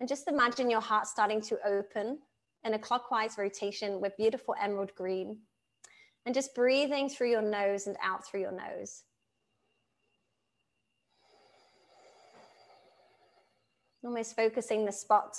And 0.00 0.08
just 0.08 0.28
imagine 0.28 0.70
your 0.70 0.80
heart 0.80 1.06
starting 1.06 1.40
to 1.42 1.58
open 1.66 2.18
in 2.64 2.74
a 2.74 2.78
clockwise 2.78 3.36
rotation 3.36 4.00
with 4.00 4.16
beautiful 4.16 4.54
emerald 4.60 4.94
green. 4.94 5.38
And 6.24 6.34
just 6.34 6.54
breathing 6.54 7.08
through 7.08 7.30
your 7.30 7.42
nose 7.42 7.86
and 7.86 7.96
out 8.02 8.26
through 8.26 8.40
your 8.40 8.52
nose. 8.52 9.04
Almost 14.04 14.36
focusing 14.36 14.84
the 14.84 14.92
spot 14.92 15.36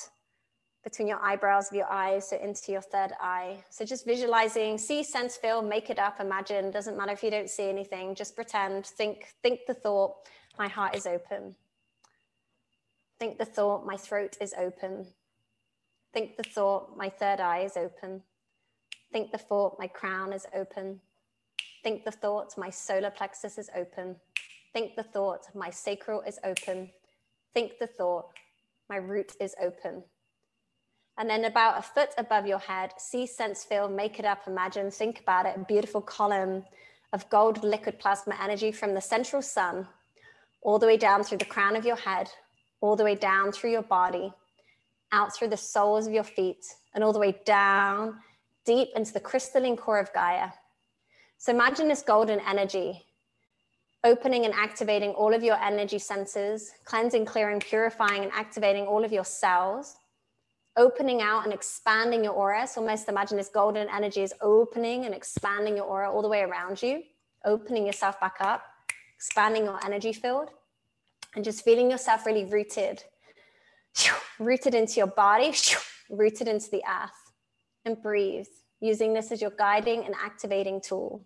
between 0.83 1.07
your 1.07 1.21
eyebrows 1.21 1.69
of 1.69 1.75
your 1.75 1.91
eyes, 1.91 2.29
so 2.29 2.37
into 2.37 2.71
your 2.71 2.81
third 2.81 3.11
eye. 3.19 3.57
So 3.69 3.83
just 3.83 4.05
visualizing, 4.05 4.77
see, 4.77 5.03
sense, 5.03 5.35
feel, 5.35 5.61
make 5.61 5.89
it 5.89 5.99
up, 5.99 6.19
imagine. 6.19 6.71
Doesn't 6.71 6.97
matter 6.97 7.11
if 7.11 7.23
you 7.23 7.29
don't 7.29 7.49
see 7.49 7.69
anything, 7.69 8.15
just 8.15 8.35
pretend, 8.35 8.85
think, 8.85 9.33
think 9.43 9.61
the 9.67 9.73
thought, 9.73 10.15
my 10.57 10.67
heart 10.67 10.95
is 10.95 11.05
open. 11.05 11.55
Think 13.19 13.37
the 13.37 13.45
thought, 13.45 13.85
my 13.85 13.97
throat 13.97 14.37
is 14.39 14.53
open. 14.57 15.07
Think 16.13 16.37
the 16.37 16.43
thought, 16.43 16.95
my 16.97 17.09
third 17.09 17.41
eye 17.41 17.59
is 17.59 17.75
open. 17.75 18.23
Think 19.11 19.31
the 19.31 19.37
thought, 19.37 19.77
my 19.77 19.87
crown 19.87 20.31
is 20.31 20.45
open. 20.55 21.01
Think 21.83 22.05
the 22.05 22.11
thought, 22.11 22.57
my 22.57 22.69
solar 22.69 23.11
plexus 23.11 23.57
is 23.57 23.69
open. 23.75 24.15
Think 24.71 24.95
the 24.95 25.03
thought, 25.03 25.47
my 25.53 25.69
sacral 25.69 26.21
is 26.21 26.39
open. 26.43 26.89
Think 27.53 27.79
the 27.79 27.87
thought, 27.87 28.27
my 28.89 28.97
root 28.97 29.33
is 29.39 29.55
open. 29.61 30.03
And 31.17 31.29
then 31.29 31.45
about 31.45 31.77
a 31.77 31.81
foot 31.81 32.09
above 32.17 32.47
your 32.47 32.59
head, 32.59 32.93
see, 32.97 33.27
sense, 33.27 33.63
feel, 33.63 33.89
make 33.89 34.19
it 34.19 34.25
up, 34.25 34.47
imagine, 34.47 34.89
think 34.89 35.19
about 35.19 35.45
it, 35.45 35.55
a 35.55 35.65
beautiful 35.65 36.01
column 36.01 36.63
of 37.11 37.29
gold 37.29 37.63
liquid 37.63 37.99
plasma 37.99 38.37
energy 38.41 38.71
from 38.71 38.93
the 38.93 39.01
central 39.01 39.41
sun 39.41 39.87
all 40.61 40.79
the 40.79 40.85
way 40.85 40.97
down 40.97 41.23
through 41.23 41.37
the 41.37 41.45
crown 41.45 41.75
of 41.75 41.85
your 41.85 41.95
head, 41.95 42.29
all 42.81 42.95
the 42.95 43.03
way 43.03 43.15
down 43.15 43.51
through 43.51 43.71
your 43.71 43.83
body, 43.83 44.31
out 45.11 45.35
through 45.35 45.47
the 45.47 45.57
soles 45.57 46.07
of 46.07 46.13
your 46.13 46.23
feet, 46.23 46.65
and 46.93 47.03
all 47.03 47.13
the 47.13 47.19
way 47.19 47.37
down 47.45 48.19
deep 48.65 48.89
into 48.95 49.13
the 49.13 49.19
crystalline 49.19 49.77
core 49.77 49.99
of 49.99 50.13
Gaia. 50.13 50.49
So 51.37 51.53
imagine 51.53 51.87
this 51.87 52.01
golden 52.01 52.39
energy 52.41 53.05
opening 54.03 54.45
and 54.45 54.53
activating 54.53 55.11
all 55.11 55.33
of 55.33 55.43
your 55.43 55.57
energy 55.57 55.99
centers, 55.99 56.71
cleansing, 56.85 57.25
clearing, 57.25 57.59
purifying, 57.59 58.23
and 58.23 58.31
activating 58.33 58.85
all 58.85 59.03
of 59.03 59.11
your 59.11 59.25
cells, 59.25 59.97
opening 60.77 61.21
out 61.21 61.43
and 61.43 61.53
expanding 61.53 62.23
your 62.23 62.33
aura. 62.33 62.65
So 62.65 62.81
almost 62.81 63.09
imagine 63.09 63.37
this 63.37 63.49
golden 63.49 63.87
energy 63.89 64.21
is 64.21 64.33
opening 64.41 65.05
and 65.05 65.13
expanding 65.13 65.75
your 65.75 65.85
aura 65.85 66.11
all 66.11 66.21
the 66.21 66.29
way 66.29 66.41
around 66.41 66.81
you, 66.81 67.03
opening 67.45 67.85
yourself 67.85 68.19
back 68.19 68.37
up, 68.39 68.63
expanding 69.15 69.65
your 69.65 69.83
energy 69.85 70.13
field, 70.13 70.49
and 71.35 71.43
just 71.43 71.65
feeling 71.65 71.91
yourself 71.91 72.25
really 72.25 72.45
rooted, 72.45 73.03
rooted 74.39 74.73
into 74.73 74.93
your 74.93 75.07
body, 75.07 75.53
rooted 76.09 76.47
into 76.47 76.71
the 76.71 76.83
earth, 76.89 77.33
and 77.83 78.01
breathe, 78.01 78.47
using 78.79 79.13
this 79.13 79.31
as 79.31 79.41
your 79.41 79.51
guiding 79.51 80.05
and 80.05 80.15
activating 80.23 80.79
tool. 80.79 81.25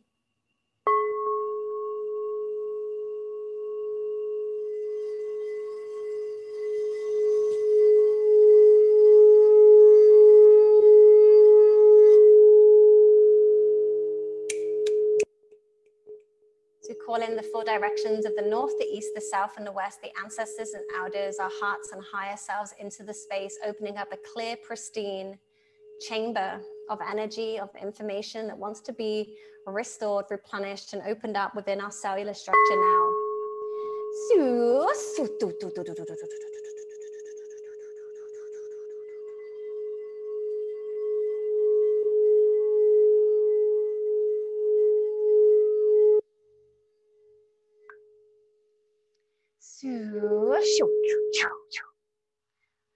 In 17.21 17.35
the 17.35 17.43
four 17.43 17.63
directions 17.63 18.25
of 18.25 18.35
the 18.35 18.41
north, 18.41 18.73
the 18.79 18.85
east, 18.85 19.09
the 19.13 19.21
south, 19.21 19.51
and 19.57 19.67
the 19.67 19.71
west, 19.71 20.01
the 20.01 20.09
ancestors 20.23 20.73
and 20.73 20.83
elders, 20.97 21.37
our 21.39 21.51
hearts 21.61 21.91
and 21.91 22.01
higher 22.11 22.37
selves 22.37 22.73
into 22.79 23.03
the 23.03 23.13
space, 23.13 23.57
opening 23.65 23.97
up 23.97 24.11
a 24.11 24.17
clear, 24.33 24.55
pristine 24.65 25.37
chamber 26.01 26.59
of 26.89 26.99
energy, 27.09 27.59
of 27.59 27.69
information 27.81 28.47
that 28.47 28.57
wants 28.57 28.81
to 28.81 28.93
be 28.93 29.37
restored, 29.67 30.25
replenished, 30.29 30.93
and 30.93 31.01
opened 31.07 31.37
up 31.37 31.55
within 31.55 31.79
our 31.79 31.91
cellular 31.91 32.33
structure 32.33 32.75
now. 32.75 33.13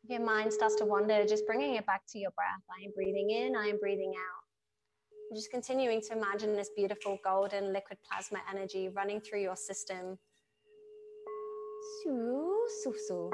Your 0.10 0.22
mind 0.22 0.54
starts 0.54 0.76
to 0.78 0.86
wander, 0.86 1.26
just 1.28 1.46
bringing 1.48 1.76
it 1.76 1.86
back 1.86 2.04
to 2.10 2.20
your 2.20 2.32
breath. 2.32 2.64
I 2.72 2.86
am 2.86 2.92
breathing 2.96 3.30
in, 3.32 3.56
I 3.56 3.68
am 3.68 3.80
breathing 3.80 4.14
out. 4.18 4.44
just 5.36 5.52
continuing 5.52 6.02
to 6.02 6.14
imagine 6.18 6.56
this 6.56 6.72
beautiful 6.76 7.20
golden 7.24 7.74
liquid 7.74 8.00
plasma 8.10 8.40
energy 8.52 8.90
running 8.90 9.22
through 9.22 9.42
your 9.42 9.58
system. 9.58 10.18
Su, 12.04 12.56
su, 12.84 12.94
su. 13.08 13.32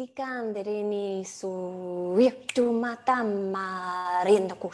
ketika 0.00 0.40
ini 0.64 1.20
suyaktu 1.20 2.72
mata 2.72 3.20
marin 3.20 4.48
aku 4.48 4.72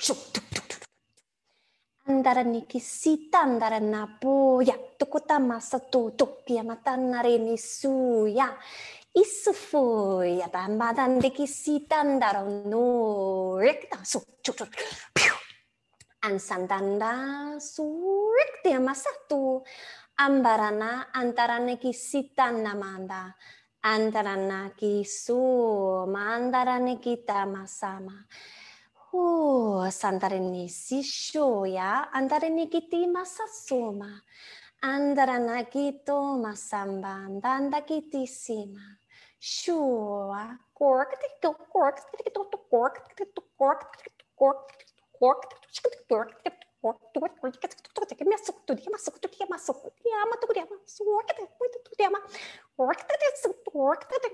antara 2.06 2.46
nikisita 2.46 3.42
antara 3.42 3.82
napu 3.82 4.62
ya 4.62 4.78
tukuta 4.78 5.42
masa 5.42 5.82
tutuk 5.82 6.46
ya 6.46 6.62
mata 6.62 6.94
narini 6.94 7.58
isu 7.58 8.30
isufu 9.18 10.22
ya 10.22 10.46
tambahan 10.46 11.18
niki 11.18 11.50
sita 11.50 12.06
antara 12.06 12.46
nurik 12.46 13.90
langsung 13.90 14.22
cuk 14.46 14.62
ansantanda 16.22 17.14
surik 17.58 18.62
dia 18.62 18.78
masa 18.78 19.10
tu. 19.26 19.58
Ambarana 20.16 21.12
antara 21.12 21.60
nikisita 21.60 22.48
namanda 22.48 23.36
Antaranaki 23.82 25.04
su, 25.04 25.36
mandarane 26.08 27.00
kita 27.00 27.46
masama. 27.46 28.26
Uh, 29.12 29.88
si 29.88 30.68
sisho 30.68 31.64
ya, 31.66 32.08
antarani 32.12 32.68
kiti 32.70 33.06
masasuma. 33.06 34.20
Andarana 34.82 35.64
kito 35.70 36.36
masamba, 36.42 37.26
andanda 37.26 37.80
kiti 37.86 38.26
sima. 38.26 38.98
Shua, 39.38 40.58
kork, 40.74 41.14
kork, 41.40 41.70
kork, 41.72 41.98
kork, 42.70 42.70
kork, 42.70 42.98
kork, 43.56 43.82
kork, 44.36 44.60
kork, 45.18 45.52
kork, 46.08 46.56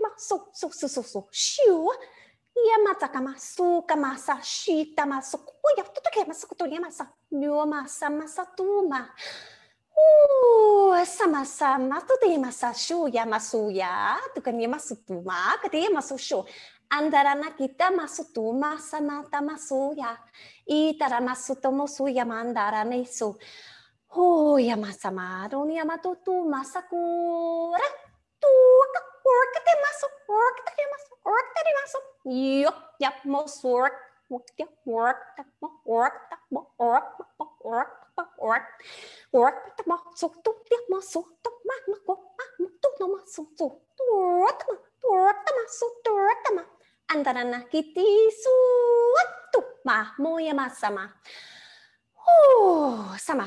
masuk, 0.03 0.51
su 0.53 0.69
su 0.71 0.89
su 0.89 1.03
su, 1.03 1.29
shiu, 1.31 1.89
ia 2.57 2.77
su 2.99 3.23
masuk, 3.23 3.87
kamasa, 3.87 4.43
shita 4.43 5.07
masuk, 5.07 5.41
uya 5.63 5.85
tutu 5.85 6.11
ke 6.13 6.25
masuk, 6.27 6.51
tutu 6.57 6.81
masa, 6.81 7.07
nyo 7.31 7.67
masa, 7.67 8.11
masa 8.11 8.45
tuma. 8.57 9.09
Uh, 9.93 11.05
sama-sama 11.05 12.01
tu 12.01 12.17
dia 12.23 12.39
masa 12.39 12.73
shu 12.75 13.09
ya 13.09 13.27
masu 13.27 13.71
ya, 13.71 14.17
tu 14.35 14.41
kan 14.41 14.57
dia 14.59 14.69
masuk 14.69 15.05
tuma, 15.07 15.57
ketika 15.63 15.93
masuk 15.93 16.19
shu. 16.19 16.45
Antara 16.91 17.33
kita 17.57 17.89
masuk 17.95 18.33
tu 18.35 18.53
sama 18.81 19.25
tama 19.31 19.53
masu 19.53 19.95
ya, 19.97 20.17
itara 20.67 21.21
masuk 21.21 21.61
tomo 21.61 21.87
su 21.87 22.09
ya 22.09 22.25
mandara 22.25 22.85
ne 22.85 23.05
su. 23.05 23.37
Oh, 24.15 24.59
ya 24.61 24.77
masa 24.77 25.09
maru 25.09 25.65
ni 25.65 25.77
ya 25.77 25.85
masa 25.85 26.13
masakura. 26.45 28.12
Kura 28.43 29.01
tu 29.07 29.29
work 29.29 29.55
te 29.67 29.73
masu 29.85 30.07
work 30.29 30.57
te 30.67 30.85
masu 30.93 31.13
work 31.27 31.49
te 31.55 31.73
masu 31.79 31.99
yup 32.27 32.77
yap 32.99 33.17
mo 33.33 33.47
work 33.63 33.97
work 34.31 34.49
yap 34.59 34.73
work 34.87 35.21
work 35.87 36.17
work 36.51 37.09
work 37.39 37.93
work 38.19 38.33
work 38.43 38.67
work 39.33 39.57
ta 39.79 39.83
ma 39.87 39.97
so 40.19 40.27
tu 40.45 40.51
ti 40.69 40.77
ma 40.91 40.99
so 41.13 41.23
ta 41.43 41.51
ma 41.69 41.75
ma 41.91 41.97
ko 42.07 42.15
ma 42.37 42.69
tu 42.83 42.89
no 43.01 43.07
ma 43.15 43.21
so 43.35 43.47
so 43.59 43.67
tu 43.99 44.07
ta 44.59 44.65
ma 44.71 44.77
tu 45.01 45.11
ta 45.47 45.51
ma 45.57 45.65
so 45.79 45.87
tu 46.05 46.15
ta 46.45 46.51
ma 46.59 46.65
antara 47.13 47.43
na 47.53 47.59
kiti 47.73 48.09
su 48.43 48.55
tu 49.53 49.61
ma 49.87 49.97
mo 50.19 50.39
ya 50.41 50.55
ma 50.61 50.67
sama. 50.69 51.05
Oh 52.27 53.15
sama. 53.19 53.47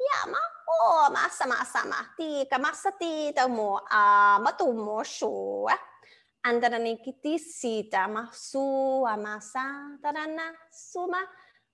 Ya 0.00 0.20
ma 0.32 0.42
Oh 0.70 1.10
masa-masa 1.10 1.82
mati, 1.84 2.46
mattika, 2.46 2.92
ti 2.98 3.32
tiitä 3.34 3.44
ah 3.90 4.38
matu 4.38 4.70
shua. 5.04 5.74
Antara 6.46 6.78
nikiti 6.78 7.38
sita 7.38 8.08
ma 8.08 8.28
sua 8.32 9.16
masa 9.16 9.60
tarana 10.00 10.54
suma 10.70 11.18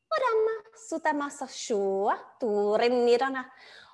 su 0.08 0.88
suta 0.88 1.12
masa 1.12 1.46
shua 1.46 2.16
turin 2.40 3.04
nirana. 3.06 3.44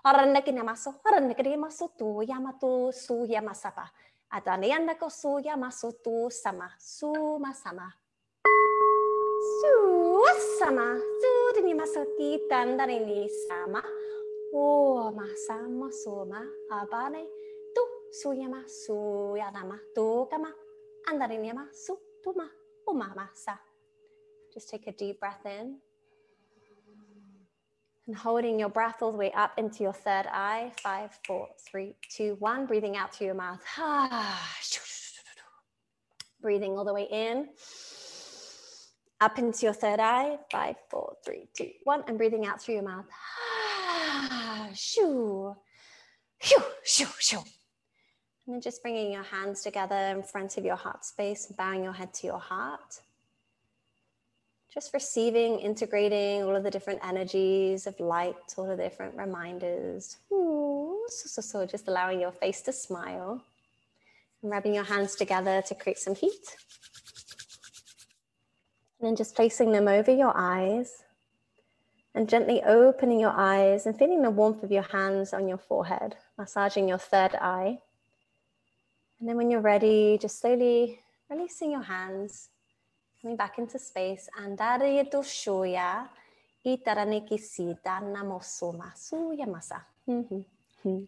Orannekin 0.05 0.57
ja 0.57 0.65
masu, 0.65 0.95
orannekin 1.05 1.51
ja 1.51 1.59
masu 1.59 1.89
tu, 1.99 2.23
ya 2.23 2.41
matu 2.41 2.93
suu 2.93 3.27
ja 3.27 3.43
ya 3.43 3.43
Atau 3.43 3.87
Atani 4.31 4.73
anda 4.73 4.95
suu 5.11 5.39
ya 5.39 5.57
masu 5.57 5.93
tu 6.03 6.31
sama, 6.31 6.71
su, 6.79 7.13
sama. 7.55 7.93
su 9.61 10.23
sama, 10.59 10.97
su 11.21 11.69
ja 11.69 11.75
masu 11.75 12.03
kiitan 12.17 12.77
tarini 12.79 13.29
sama. 13.49 13.83
sama. 13.83 14.12
Oh 14.55 15.11
masama 15.17 15.91
suma 15.91 16.45
abane 16.71 17.25
tu 17.75 17.87
su 18.13 18.33
yama 18.33 18.63
su 18.69 19.35
yanama 19.37 19.79
tu 19.95 20.27
kama. 20.31 20.53
Andarini 21.09 21.49
yama 21.49 21.69
su 21.73 21.97
tuma 22.25 22.49
uma 22.87 23.13
masa. 23.17 23.59
Just 24.53 24.71
take 24.71 24.87
a 24.87 24.93
deep 24.93 25.21
breath 25.21 25.45
in. 25.47 25.79
And 28.07 28.17
holding 28.17 28.59
your 28.59 28.69
breath 28.69 29.01
all 29.01 29.13
the 29.13 29.19
way 29.19 29.33
up 29.33 29.59
into 29.59 29.85
your 29.85 29.93
third 29.93 30.27
eye. 30.27 30.73
Five, 30.83 31.17
four, 31.25 31.49
three, 31.71 31.95
two, 32.11 32.37
one. 32.41 32.67
Breathing 32.67 32.97
out 32.97 33.15
through 33.15 33.29
your 33.29 33.37
mouth. 33.37 33.61
Breathing 36.43 36.77
all 36.77 36.85
the 36.85 36.93
way 36.93 37.07
in. 37.11 37.49
Up 39.21 39.39
into 39.39 39.67
your 39.67 39.73
third 39.73 40.01
eye. 40.01 40.39
Five, 40.51 40.77
four, 40.91 41.15
three, 41.25 41.47
two, 41.57 41.71
one. 41.85 42.03
And 42.09 42.19
breathing 42.19 42.45
out 42.45 42.61
through 42.61 42.75
your 42.75 42.85
mouth. 42.85 43.07
Shoo. 44.75 45.55
Shoo, 46.41 46.63
shoo, 46.85 47.07
shoo. 47.19 47.43
And 48.47 48.55
then 48.55 48.61
just 48.61 48.83
bringing 48.83 49.13
your 49.13 49.23
hands 49.23 49.63
together 49.63 49.95
in 49.95 50.23
front 50.23 50.57
of 50.57 50.65
your 50.65 50.77
heart 50.77 51.05
space, 51.05 51.47
bowing 51.47 51.85
your 51.85 51.93
head 51.93 52.13
to 52.15 52.27
your 52.27 52.41
heart 52.41 53.01
just 54.73 54.95
receiving, 54.95 55.59
integrating 55.59 56.43
all 56.45 56.57
of 56.57 56.63
the 56.63 56.71
different 56.71 57.01
energies 57.07 57.87
of 57.87 57.99
light, 58.01 58.37
all 58.57 58.71
of 58.71 58.79
the 58.79 58.83
different 58.83 59.15
reminders. 59.15 60.17
Ooh, 60.33 61.05
so, 61.09 61.27
so, 61.27 61.43
so, 61.43 61.67
just 61.67 61.89
allowing 61.89 62.21
your 62.21 62.33
face 62.33 62.63
to 62.63 62.73
smile 62.73 63.43
and 64.43 64.51
rubbing 64.51 64.75
your 64.75 64.85
hands 64.85 65.15
together 65.15 65.63
to 65.67 65.75
create 65.75 65.99
some 65.99 66.15
heat. 66.15 66.57
And 68.99 69.09
then 69.09 69.17
just 69.17 69.35
placing 69.37 69.73
them 69.73 69.89
over 69.89 70.11
your 70.11 70.33
eyes 70.35 71.02
and 72.15 72.29
gently 72.29 72.63
opening 72.63 73.21
your 73.21 73.33
eyes 73.35 73.87
and 73.87 73.99
feeling 73.99 74.23
the 74.23 74.31
warmth 74.31 74.63
of 74.63 74.71
your 74.71 74.83
hands 74.83 75.33
on 75.33 75.49
your 75.49 75.59
forehead, 75.59 76.17
massaging 76.37 76.89
your 76.89 76.99
third 76.99 77.35
eye. 77.37 77.79
And 79.19 79.29
then 79.29 79.37
when 79.37 79.51
you're 79.51 79.61
ready, 79.61 80.19
just 80.21 80.41
slowly 80.41 81.01
releasing 81.31 81.71
your 81.71 81.83
hands 81.83 82.49
coming 83.21 83.37
back 83.37 83.59
into 83.59 83.79
space. 83.79 84.29
Andare 84.39 85.01
itu 85.01 85.23
shoya 85.23 86.09
itarane 86.67 87.25
kisita 87.25 88.01
namosuma 88.03 88.93
suya 88.97 89.47
masa. 89.47 89.87
Mm-hmm. 90.09 90.43
Hmm. 90.83 91.05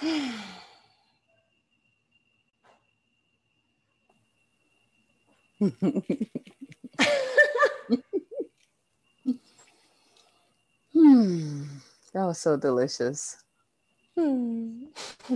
hmm. 10.92 11.62
That 12.12 12.24
was 12.24 12.38
so 12.40 12.56
delicious. 12.56 13.36
Hmm. 14.16 14.84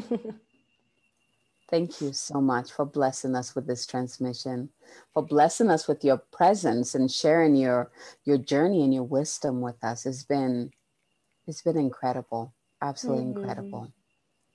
Thank 1.70 2.00
you 2.00 2.14
so 2.14 2.40
much 2.40 2.72
for 2.72 2.86
blessing 2.86 3.36
us 3.36 3.54
with 3.54 3.66
this 3.66 3.86
transmission, 3.86 4.70
for 5.12 5.22
blessing 5.22 5.68
us 5.68 5.86
with 5.86 6.02
your 6.02 6.16
presence 6.32 6.94
and 6.94 7.10
sharing 7.10 7.54
your 7.54 7.90
your 8.24 8.38
journey 8.38 8.84
and 8.84 8.94
your 8.94 9.02
wisdom 9.02 9.60
with 9.60 9.82
us. 9.84 10.06
It's 10.06 10.22
been 10.22 10.70
it's 11.46 11.62
been 11.62 11.76
incredible. 11.76 12.54
Absolutely 12.80 13.24
mm-hmm. 13.24 13.38
incredible. 13.38 13.92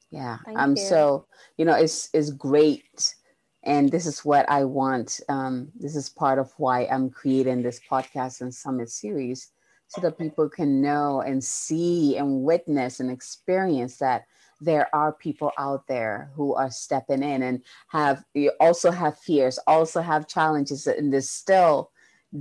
Yeah. 0.10 0.38
Thank 0.46 0.58
I'm 0.58 0.72
you. 0.72 0.84
so, 0.84 1.28
you 1.58 1.66
know, 1.66 1.76
it's 1.76 2.10
it's 2.14 2.32
great. 2.32 3.16
And 3.64 3.90
this 3.90 4.06
is 4.06 4.26
what 4.26 4.50
I 4.50 4.66
want. 4.66 5.22
Um, 5.30 5.70
this 5.76 5.96
is 5.96 6.10
part 6.10 6.38
of 6.38 6.52
why 6.58 6.86
I'm 6.86 7.10
creating 7.10 7.62
this 7.64 7.80
podcast 7.90 8.42
and 8.42 8.54
summit 8.54 8.90
series 8.90 9.52
so 9.88 10.02
that 10.02 10.18
people 10.18 10.50
can 10.50 10.82
know 10.82 11.22
and 11.22 11.44
see 11.44 12.18
and 12.18 12.44
witness 12.44 13.00
and 13.00 13.12
experience 13.12 13.98
that 13.98 14.26
there 14.60 14.94
are 14.96 15.14
people 15.14 15.52
out 15.58 15.88
there 15.88 16.32
who 16.36 16.56
are 16.56 16.72
stepping 16.72 17.22
in 17.22 17.44
and 17.44 17.62
have 17.90 18.24
also 18.60 18.92
have 18.92 19.18
fears, 19.20 19.60
also 19.68 20.02
have 20.02 20.28
challenges, 20.28 20.88
and 20.88 21.14
they're 21.14 21.22
still 21.22 21.92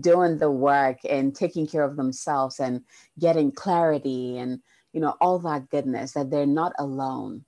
doing 0.01 0.39
the 0.39 0.51
work 0.51 0.99
and 1.09 1.35
taking 1.35 1.67
care 1.67 1.83
of 1.83 1.97
themselves 1.97 2.59
and 2.61 2.83
getting 3.19 3.53
clarity 3.53 4.39
and 4.39 4.61
you 4.93 5.01
know 5.01 5.15
all 5.21 5.39
that 5.39 5.69
goodness 5.69 6.13
that 6.13 6.31
they're 6.31 6.47
not 6.47 6.73
alone. 6.79 7.45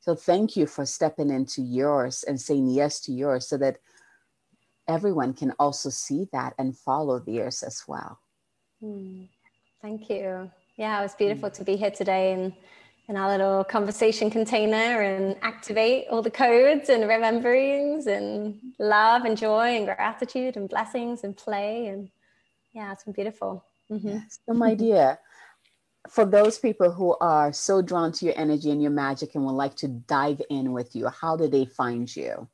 So 0.00 0.14
thank 0.14 0.56
you 0.56 0.66
for 0.66 0.86
stepping 0.86 1.30
into 1.30 1.62
yours 1.62 2.24
and 2.26 2.40
saying 2.40 2.68
yes 2.68 3.00
to 3.00 3.12
yours 3.12 3.48
so 3.48 3.56
that 3.58 3.78
everyone 4.86 5.34
can 5.34 5.52
also 5.58 5.90
see 5.90 6.26
that 6.32 6.54
and 6.58 6.76
follow 6.76 7.18
theirs 7.18 7.62
as 7.62 7.82
well. 7.86 8.18
Mm, 8.82 9.28
thank 9.82 10.08
you. 10.08 10.50
Yeah, 10.76 11.00
it 11.00 11.02
was 11.02 11.14
beautiful 11.14 11.50
mm. 11.50 11.54
to 11.54 11.64
be 11.64 11.76
here 11.76 11.90
today 11.90 12.32
and 12.32 12.52
in 13.08 13.16
our 13.16 13.30
little 13.30 13.64
conversation 13.64 14.30
container 14.30 15.00
and 15.00 15.36
activate 15.42 16.06
all 16.10 16.22
the 16.22 16.30
codes 16.30 16.90
and 16.90 17.04
rememberings 17.04 18.06
and 18.06 18.60
love 18.78 19.24
and 19.24 19.36
joy 19.36 19.76
and 19.76 19.86
gratitude 19.86 20.56
and 20.56 20.68
blessings 20.68 21.24
and 21.24 21.36
play 21.36 21.86
and 21.86 22.10
yeah 22.74 22.92
it's 22.92 23.04
been 23.04 23.14
beautiful 23.14 23.64
mm-hmm. 23.90 24.08
yes. 24.08 24.40
so 24.46 24.52
my 24.52 24.74
dear 24.74 25.18
for 26.08 26.24
those 26.24 26.58
people 26.58 26.90
who 26.90 27.16
are 27.20 27.52
so 27.52 27.82
drawn 27.82 28.12
to 28.12 28.24
your 28.24 28.34
energy 28.36 28.70
and 28.70 28.82
your 28.82 28.90
magic 28.90 29.34
and 29.34 29.44
would 29.44 29.52
like 29.52 29.74
to 29.76 29.88
dive 29.88 30.40
in 30.50 30.72
with 30.72 30.94
you 30.96 31.08
how 31.08 31.36
do 31.36 31.48
they 31.48 31.64
find 31.64 32.14
you 32.14 32.48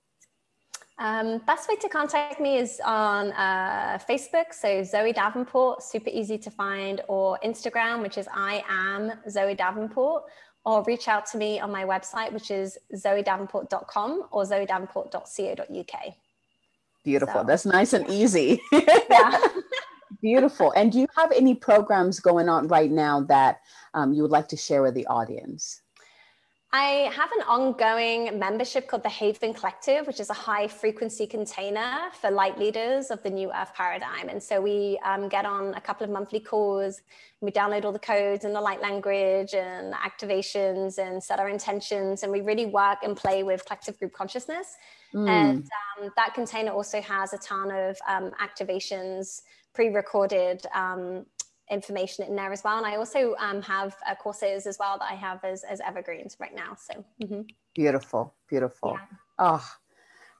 Um, 0.99 1.39
best 1.39 1.69
way 1.69 1.77
to 1.77 1.89
contact 1.89 2.41
me 2.41 2.57
is 2.57 2.81
on 2.85 3.33
uh, 3.33 3.99
Facebook, 4.09 4.49
so 4.53 4.85
Zoe 4.85 5.13
Davenport, 5.13 5.83
super 5.83 6.11
easy 6.21 6.39
to 6.39 6.51
find, 6.53 7.01
or 7.09 7.37
Instagram, 7.45 8.01
which 8.01 8.17
is 8.17 8.29
I 8.33 8.63
am 8.69 9.13
Zoe 9.29 9.57
Davenport, 9.57 10.23
or 10.65 10.83
reach 10.85 11.09
out 11.09 11.27
to 11.27 11.37
me 11.37 11.61
on 11.61 11.71
my 11.71 11.85
website, 11.85 12.33
which 12.33 12.51
is 12.51 12.79
zoedavenport.com 12.95 14.29
or 14.31 14.45
zoedavenport.co.uk. 14.45 16.15
Beautiful. 17.05 17.41
So. 17.41 17.45
That's 17.45 17.67
nice 17.67 17.93
and 17.93 18.09
easy. 18.09 18.61
Yeah. 18.73 19.49
Beautiful. 20.21 20.73
And 20.77 20.93
do 20.93 20.99
you 21.01 21.07
have 21.17 21.33
any 21.33 21.55
programs 21.55 22.21
going 22.21 22.49
on 22.49 22.69
right 22.69 22.91
now 22.91 23.23
that 23.23 23.61
um, 23.95 24.12
you 24.12 24.23
would 24.23 24.31
like 24.31 24.49
to 24.49 24.57
share 24.57 24.83
with 24.83 24.95
the 24.95 25.07
audience? 25.07 25.81
I 26.77 27.09
have 27.15 27.31
an 27.31 27.45
ongoing 27.47 28.37
membership 28.37 28.89
called 28.89 29.05
the 29.05 29.09
Haven 29.09 29.55
Collective, 29.55 30.09
which 30.09 30.19
is 30.19 30.29
a 30.29 30.35
high 30.35 30.67
frequency 30.67 31.25
container 31.25 32.11
for 32.21 32.33
light 32.33 32.59
leaders 32.59 33.12
of 33.12 33.23
the 33.23 33.31
new 33.31 33.53
earth 33.53 33.73
paradigm. 33.77 34.29
And 34.29 34.43
so 34.43 34.61
we 34.61 34.99
um, 35.05 35.29
get 35.29 35.47
on 35.47 35.73
a 35.75 35.81
couple 35.81 36.03
of 36.03 36.11
monthly 36.11 36.41
calls, 36.41 37.01
we 37.41 37.53
download 37.53 37.85
all 37.85 37.93
the 37.93 38.01
codes 38.01 38.45
and 38.45 38.53
the 38.53 38.61
light 38.61 38.83
language 38.83 39.55
and 39.55 39.95
activations 39.95 40.99
and 40.99 41.23
set 41.23 41.39
our 41.39 41.49
intentions. 41.49 42.25
And 42.25 42.33
we 42.33 42.41
really 42.41 42.67
work 42.67 42.99
and 43.05 43.17
play 43.17 43.45
with 43.45 43.65
collective 43.65 43.97
group 44.01 44.12
consciousness. 44.12 44.75
Mm. 45.15 45.29
And 45.29 45.71
um, 46.03 46.11
that 46.17 46.35
container 46.35 46.73
also 46.73 47.01
has 47.03 47.33
a 47.33 47.39
ton 47.39 47.71
of 47.71 47.97
um, 48.09 48.33
activations 48.43 49.43
pre 49.75 49.89
recorded 49.89 50.64
um, 50.75 51.27
information 51.70 52.27
in 52.27 52.37
there 52.37 52.53
as 52.53 52.62
well. 52.64 52.79
And 52.79 52.87
I 52.87 52.97
also 52.97 53.35
um, 53.39 53.62
have 53.62 53.97
uh, 54.09 54.14
courses 54.14 54.66
as 54.66 54.79
well 54.79 54.99
that 54.99 55.11
I 55.11 55.14
have 55.14 55.43
as, 55.45 55.64
as 55.64 55.81
evergreens 55.81 56.37
right 56.39 56.55
now. 56.55 56.77
So 56.77 57.05
mm-hmm. 57.22 57.43
beautiful, 57.75 58.35
beautiful. 58.49 58.97
Yeah. 58.99 59.16
Oh, 59.39 59.70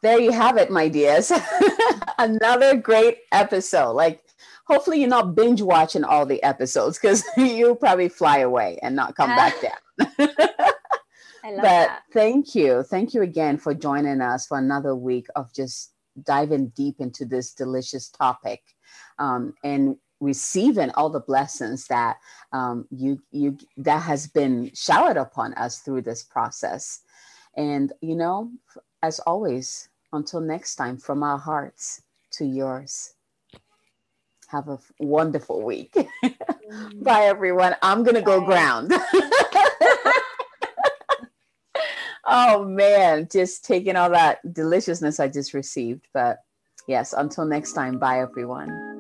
there 0.03 0.21
you 0.21 0.33
have 0.33 0.59
it, 0.59 0.71
my 0.71 0.89
dears. 0.89 1.33
Another 2.19 2.77
great 2.77 3.19
episode. 3.33 3.93
Like, 3.93 4.23
hopefully, 4.67 5.01
you're 5.01 5.09
not 5.09 5.35
binge 5.35 5.63
watching 5.63 6.05
all 6.05 6.27
the 6.27 6.43
episodes 6.43 6.99
because 6.99 7.25
you'll 7.37 7.75
probably 7.77 8.09
fly 8.09 8.39
away 8.39 8.79
and 8.83 8.95
not 8.95 9.17
come 9.17 9.31
back 9.31 9.55
down. 9.61 10.09
but 10.19 11.63
that. 11.63 12.03
thank 12.13 12.55
you. 12.55 12.83
Thank 12.83 13.15
you 13.15 13.23
again 13.23 13.57
for 13.57 13.73
joining 13.73 14.21
us 14.21 14.47
for 14.47 14.59
another 14.59 14.95
week 14.95 15.27
of 15.37 15.53
just 15.55 15.93
diving 16.23 16.69
deep 16.77 16.97
into 17.01 17.25
this 17.25 17.53
delicious 17.53 18.09
topic. 18.09 18.63
Um, 19.19 19.55
and 19.63 19.97
receiving 20.21 20.91
all 20.93 21.11
the 21.11 21.21
blessings 21.21 21.87
that 21.89 22.17
um, 22.53 22.87
you 22.91 23.21
you 23.31 23.57
that 23.77 24.01
has 24.03 24.27
been 24.27 24.71
showered 24.75 25.17
upon 25.17 25.55
us 25.55 25.81
through 25.81 26.03
this 26.03 26.23
process. 26.23 27.01
And 27.57 27.93
you 28.01 28.17
know 28.17 28.51
as 29.03 29.21
always 29.21 29.89
until 30.13 30.41
next 30.41 30.77
time 30.77 30.97
from 30.97 31.23
our 31.23 31.39
hearts 31.39 32.03
to 32.33 32.45
yours 32.45 33.15
have 34.49 34.69
a 34.69 34.79
wonderful 34.99 35.63
week. 35.63 35.95
Mm. 36.65 37.05
bye 37.05 37.25
everyone. 37.25 37.77
I'm 37.83 38.03
gonna 38.05 38.23
go 38.23 38.41
ground. 38.41 38.93
Oh 42.27 42.65
man 42.65 43.29
just 43.31 43.67
taking 43.67 43.97
all 43.97 44.09
that 44.09 44.39
deliciousness 44.55 45.21
i 45.21 45.29
just 45.29 45.53
received. 45.53 46.09
But 46.15 46.39
yes 46.89 47.13
until 47.13 47.45
next 47.45 47.75
time. 47.75 47.99
Bye 47.99 48.21
everyone 48.21 48.94